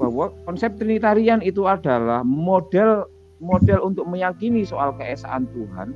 bahwa 0.00 0.32
konsep 0.46 0.74
Trinitarian 0.78 1.44
itu 1.44 1.66
adalah 1.68 2.24
model 2.24 3.06
model 3.40 3.78
untuk 3.84 4.04
meyakini 4.08 4.64
soal 4.64 4.92
keesaan 4.96 5.48
Tuhan, 5.52 5.92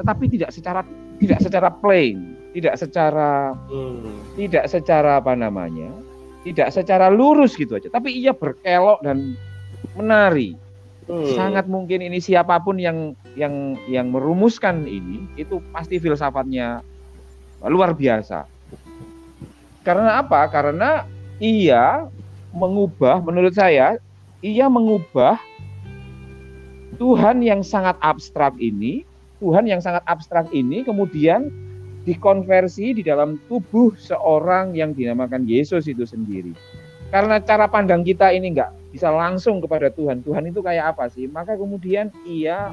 tetapi 0.00 0.24
tidak 0.32 0.50
secara 0.52 0.80
tidak 1.18 1.40
secara 1.40 1.68
plain, 1.80 2.36
tidak 2.52 2.76
secara 2.76 3.56
hmm. 3.68 4.36
tidak 4.36 4.64
secara 4.68 5.20
apa 5.20 5.32
namanya, 5.32 5.88
tidak 6.44 6.68
secara 6.70 7.08
lurus 7.08 7.56
gitu 7.56 7.80
aja, 7.80 7.88
tapi 7.88 8.12
ia 8.12 8.36
berkelok 8.36 9.00
dan 9.00 9.34
menari. 9.96 10.54
Hmm. 11.04 11.28
Sangat 11.36 11.68
mungkin 11.68 12.00
ini 12.00 12.16
siapa 12.20 12.56
pun 12.60 12.80
yang 12.80 13.12
yang 13.36 13.76
yang 13.88 14.08
merumuskan 14.08 14.88
ini 14.88 15.24
itu 15.36 15.60
pasti 15.72 16.00
filsafatnya 16.00 16.80
luar 17.64 17.92
biasa. 17.96 18.48
Karena 19.84 20.20
apa? 20.24 20.48
Karena 20.48 21.04
ia 21.40 22.08
mengubah 22.56 23.20
menurut 23.20 23.52
saya 23.52 24.00
ia 24.44 24.68
mengubah 24.68 25.40
Tuhan 27.00 27.42
yang 27.42 27.66
sangat 27.66 27.98
abstrak 28.00 28.54
ini, 28.62 29.02
Tuhan 29.42 29.66
yang 29.66 29.82
sangat 29.82 30.06
abstrak 30.06 30.46
ini 30.54 30.86
kemudian 30.86 31.50
dikonversi 32.04 33.00
di 33.00 33.02
dalam 33.02 33.40
tubuh 33.48 33.96
seorang 33.96 34.76
yang 34.76 34.92
dinamakan 34.92 35.48
Yesus 35.48 35.88
itu 35.88 36.04
sendiri. 36.04 36.52
Karena 37.08 37.40
cara 37.40 37.68
pandang 37.68 38.04
kita 38.04 38.32
ini 38.32 38.52
enggak 38.52 38.72
bisa 38.94 39.10
langsung 39.10 39.58
kepada 39.58 39.90
Tuhan. 39.90 40.22
Tuhan 40.22 40.50
itu 40.50 40.60
kayak 40.62 40.94
apa 40.94 41.10
sih? 41.10 41.26
Maka 41.26 41.58
kemudian 41.58 42.14
ia 42.28 42.70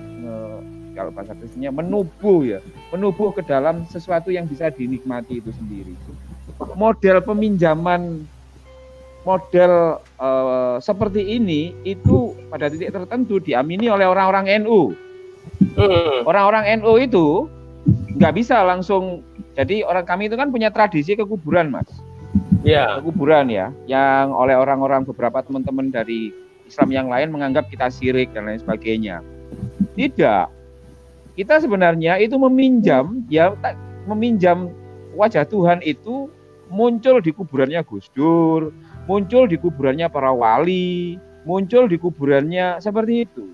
kalau 0.95 1.11
bahasa 1.15 1.33
Kristennya 1.33 1.71
menubuh 1.71 2.43
ya, 2.43 2.59
menubuh 2.91 3.31
ke 3.31 3.41
dalam 3.45 3.87
sesuatu 3.87 4.29
yang 4.29 4.45
bisa 4.45 4.69
dinikmati 4.69 5.39
itu 5.39 5.49
sendiri. 5.55 5.95
Model 6.77 7.23
peminjaman 7.25 8.27
model 9.25 10.01
uh, 10.17 10.77
seperti 10.81 11.37
ini 11.37 11.73
itu 11.85 12.33
pada 12.49 12.69
titik 12.69 12.93
tertentu 12.93 13.37
diamini 13.37 13.87
oleh 13.89 14.05
orang-orang 14.05 14.65
NU. 14.65 14.93
Hmm. 15.77 16.25
Orang-orang 16.25 16.81
NU 16.81 16.93
itu 17.01 17.27
nggak 18.17 18.33
bisa 18.35 18.63
langsung. 18.63 19.23
Jadi 19.55 19.83
orang 19.83 20.07
kami 20.07 20.31
itu 20.31 20.35
kan 20.39 20.49
punya 20.49 20.71
tradisi 20.71 21.15
kekuburan, 21.15 21.71
mas. 21.71 21.87
Ya. 22.63 22.87
Yeah. 22.87 22.87
Kekuburan 22.99 23.51
ya, 23.51 23.75
yang 23.87 24.31
oleh 24.31 24.55
orang-orang 24.55 25.03
beberapa 25.03 25.43
teman-teman 25.43 25.91
dari 25.91 26.31
Islam 26.71 26.89
yang 26.95 27.07
lain 27.11 27.35
menganggap 27.35 27.67
kita 27.67 27.91
sirik 27.91 28.31
dan 28.31 28.47
lain 28.47 28.63
sebagainya. 28.63 29.19
Tidak. 29.99 30.45
Kita 31.35 31.55
sebenarnya 31.59 32.19
itu 32.19 32.39
meminjam, 32.39 33.27
ya 33.27 33.51
meminjam 34.07 34.71
wajah 35.15 35.43
Tuhan 35.43 35.83
itu 35.83 36.31
muncul 36.71 37.19
di 37.19 37.35
kuburannya 37.35 37.83
Gus 37.83 38.07
Dur, 38.15 38.71
muncul 39.03 39.51
di 39.51 39.59
kuburannya 39.59 40.07
para 40.07 40.31
wali, 40.31 41.19
muncul 41.43 41.91
di 41.91 41.99
kuburannya 41.99 42.79
seperti 42.79 43.27
itu. 43.27 43.51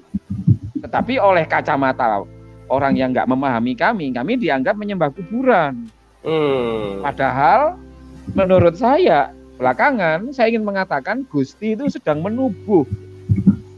Tetapi 0.78 1.18
oleh 1.18 1.50
kacamata 1.50 2.22
orang 2.68 3.00
yang 3.00 3.16
nggak 3.16 3.28
memahami 3.28 3.74
kami, 3.76 4.12
kami 4.12 4.40
dianggap 4.40 4.76
menyembah 4.76 5.12
kuburan. 5.12 5.88
Hmm. 6.24 7.04
Padahal 7.04 7.80
menurut 8.36 8.76
saya 8.76 9.32
belakangan 9.58 10.30
saya 10.36 10.54
ingin 10.54 10.68
mengatakan 10.68 11.26
Gusti 11.28 11.74
itu 11.74 11.88
sedang 11.90 12.22
menubuh. 12.22 12.86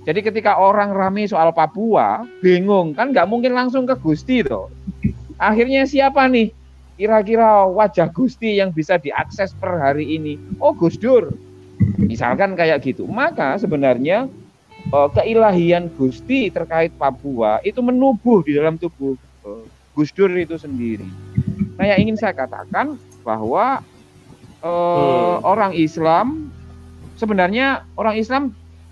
Jadi 0.03 0.25
ketika 0.25 0.57
orang 0.57 0.89
rame 0.89 1.29
soal 1.29 1.53
Papua, 1.53 2.25
bingung 2.41 2.97
kan 2.97 3.13
nggak 3.13 3.29
mungkin 3.29 3.53
langsung 3.53 3.85
ke 3.85 3.93
Gusti 3.99 4.41
toh. 4.41 4.71
Akhirnya 5.37 5.85
siapa 5.85 6.25
nih 6.25 6.51
kira-kira 6.99 7.63
wajah 7.69 8.11
Gusti 8.11 8.59
yang 8.59 8.75
bisa 8.75 8.99
diakses 8.99 9.55
per 9.55 9.79
hari 9.79 10.19
ini? 10.19 10.35
Oh 10.59 10.75
Gus 10.75 10.99
Dur. 10.99 11.31
Misalkan 11.95 12.59
kayak 12.59 12.83
gitu. 12.83 13.07
Maka 13.07 13.55
sebenarnya 13.55 14.27
uh, 14.91 15.09
keilahian 15.11 15.91
Gusti 15.93 16.49
terkait 16.49 16.93
Papua 16.95 17.59
itu 17.63 17.80
menubuh 17.84 18.43
di 18.43 18.55
dalam 18.55 18.80
tubuh 18.80 19.15
uh, 19.45 19.63
Gus 19.93 20.11
Dur 20.15 20.32
itu 20.36 20.55
sendiri. 20.55 21.05
Nah, 21.75 21.86
yang 21.95 22.07
ingin 22.07 22.17
saya 22.19 22.36
katakan 22.36 22.95
bahwa 23.23 23.84
uh, 24.63 24.67
hmm. 24.67 25.38
orang 25.43 25.71
Islam 25.75 26.51
sebenarnya 27.19 27.84
orang 27.99 28.15
Islam 28.15 28.43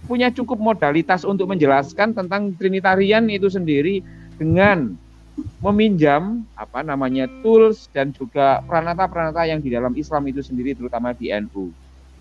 punya 0.08 0.32
cukup 0.32 0.60
modalitas 0.60 1.28
untuk 1.28 1.52
menjelaskan 1.52 2.16
tentang 2.16 2.56
Trinitarian 2.56 3.28
itu 3.28 3.52
sendiri 3.52 4.00
dengan 4.40 4.96
meminjam 5.62 6.48
apa 6.58 6.82
namanya 6.82 7.30
tools 7.44 7.92
dan 7.94 8.10
juga 8.16 8.64
peranata-peranata 8.66 9.46
yang 9.46 9.62
di 9.62 9.70
dalam 9.70 9.94
Islam 9.94 10.26
itu 10.32 10.42
sendiri 10.42 10.74
terutama 10.74 11.14
di 11.14 11.30
NU. 11.30 11.70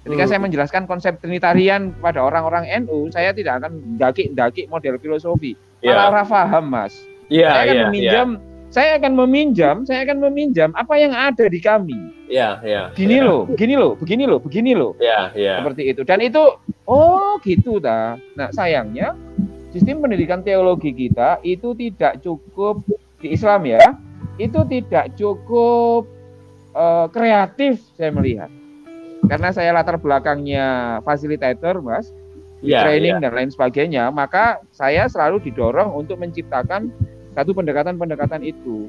Ketika 0.07 0.23
hmm. 0.23 0.31
saya 0.31 0.41
menjelaskan 0.47 0.83
konsep 0.87 1.19
Trinitarian 1.19 1.91
kepada 1.99 2.23
orang-orang 2.23 2.71
NU, 2.87 3.11
saya 3.11 3.35
tidak 3.35 3.59
akan 3.59 3.99
daki-daki 3.99 4.71
model 4.71 5.03
filosofi. 5.03 5.59
Yeah. 5.83 5.99
Malah 5.99 6.23
paham, 6.23 6.71
Mas. 6.71 6.95
Yeah, 7.27 7.51
saya 7.51 7.63
akan 7.67 7.75
yeah, 7.75 7.87
meminjam, 7.91 8.29
yeah. 8.31 8.71
saya 8.71 8.91
akan 9.03 9.13
meminjam, 9.19 9.75
saya 9.83 10.01
akan 10.07 10.19
meminjam 10.23 10.71
apa 10.79 10.95
yang 10.95 11.11
ada 11.11 11.51
di 11.51 11.59
kami. 11.59 11.99
Iya, 12.31 12.39
yeah, 12.39 12.53
iya. 12.63 12.75
Yeah, 12.79 12.87
gini 12.95 13.19
yeah. 13.19 13.27
loh, 13.27 13.41
begini 13.51 13.75
loh, 13.75 13.93
begini 13.99 14.25
loh, 14.31 14.39
begini 14.39 14.73
loh. 14.79 14.93
Iya, 15.03 15.11
yeah, 15.11 15.25
iya. 15.35 15.47
Yeah. 15.51 15.57
Seperti 15.59 15.83
itu. 15.91 16.03
Dan 16.07 16.19
itu, 16.23 16.43
oh 16.87 17.43
gitu 17.43 17.83
dah. 17.83 18.15
Nah, 18.39 18.49
sayangnya 18.55 19.19
sistem 19.75 20.07
pendidikan 20.07 20.47
teologi 20.47 20.95
kita 20.95 21.43
itu 21.43 21.75
tidak 21.75 22.23
cukup 22.23 22.87
di 23.19 23.35
Islam 23.35 23.67
ya, 23.67 23.83
itu 24.39 24.63
tidak 24.71 25.19
cukup 25.19 26.07
uh, 26.79 27.11
kreatif 27.11 27.83
saya 27.99 28.15
melihat 28.15 28.55
karena 29.27 29.51
saya 29.51 29.75
latar 29.75 29.99
belakangnya 29.99 30.99
fasilitator, 31.03 31.83
Mas, 31.83 32.15
yeah, 32.63 32.87
training 32.87 33.19
yeah. 33.19 33.23
dan 33.23 33.33
lain 33.35 33.51
sebagainya, 33.51 34.09
maka 34.15 34.63
saya 34.71 35.11
selalu 35.11 35.43
didorong 35.43 35.93
untuk 35.93 36.19
menciptakan 36.19 36.91
satu 37.37 37.53
pendekatan-pendekatan 37.53 38.47
itu. 38.47 38.89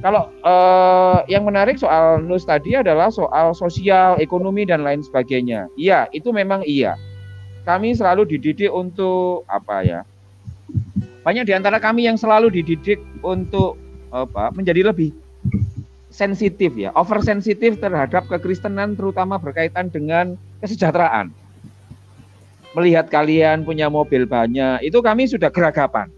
Kalau 0.00 0.32
uh, 0.42 1.20
yang 1.28 1.44
menarik 1.44 1.76
soal 1.76 2.24
NUS 2.24 2.48
tadi 2.48 2.72
adalah 2.72 3.12
soal 3.12 3.52
sosial, 3.52 4.16
ekonomi 4.16 4.64
dan 4.64 4.80
lain 4.80 5.04
sebagainya. 5.04 5.68
Iya, 5.76 6.08
itu 6.16 6.32
memang 6.32 6.64
iya. 6.64 6.96
Kami 7.68 7.92
selalu 7.92 8.24
dididik 8.24 8.72
untuk 8.72 9.44
apa 9.44 9.84
ya? 9.84 10.00
Banyak 11.20 11.44
di 11.44 11.52
antara 11.52 11.76
kami 11.76 12.08
yang 12.08 12.16
selalu 12.16 12.48
dididik 12.48 12.96
untuk 13.20 13.76
apa? 14.08 14.48
Menjadi 14.56 14.88
lebih 14.88 15.12
sensitif 16.20 16.76
ya, 16.76 16.92
oversensitif 16.92 17.80
terhadap 17.80 18.28
kekristenan 18.28 18.92
terutama 18.92 19.40
berkaitan 19.40 19.88
dengan 19.88 20.36
kesejahteraan. 20.60 21.32
Melihat 22.76 23.08
kalian 23.08 23.64
punya 23.64 23.88
mobil 23.88 24.28
banyak, 24.28 24.84
itu 24.84 25.00
kami 25.00 25.24
sudah 25.24 25.48
geragapan. 25.48 26.12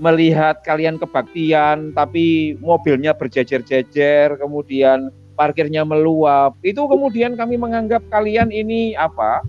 melihat 0.00 0.64
kalian 0.66 0.98
kebaktian 0.98 1.94
tapi 1.94 2.58
mobilnya 2.58 3.14
berjejer-jejer, 3.14 4.34
kemudian 4.34 5.14
parkirnya 5.38 5.86
meluap. 5.86 6.58
Itu 6.64 6.90
kemudian 6.90 7.38
kami 7.38 7.54
menganggap 7.54 8.02
kalian 8.10 8.50
ini 8.50 8.98
apa? 8.98 9.44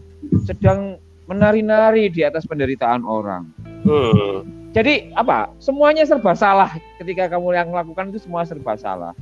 sedang 0.45 1.01
menari-nari 1.27 2.07
di 2.07 2.23
atas 2.23 2.47
penderitaan 2.47 3.03
orang. 3.03 3.49
Hmm. 3.83 4.47
Jadi 4.71 5.11
apa? 5.13 5.51
Semuanya 5.59 6.07
serba 6.07 6.33
salah 6.33 6.71
ketika 6.97 7.29
kamu 7.29 7.53
yang 7.53 7.69
melakukan 7.69 8.09
itu 8.09 8.23
semua 8.23 8.47
serba 8.47 8.73
salah. 8.79 9.13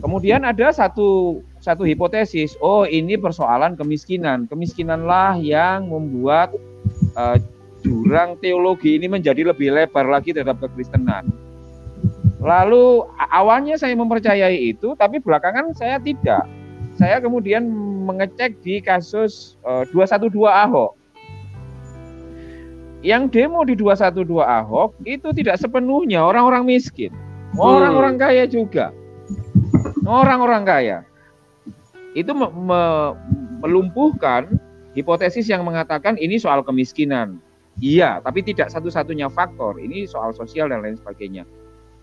Kemudian 0.00 0.44
ada 0.48 0.72
satu 0.72 1.40
satu 1.60 1.84
hipotesis, 1.84 2.56
oh 2.64 2.88
ini 2.88 3.20
persoalan 3.20 3.76
kemiskinan. 3.76 4.48
Kemiskinanlah 4.48 5.36
yang 5.40 5.92
membuat 5.92 6.56
uh, 7.16 7.36
jurang 7.84 8.40
teologi 8.40 8.96
ini 8.96 9.06
menjadi 9.10 9.52
lebih 9.52 9.74
lebar 9.74 10.08
lagi 10.08 10.32
terhadap 10.32 10.60
kekristenan. 10.64 11.28
Lalu 12.38 13.02
awalnya 13.34 13.74
saya 13.74 13.98
mempercayai 13.98 14.72
itu, 14.72 14.94
tapi 14.94 15.18
belakangan 15.18 15.74
saya 15.74 15.98
tidak. 15.98 16.46
Saya 16.94 17.18
kemudian 17.22 17.66
mengecek 18.06 18.58
di 18.62 18.78
kasus 18.82 19.58
uh, 19.66 19.86
212 19.90 20.32
Ahok. 20.46 20.94
Yang 23.02 23.22
demo 23.30 23.62
di 23.62 23.78
212 23.78 24.42
Ahok 24.42 24.90
itu 25.06 25.30
tidak 25.34 25.58
sepenuhnya 25.62 26.22
orang-orang 26.26 26.66
miskin. 26.66 27.14
Orang-orang 27.54 28.18
kaya 28.18 28.44
juga. 28.46 28.90
Orang-orang 30.08 30.64
kaya. 30.64 30.98
Itu 32.16 32.32
me 32.32 32.48
me 32.48 32.80
melumpuhkan 33.60 34.56
hipotesis 34.96 35.44
yang 35.52 35.68
mengatakan 35.68 36.16
ini 36.16 36.40
soal 36.40 36.64
kemiskinan. 36.64 37.36
Iya, 37.78 38.18
tapi 38.24 38.40
tidak 38.42 38.72
satu-satunya 38.72 39.28
faktor. 39.28 39.76
Ini 39.76 40.08
soal 40.08 40.32
sosial 40.32 40.72
dan 40.72 40.82
lain 40.82 40.96
sebagainya. 40.96 41.44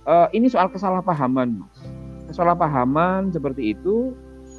Uh, 0.05 0.29
ini 0.31 0.47
soal 0.47 0.69
kesalahpahaman, 0.69 1.65
Mas. 1.65 1.81
Kesalahpahaman 2.29 3.33
seperti 3.33 3.73
itu. 3.75 4.13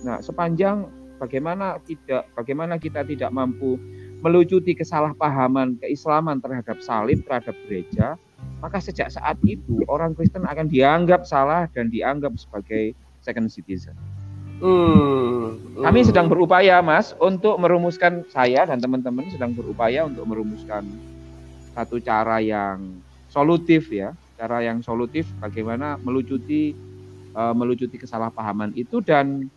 Nah, 0.05 0.21
sepanjang 0.21 0.91
bagaimana 1.23 1.81
tidak, 1.87 2.29
bagaimana 2.37 2.77
kita 2.77 3.07
tidak 3.07 3.33
mampu 3.33 3.81
melucuti 4.21 4.75
kesalahpahaman 4.77 5.81
keislaman 5.81 6.43
terhadap 6.43 6.83
salib, 6.85 7.23
terhadap 7.25 7.55
gereja, 7.65 8.19
maka 8.61 8.83
sejak 8.83 9.09
saat 9.09 9.39
itu 9.47 9.81
orang 9.89 10.13
Kristen 10.13 10.45
akan 10.45 10.69
dianggap 10.69 11.25
salah 11.25 11.71
dan 11.73 11.89
dianggap 11.89 12.37
sebagai 12.37 12.93
second 13.27 13.51
citizen. 13.51 13.99
Hmm, 14.63 15.59
Kami 15.83 16.01
sedang 16.07 16.31
berupaya, 16.31 16.81
Mas, 16.81 17.13
untuk 17.21 17.59
merumuskan 17.61 18.25
saya 18.33 18.65
dan 18.65 18.81
teman-teman 18.81 19.27
sedang 19.29 19.53
berupaya 19.53 20.07
untuk 20.07 20.25
merumuskan 20.25 20.87
satu 21.77 22.01
cara 22.01 22.41
yang 22.41 23.03
solutif 23.29 23.93
ya, 23.93 24.17
cara 24.41 24.65
yang 24.65 24.81
solutif 24.81 25.29
bagaimana 25.43 26.01
melucuti 26.01 26.73
uh, 27.37 27.53
melucuti 27.53 28.01
kesalahpahaman 28.01 28.73
itu 28.73 29.05
dan 29.05 29.53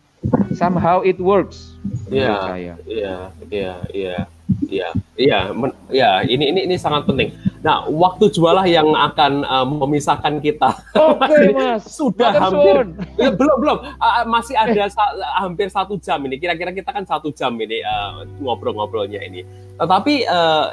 somehow 0.52 1.00
it 1.00 1.16
works. 1.16 1.80
Iya, 2.12 2.36
iya, 2.60 2.74
iya, 2.84 3.16
iya, 3.48 3.74
iya, 3.88 4.88
iya, 5.16 5.40
iya. 5.88 6.10
Ini 6.28 6.44
ini 6.52 6.60
ini 6.68 6.76
sangat 6.76 7.08
penting. 7.08 7.32
Nah, 7.60 7.84
waktu 7.92 8.32
jualah 8.32 8.64
yang 8.64 8.96
akan 8.96 9.44
uh, 9.44 9.68
memisahkan 9.68 10.40
kita. 10.40 10.80
Oke, 10.96 11.28
okay, 11.28 11.44
Mas. 11.56 11.84
Sudah 11.92 12.32
Makan 12.32 12.40
hampir. 12.40 12.76
Ya, 13.20 13.28
belum, 13.36 13.56
belum. 13.60 13.78
Uh, 14.00 14.24
masih 14.32 14.56
ada 14.56 14.88
sa 14.88 15.04
hampir 15.36 15.68
satu 15.68 16.00
jam 16.00 16.24
ini. 16.24 16.40
Kira-kira 16.40 16.72
kita 16.72 16.88
kan 16.88 17.04
satu 17.04 17.28
jam 17.36 17.52
ini 17.60 17.84
uh, 17.84 18.24
ngobrol-ngobrolnya 18.40 19.20
ini. 19.20 19.44
Tetapi 19.76 20.24
uh, 20.24 20.66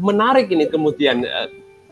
menarik 0.00 0.48
ini 0.48 0.64
kemudian 0.72 1.20
uh, 1.20 1.48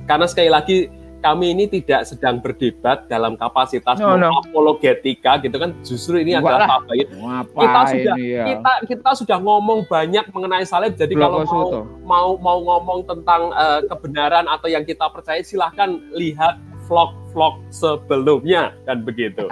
karena 0.08 0.24
sekali 0.24 0.48
lagi 0.48 0.88
kami 1.18 1.54
ini 1.54 1.64
tidak 1.66 2.06
sedang 2.06 2.38
berdebat 2.38 3.10
dalam 3.10 3.34
kapasitas 3.34 3.98
no, 3.98 4.14
no. 4.14 4.30
apologetika 4.38 5.42
gitu 5.42 5.56
kan 5.58 5.74
justru 5.82 6.22
ini 6.22 6.38
Wah, 6.38 6.42
adalah 6.42 6.82
apa 6.82 6.92
kita 6.94 7.80
sudah 7.90 8.14
ya. 8.16 8.44
kita 8.46 8.72
kita 8.86 9.10
sudah 9.18 9.38
ngomong 9.42 9.84
banyak 9.90 10.24
mengenai 10.30 10.64
salib 10.64 10.94
jadi 10.94 11.14
Bloko 11.14 11.42
kalau 11.42 11.42
mau, 11.44 11.68
mau 12.06 12.28
mau 12.38 12.58
ngomong 12.62 13.00
tentang 13.06 13.50
uh, 13.52 13.82
kebenaran 13.90 14.46
atau 14.46 14.70
yang 14.70 14.86
kita 14.86 15.10
percaya 15.10 15.42
silahkan 15.42 15.98
lihat 16.14 16.58
vlog-vlog 16.86 17.58
sebelumnya 17.74 18.74
dan 18.86 19.02
begitu 19.02 19.50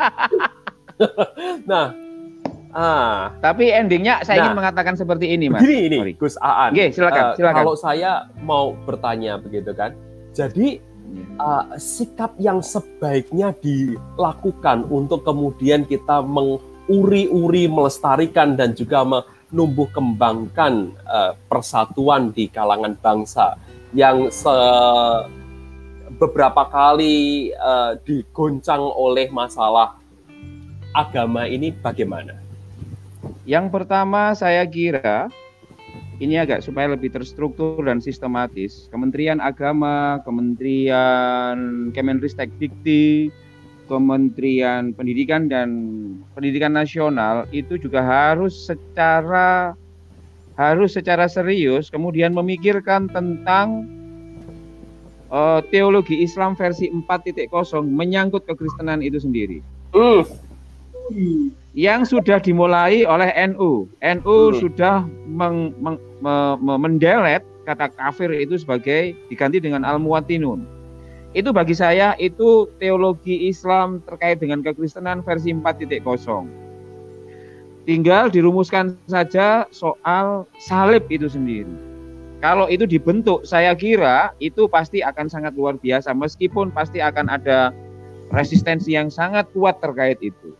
nah 1.71 1.93
Ah. 2.77 3.33
Tapi 3.41 3.73
endingnya 3.73 4.21
saya 4.21 4.37
nah, 4.37 4.53
ingin 4.53 4.61
mengatakan 4.61 5.01
seperti 5.01 5.33
ini, 5.33 5.49
Mas. 5.49 5.65
Gini 5.65 5.89
ini, 5.89 6.13
Gus 6.13 6.37
Aan. 6.45 6.77
Oke, 6.77 6.93
silakan, 6.93 7.33
uh, 7.33 7.35
silakan. 7.35 7.65
Kalau 7.65 7.73
saya 7.73 8.29
mau 8.45 8.77
bertanya 8.85 9.41
begitu 9.41 9.73
kan. 9.73 9.97
Jadi 10.37 10.85
uh, 11.41 11.77
sikap 11.77 12.35
yang 12.41 12.61
sebaiknya 12.61 13.53
dilakukan 13.61 14.89
untuk 14.89 15.25
kemudian 15.25 15.85
kita 15.85 16.25
menguri-uri, 16.25 17.69
melestarikan 17.69 18.57
dan 18.57 18.73
juga 18.73 19.05
menumbuh 19.05 19.89
kembangkan 19.93 20.93
uh, 21.07 21.33
persatuan 21.49 22.33
di 22.33 22.49
kalangan 22.51 22.97
bangsa 22.99 23.57
yang 23.95 24.29
se 24.29 24.53
beberapa 26.17 26.65
kali 26.73 27.53
uh, 27.53 27.99
digoncang 28.01 28.81
oleh 28.81 29.29
masalah 29.29 30.01
agama 30.97 31.45
ini 31.45 31.71
bagaimana? 31.77 32.41
Yang 33.45 33.67
pertama 33.69 34.33
saya 34.33 34.65
kira 34.65 35.29
ini 36.17 36.41
agak 36.41 36.65
supaya 36.65 36.97
lebih 36.97 37.13
terstruktur 37.13 37.85
dan 37.85 38.01
sistematis. 38.01 38.89
Kementerian 38.89 39.37
Agama, 39.43 40.25
Kementerian 40.25 41.91
Kemenristek 41.93 42.49
Dikti, 42.57 43.29
Kementerian 43.85 44.97
Pendidikan 44.97 45.47
dan 45.47 45.69
Pendidikan 46.33 46.73
Nasional 46.73 47.45
itu 47.53 47.77
juga 47.77 48.01
harus 48.01 48.57
secara 48.57 49.77
harus 50.57 50.97
secara 50.97 51.29
serius 51.29 51.93
kemudian 51.93 52.33
memikirkan 52.33 53.13
tentang 53.13 53.85
uh, 55.29 55.61
teologi 55.69 56.25
Islam 56.25 56.57
versi 56.57 56.89
4.0 56.89 57.53
menyangkut 57.85 58.49
kekristenan 58.49 59.05
itu 59.05 59.21
sendiri. 59.21 59.61
Uh 59.93 60.25
yang 61.77 62.09
sudah 62.09 62.41
dimulai 62.41 63.05
oleh 63.05 63.29
NU. 63.53 63.85
NU 64.01 64.39
hmm. 64.49 64.57
sudah 64.65 65.05
meng, 65.29 65.77
meng, 65.77 66.01
me, 66.25 66.57
me, 66.57 66.75
mendelet 66.81 67.45
kata 67.69 67.93
kafir 67.93 68.33
itu 68.33 68.57
sebagai 68.57 69.13
diganti 69.29 69.61
dengan 69.61 69.85
al-muwatinun. 69.85 70.65
Itu 71.37 71.53
bagi 71.53 71.77
saya 71.77 72.17
itu 72.17 72.73
teologi 72.81 73.53
Islam 73.53 74.01
terkait 74.09 74.41
dengan 74.41 74.65
kekristenan 74.65 75.21
versi 75.21 75.53
4.0. 75.53 76.01
Tinggal 77.85 78.33
dirumuskan 78.33 78.97
saja 79.05 79.69
soal 79.69 80.49
salib 80.57 81.05
itu 81.13 81.29
sendiri. 81.29 81.69
Kalau 82.41 82.73
itu 82.73 82.89
dibentuk, 82.89 83.45
saya 83.45 83.77
kira 83.77 84.33
itu 84.41 84.65
pasti 84.65 85.05
akan 85.05 85.29
sangat 85.29 85.53
luar 85.53 85.77
biasa 85.77 86.17
meskipun 86.17 86.73
pasti 86.73 87.05
akan 87.05 87.29
ada 87.29 87.69
resistensi 88.33 88.97
yang 88.97 89.13
sangat 89.13 89.45
kuat 89.53 89.77
terkait 89.85 90.17
itu. 90.25 90.57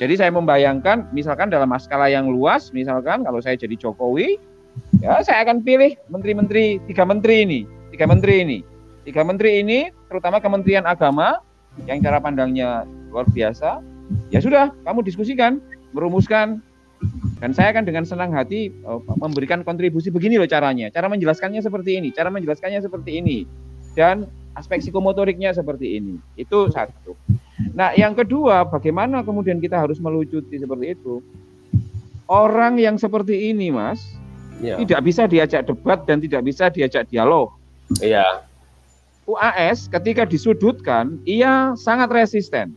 Jadi 0.00 0.16
saya 0.16 0.32
membayangkan 0.32 1.12
misalkan 1.12 1.52
dalam 1.52 1.68
skala 1.76 2.08
yang 2.08 2.32
luas, 2.32 2.72
misalkan 2.72 3.20
kalau 3.20 3.36
saya 3.44 3.60
jadi 3.60 3.76
Jokowi, 3.76 4.40
ya 5.04 5.20
saya 5.20 5.44
akan 5.44 5.60
pilih 5.60 5.92
menteri-menteri 6.08 6.80
tiga 6.88 7.04
menteri 7.04 7.44
ini, 7.44 7.60
tiga 7.92 8.08
menteri 8.08 8.40
ini, 8.40 8.58
tiga 9.04 9.20
menteri 9.28 9.60
ini, 9.60 9.92
terutama 10.08 10.40
Kementerian 10.40 10.88
Agama 10.88 11.44
yang 11.84 12.00
cara 12.00 12.16
pandangnya 12.16 12.88
luar 13.12 13.28
biasa. 13.28 13.84
Ya 14.32 14.40
sudah, 14.40 14.72
kamu 14.88 15.04
diskusikan, 15.04 15.60
merumuskan, 15.92 16.64
dan 17.44 17.52
saya 17.52 17.76
akan 17.76 17.84
dengan 17.84 18.08
senang 18.08 18.32
hati 18.32 18.72
uh, 18.88 19.04
memberikan 19.20 19.60
kontribusi 19.60 20.08
begini 20.08 20.40
loh 20.40 20.48
caranya, 20.48 20.88
cara 20.88 21.12
menjelaskannya 21.12 21.60
seperti 21.60 22.00
ini, 22.00 22.08
cara 22.08 22.32
menjelaskannya 22.32 22.80
seperti 22.80 23.20
ini, 23.20 23.44
dan 23.92 24.24
aspek 24.56 24.80
psikomotoriknya 24.80 25.52
seperti 25.52 26.00
ini. 26.00 26.16
Itu 26.40 26.72
satu. 26.72 27.14
Nah, 27.76 27.92
yang 27.96 28.16
kedua, 28.16 28.66
bagaimana 28.66 29.24
kemudian 29.24 29.60
kita 29.60 29.80
harus 29.80 30.00
melucuti 30.00 30.56
seperti 30.56 30.96
itu? 30.96 31.20
Orang 32.30 32.78
yang 32.78 32.96
seperti 32.96 33.50
ini, 33.50 33.74
Mas, 33.74 34.00
ya. 34.62 34.78
tidak 34.78 35.00
bisa 35.02 35.26
diajak 35.26 35.66
debat 35.66 36.04
dan 36.06 36.22
tidak 36.22 36.46
bisa 36.46 36.70
diajak 36.70 37.08
dialog. 37.10 37.50
Iya. 37.98 38.46
UAS 39.26 39.86
ketika 39.90 40.26
disudutkan, 40.26 41.18
ia 41.26 41.74
sangat 41.78 42.10
resisten. 42.10 42.74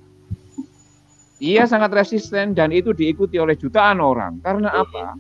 Ia 1.42 1.66
sangat 1.68 1.92
resisten 1.92 2.56
dan 2.56 2.72
itu 2.72 2.94
diikuti 2.96 3.42
oleh 3.42 3.58
jutaan 3.58 4.00
orang. 4.00 4.40
Karena 4.40 4.70
apa? 4.72 5.18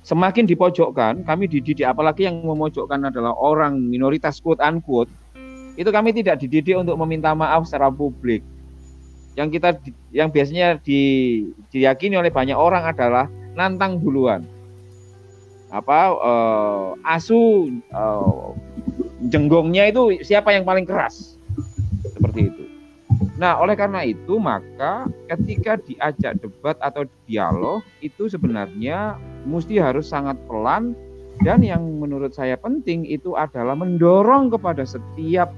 Semakin 0.00 0.48
dipojokkan, 0.48 1.22
kami 1.22 1.46
dididik 1.46 1.86
apalagi 1.86 2.26
yang 2.26 2.42
memojokkan 2.42 3.12
adalah 3.12 3.36
orang 3.36 3.78
minoritas 3.78 4.42
quote 4.42 4.58
unquote 4.58 5.12
itu 5.80 5.88
kami 5.88 6.12
tidak 6.12 6.44
dididik 6.44 6.76
untuk 6.76 7.00
meminta 7.00 7.32
maaf 7.32 7.64
secara 7.64 7.88
publik. 7.88 8.44
Yang 9.32 9.48
kita 9.56 9.68
yang 10.12 10.28
biasanya 10.28 10.76
di, 10.84 11.00
diyakini 11.72 12.20
oleh 12.20 12.28
banyak 12.28 12.52
orang 12.52 12.84
adalah 12.84 13.32
nantang 13.56 13.96
duluan. 13.96 14.44
Apa 15.72 16.12
uh, 16.12 16.86
asu 17.08 17.72
uh, 17.96 18.52
jenggongnya 19.32 19.88
itu 19.88 20.20
siapa 20.20 20.52
yang 20.52 20.68
paling 20.68 20.84
keras. 20.84 21.40
Seperti 22.04 22.52
itu. 22.52 22.64
Nah, 23.40 23.56
oleh 23.56 23.72
karena 23.72 24.04
itu 24.04 24.36
maka 24.36 25.08
ketika 25.32 25.80
diajak 25.80 26.36
debat 26.44 26.76
atau 26.84 27.08
dialog 27.24 27.80
itu 28.04 28.28
sebenarnya 28.28 29.16
mesti 29.48 29.80
harus 29.80 30.12
sangat 30.12 30.36
pelan 30.44 30.92
dan 31.40 31.64
yang 31.64 31.80
menurut 31.96 32.36
saya 32.36 32.60
penting 32.60 33.08
itu 33.08 33.32
adalah 33.32 33.72
mendorong 33.72 34.52
kepada 34.52 34.84
setiap 34.84 35.48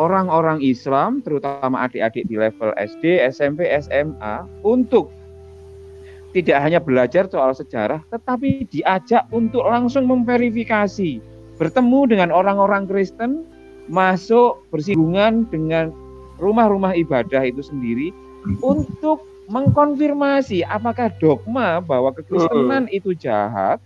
orang-orang 0.00 0.64
Islam, 0.64 1.20
terutama 1.20 1.84
adik-adik 1.84 2.24
di 2.24 2.40
level 2.40 2.72
SD, 2.80 3.20
SMP, 3.28 3.68
SMA, 3.84 4.48
untuk 4.64 5.12
tidak 6.32 6.62
hanya 6.64 6.80
belajar 6.80 7.28
soal 7.28 7.52
sejarah, 7.52 8.00
tetapi 8.08 8.64
diajak 8.72 9.28
untuk 9.28 9.68
langsung 9.68 10.08
memverifikasi, 10.08 11.20
bertemu 11.60 12.00
dengan 12.08 12.30
orang-orang 12.32 12.88
Kristen, 12.88 13.44
masuk 13.92 14.64
bersinggungan 14.72 15.44
dengan 15.52 15.92
rumah-rumah 16.40 16.96
ibadah 16.96 17.44
itu 17.44 17.60
sendiri 17.60 18.14
untuk 18.64 19.26
mengkonfirmasi 19.50 20.62
apakah 20.64 21.10
dogma 21.18 21.82
bahwa 21.82 22.14
kekristenan 22.14 22.86
itu 22.94 23.12
jahat 23.18 23.82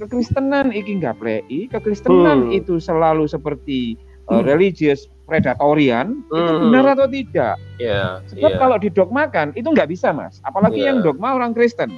kekristenan 0.00 0.72
iki 0.72 0.98
nggak 0.98 1.16
plei, 1.20 1.68
kekristenan 1.70 2.50
hmm. 2.50 2.58
itu 2.58 2.80
selalu 2.80 3.28
seperti 3.28 3.94
uh, 4.30 4.42
religious 4.44 5.08
predatorian 5.24 6.20
hmm. 6.28 6.36
itu 6.36 6.52
benar 6.68 6.84
atau 6.92 7.06
tidak? 7.08 7.56
Yeah, 7.80 8.20
Sebab 8.32 8.50
yeah. 8.54 8.60
kalau 8.60 8.76
didogmakan 8.76 9.56
itu 9.56 9.68
nggak 9.68 9.90
bisa 9.90 10.12
mas, 10.12 10.38
apalagi 10.44 10.84
yeah. 10.84 10.92
yang 10.92 11.00
dogma 11.00 11.34
orang 11.34 11.56
Kristen. 11.56 11.92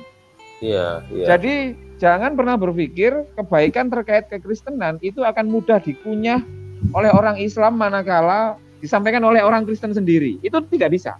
Yeah, 0.62 1.04
yeah. 1.12 1.28
Jadi 1.36 1.76
jangan 2.00 2.38
pernah 2.38 2.56
berpikir 2.56 3.12
kebaikan 3.36 3.92
terkait 3.92 4.30
kekristenan 4.30 4.96
itu 5.04 5.20
akan 5.26 5.50
mudah 5.50 5.82
dikunyah 5.82 6.40
oleh 6.92 7.10
orang 7.12 7.36
Islam 7.40 7.76
manakala 7.76 8.56
disampaikan 8.80 9.24
oleh 9.24 9.42
orang 9.42 9.66
Kristen 9.66 9.92
sendiri. 9.92 10.38
Itu 10.40 10.62
tidak 10.70 10.96
bisa. 10.96 11.18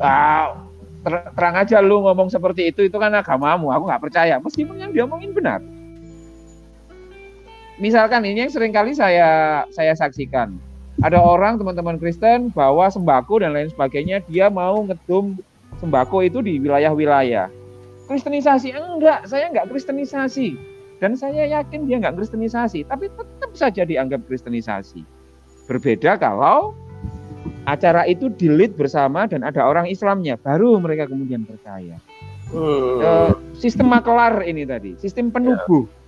Wow, 0.00 0.70
ter 1.00 1.14
terang 1.32 1.56
aja 1.56 1.80
lu 1.80 2.04
ngomong 2.04 2.28
seperti 2.28 2.68
itu 2.68 2.84
itu 2.84 2.96
kan 3.00 3.12
agamamu 3.16 3.72
aku 3.72 3.84
nggak 3.88 4.02
percaya 4.04 4.36
meskipun 4.36 4.76
yang 4.76 4.92
diomongin 4.92 5.32
benar 5.32 5.64
misalkan 7.80 8.22
ini 8.28 8.46
yang 8.46 8.52
sering 8.52 8.70
kali 8.70 8.92
saya 8.92 9.64
saya 9.72 9.96
saksikan 9.96 10.54
ada 11.00 11.16
orang 11.16 11.56
teman-teman 11.56 11.96
Kristen 11.96 12.52
bawa 12.52 12.92
sembako 12.92 13.40
dan 13.40 13.56
lain 13.56 13.72
sebagainya 13.72 14.20
dia 14.28 14.52
mau 14.52 14.84
ngedum 14.84 15.40
sembako 15.80 16.22
itu 16.22 16.44
di 16.44 16.60
wilayah-wilayah 16.60 17.48
kristenisasi 18.06 18.76
enggak 18.76 19.24
saya 19.24 19.48
enggak 19.48 19.72
kristenisasi 19.72 20.60
dan 21.00 21.16
saya 21.16 21.48
yakin 21.48 21.88
dia 21.88 21.96
enggak 21.98 22.20
kristenisasi 22.20 22.84
tapi 22.84 23.08
tetap 23.08 23.50
saja 23.56 23.82
dianggap 23.88 24.20
kristenisasi 24.28 25.00
berbeda 25.64 26.20
kalau 26.20 26.76
acara 27.68 28.08
itu 28.08 28.32
dilit 28.32 28.72
bersama 28.76 29.28
dan 29.28 29.44
ada 29.44 29.64
orang 29.66 29.86
Islamnya, 29.86 30.40
baru 30.40 30.80
mereka 30.80 31.10
kemudian 31.10 31.44
percaya. 31.44 32.00
E, 32.50 33.10
sistem 33.54 33.92
makelar 33.92 34.42
ini 34.42 34.64
tadi, 34.64 34.96
sistem 34.98 35.28
penubuh. 35.30 35.84
Ya. 35.86 35.98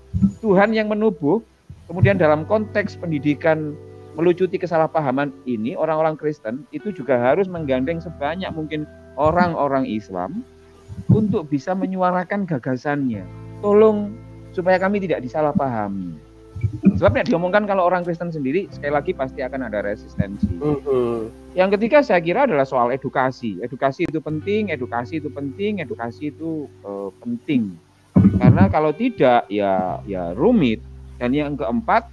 Tuhan 0.44 0.76
yang 0.76 0.92
menubuh, 0.92 1.40
kemudian 1.86 2.18
dalam 2.18 2.44
konteks 2.46 2.98
pendidikan 2.98 3.74
melucuti 4.12 4.60
kesalahpahaman 4.60 5.32
ini, 5.48 5.72
orang-orang 5.72 6.20
Kristen 6.20 6.68
itu 6.70 6.92
juga 6.92 7.16
harus 7.16 7.48
menggandeng 7.48 7.98
sebanyak 7.98 8.52
mungkin 8.52 8.84
orang-orang 9.16 9.88
Islam 9.88 10.44
untuk 11.08 11.48
bisa 11.48 11.72
menyuarakan 11.72 12.44
gagasannya. 12.44 13.24
Tolong 13.64 14.12
supaya 14.52 14.76
kami 14.76 15.00
tidak 15.00 15.24
disalahpahami. 15.24 16.32
Sebab 16.94 17.18
yang 17.18 17.26
diomongkan 17.26 17.66
kalau 17.66 17.88
orang 17.88 18.06
Kristen 18.06 18.30
sendiri 18.30 18.70
sekali 18.70 18.92
lagi 18.94 19.12
pasti 19.16 19.42
akan 19.42 19.66
ada 19.66 19.82
resistensi. 19.82 20.46
Uh-huh. 20.62 21.26
Yang 21.58 21.78
ketiga 21.78 21.98
saya 22.06 22.22
kira 22.22 22.46
adalah 22.46 22.62
soal 22.62 22.94
edukasi. 22.94 23.58
Edukasi 23.58 24.06
itu 24.06 24.22
penting, 24.22 24.70
edukasi 24.70 25.18
itu 25.18 25.26
penting, 25.32 25.82
edukasi 25.82 26.30
itu 26.30 26.70
uh, 26.86 27.10
penting. 27.18 27.74
Karena 28.14 28.70
kalau 28.70 28.94
tidak 28.94 29.48
ya 29.50 29.98
ya 30.06 30.36
rumit. 30.36 30.78
Dan 31.22 31.30
yang 31.30 31.54
keempat 31.54 32.10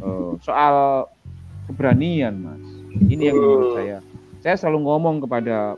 uh, 0.00 0.40
soal 0.40 1.04
keberanian, 1.68 2.40
Mas. 2.40 2.64
Ini 2.96 3.28
yang 3.28 3.36
menurut 3.36 3.76
saya. 3.76 3.96
Saya 4.40 4.56
selalu 4.56 4.88
ngomong 4.88 5.20
kepada 5.20 5.76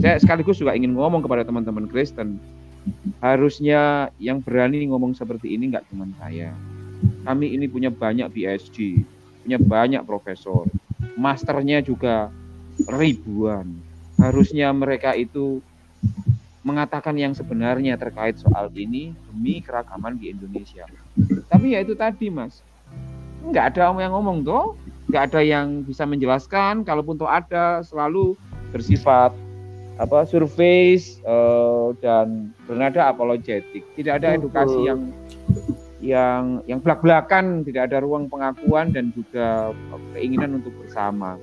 saya 0.00 0.16
sekaligus 0.16 0.56
juga 0.56 0.72
ingin 0.72 0.96
ngomong 0.96 1.20
kepada 1.20 1.44
teman-teman 1.44 1.84
Kristen 1.84 2.40
harusnya 3.20 4.08
yang 4.16 4.40
berani 4.40 4.88
ngomong 4.88 5.12
seperti 5.12 5.52
ini 5.52 5.68
nggak 5.68 5.84
cuma 5.92 6.08
saya. 6.16 6.56
Kami 7.28 7.52
ini 7.52 7.68
punya 7.68 7.92
banyak 7.92 8.32
BSG, 8.32 9.04
punya 9.44 9.60
banyak 9.60 10.00
profesor, 10.08 10.64
masternya 11.20 11.84
juga 11.84 12.32
ribuan. 12.88 13.68
Harusnya 14.16 14.72
mereka 14.72 15.12
itu 15.12 15.60
mengatakan 16.60 17.16
yang 17.16 17.32
sebenarnya 17.32 17.96
terkait 17.96 18.36
soal 18.36 18.68
ini 18.76 19.16
demi 19.32 19.64
keragaman 19.64 20.20
di 20.20 20.28
Indonesia. 20.28 20.84
Tapi 21.48 21.72
ya 21.72 21.80
itu 21.80 21.96
tadi 21.96 22.28
mas, 22.28 22.60
nggak 23.48 23.74
ada 23.74 23.96
yang 23.96 24.12
ngomong 24.12 24.44
tuh, 24.44 24.76
nggak 25.08 25.32
ada 25.32 25.40
yang 25.40 25.80
bisa 25.88 26.04
menjelaskan. 26.04 26.84
Kalaupun 26.84 27.16
tuh 27.16 27.30
ada, 27.30 27.80
selalu 27.80 28.36
bersifat 28.70 29.32
apa 30.00 30.24
survei 30.24 30.96
uh, 31.24 31.92
dan 32.00 32.52
bernada 32.64 33.08
apologetik. 33.08 33.84
Tidak 33.96 34.20
ada 34.20 34.36
edukasi 34.36 34.88
yang 34.88 35.12
yang 36.00 36.64
yang 36.64 36.80
belak-belakan, 36.80 37.64
tidak 37.64 37.92
ada 37.92 38.00
ruang 38.00 38.28
pengakuan 38.28 38.92
dan 38.92 39.12
juga 39.12 39.72
keinginan 40.16 40.60
untuk 40.60 40.72
bersama. 40.80 41.36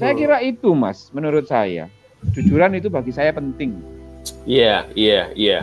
Saya 0.00 0.16
kira 0.16 0.42
itu, 0.42 0.74
Mas, 0.74 1.12
menurut 1.14 1.46
saya. 1.46 1.86
Jujuran 2.34 2.74
itu 2.74 2.90
bagi 2.90 3.14
saya 3.14 3.30
penting. 3.30 3.78
Iya, 4.44 4.46
yeah, 4.46 4.80
iya, 4.94 5.08
yeah, 5.08 5.26
iya. 5.34 5.50
Yeah. 5.50 5.62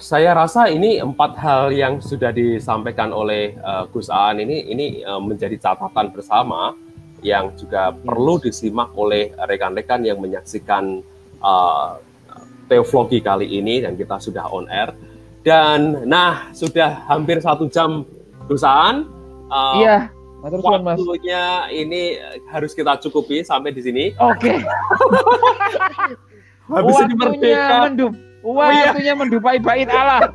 Saya 0.00 0.36
rasa 0.36 0.68
ini 0.68 1.00
empat 1.00 1.40
hal 1.40 1.72
yang 1.72 2.04
sudah 2.04 2.34
disampaikan 2.34 3.14
oleh 3.16 3.56
uh, 3.64 3.88
Gus 3.88 4.12
Aan 4.12 4.42
ini 4.42 4.68
ini 4.68 5.00
uh, 5.00 5.20
menjadi 5.22 5.56
catatan 5.56 6.12
bersama 6.12 6.76
yang 7.24 7.52
juga 7.56 7.92
perlu 7.92 8.40
disimak 8.40 8.92
oleh 8.96 9.32
rekan-rekan 9.36 10.04
yang 10.04 10.20
menyaksikan 10.20 11.04
uh, 11.40 12.00
teologi 12.68 13.20
kali 13.20 13.46
ini 13.60 13.84
dan 13.84 13.98
kita 13.98 14.16
sudah 14.22 14.48
on 14.48 14.70
air 14.70 14.94
dan 15.42 16.06
nah 16.06 16.52
sudah 16.52 17.04
hampir 17.08 17.40
satu 17.42 17.66
jam 17.66 18.04
perusahaan 18.46 19.04
uh, 19.50 19.74
iya 19.80 19.98
waktunya 20.40 20.80
mas. 21.66 21.72
ini 21.72 22.16
harus 22.48 22.72
kita 22.72 22.96
cukupi 23.02 23.44
sampai 23.44 23.74
di 23.74 23.82
sini 23.84 24.04
oke 24.16 24.38
okay. 24.38 24.58
habis 26.70 26.96
ini 27.02 27.14
merdeka 27.18 27.76
mendup 27.90 28.12
Waktunya 28.40 28.88
oh, 28.88 28.96
iya. 28.96 29.12
mendupai 29.12 29.60
bait 29.60 29.88
Allah. 29.92 30.32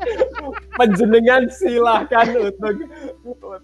Penjenengan 0.80 1.52
silahkan 1.52 2.32
untuk 2.32 2.88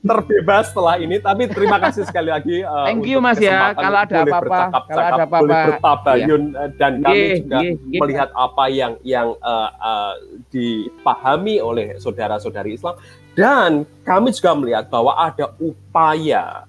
terbebas 0.05 0.69
setelah 0.69 1.01
ini. 1.01 1.17
Tapi 1.17 1.49
terima 1.49 1.81
kasih 1.81 2.05
sekali 2.05 2.29
lagi. 2.29 2.61
Uh, 2.61 2.85
Thank 2.85 3.09
you 3.09 3.25
Mas 3.25 3.41
ya. 3.41 3.73
Kalau 3.73 3.99
ada 4.05 4.17
apa-apa, 4.29 4.61
kalau 4.85 5.05
ada 5.09 5.25
apa-apa, 5.25 5.39
boleh 5.41 5.57
bertabayun 5.73 6.43
iya. 6.53 6.65
dan 6.77 6.93
kami 7.01 7.17
yeah, 7.17 7.37
juga 7.41 7.59
yeah, 7.65 7.73
yeah. 7.73 8.01
melihat 8.05 8.29
apa 8.37 8.65
yang 8.69 8.93
yang 9.05 9.29
uh, 9.41 9.71
uh, 9.81 10.15
dipahami 10.53 11.57
oleh 11.65 11.97
saudara-saudari 11.97 12.77
Islam 12.77 13.01
dan 13.33 13.89
kami 14.05 14.37
juga 14.37 14.53
melihat 14.53 14.85
bahwa 14.93 15.17
ada 15.17 15.49
upaya 15.57 16.69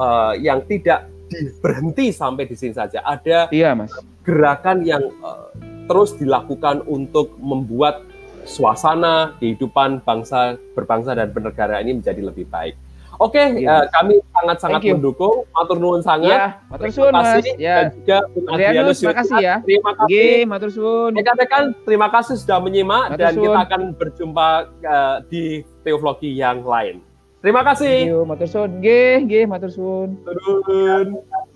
uh, 0.00 0.32
yang 0.32 0.64
tidak 0.64 1.12
berhenti 1.60 2.08
sampai 2.08 2.48
di 2.48 2.56
sini 2.56 2.72
saja. 2.72 3.04
Ada 3.04 3.52
iya, 3.52 3.76
Mas. 3.76 3.92
Gerakan 4.28 4.84
yang 4.84 5.08
uh, 5.24 5.48
terus 5.88 6.12
dilakukan 6.20 6.84
untuk 6.84 7.32
membuat 7.40 8.04
suasana 8.44 9.32
kehidupan 9.40 10.04
bangsa 10.04 10.60
berbangsa 10.76 11.16
dan 11.16 11.32
bernegara 11.32 11.80
ini 11.80 11.96
menjadi 11.96 12.20
lebih 12.20 12.44
baik. 12.52 12.76
Oke, 13.18 13.34
okay, 13.34 13.66
yes. 13.66 13.66
uh, 13.66 13.84
kami 13.98 14.14
sangat-sangat 14.30 14.80
mendukung. 14.94 15.42
Matur 15.50 15.82
nuwun 15.82 16.06
sangat. 16.06 16.38
Ya, 16.38 16.62
matur 16.70 16.86
suwun 16.94 17.10
Mas. 17.10 17.42
Ya. 17.58 17.74
Dan 17.82 17.86
juga 17.98 18.18
Bung 18.30 18.46
Adrianus, 18.46 18.96
terima 19.02 19.16
kasih 19.18 19.36
ya. 19.42 19.54
Terima 19.66 19.90
kasih. 19.98 20.06
Gih, 20.14 20.40
matur 20.46 20.70
suwun. 20.70 21.12
Rekan-rekan, 21.18 21.64
terima 21.82 22.08
kasih 22.14 22.34
sudah 22.38 22.58
menyimak 22.62 23.04
matur 23.10 23.18
dan 23.18 23.32
suun. 23.34 23.42
kita 23.42 23.58
akan 23.66 23.80
berjumpa 23.98 24.48
uh, 24.86 25.16
di 25.26 25.66
teologi 25.82 26.30
yang 26.30 26.62
lain. 26.62 27.02
Terima 27.42 27.66
kasih. 27.66 28.06
You, 28.06 28.22
matur 28.22 28.46
suwun. 28.46 28.70
Nggih, 28.78 29.14
nggih, 29.26 29.44
matur 29.50 29.70
suwun. 29.74 30.08
Sun. 30.22 31.06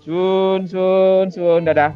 Sun, 0.03 0.59
sun, 0.67 1.25
sun, 1.31 1.61
dadah. 1.63 1.95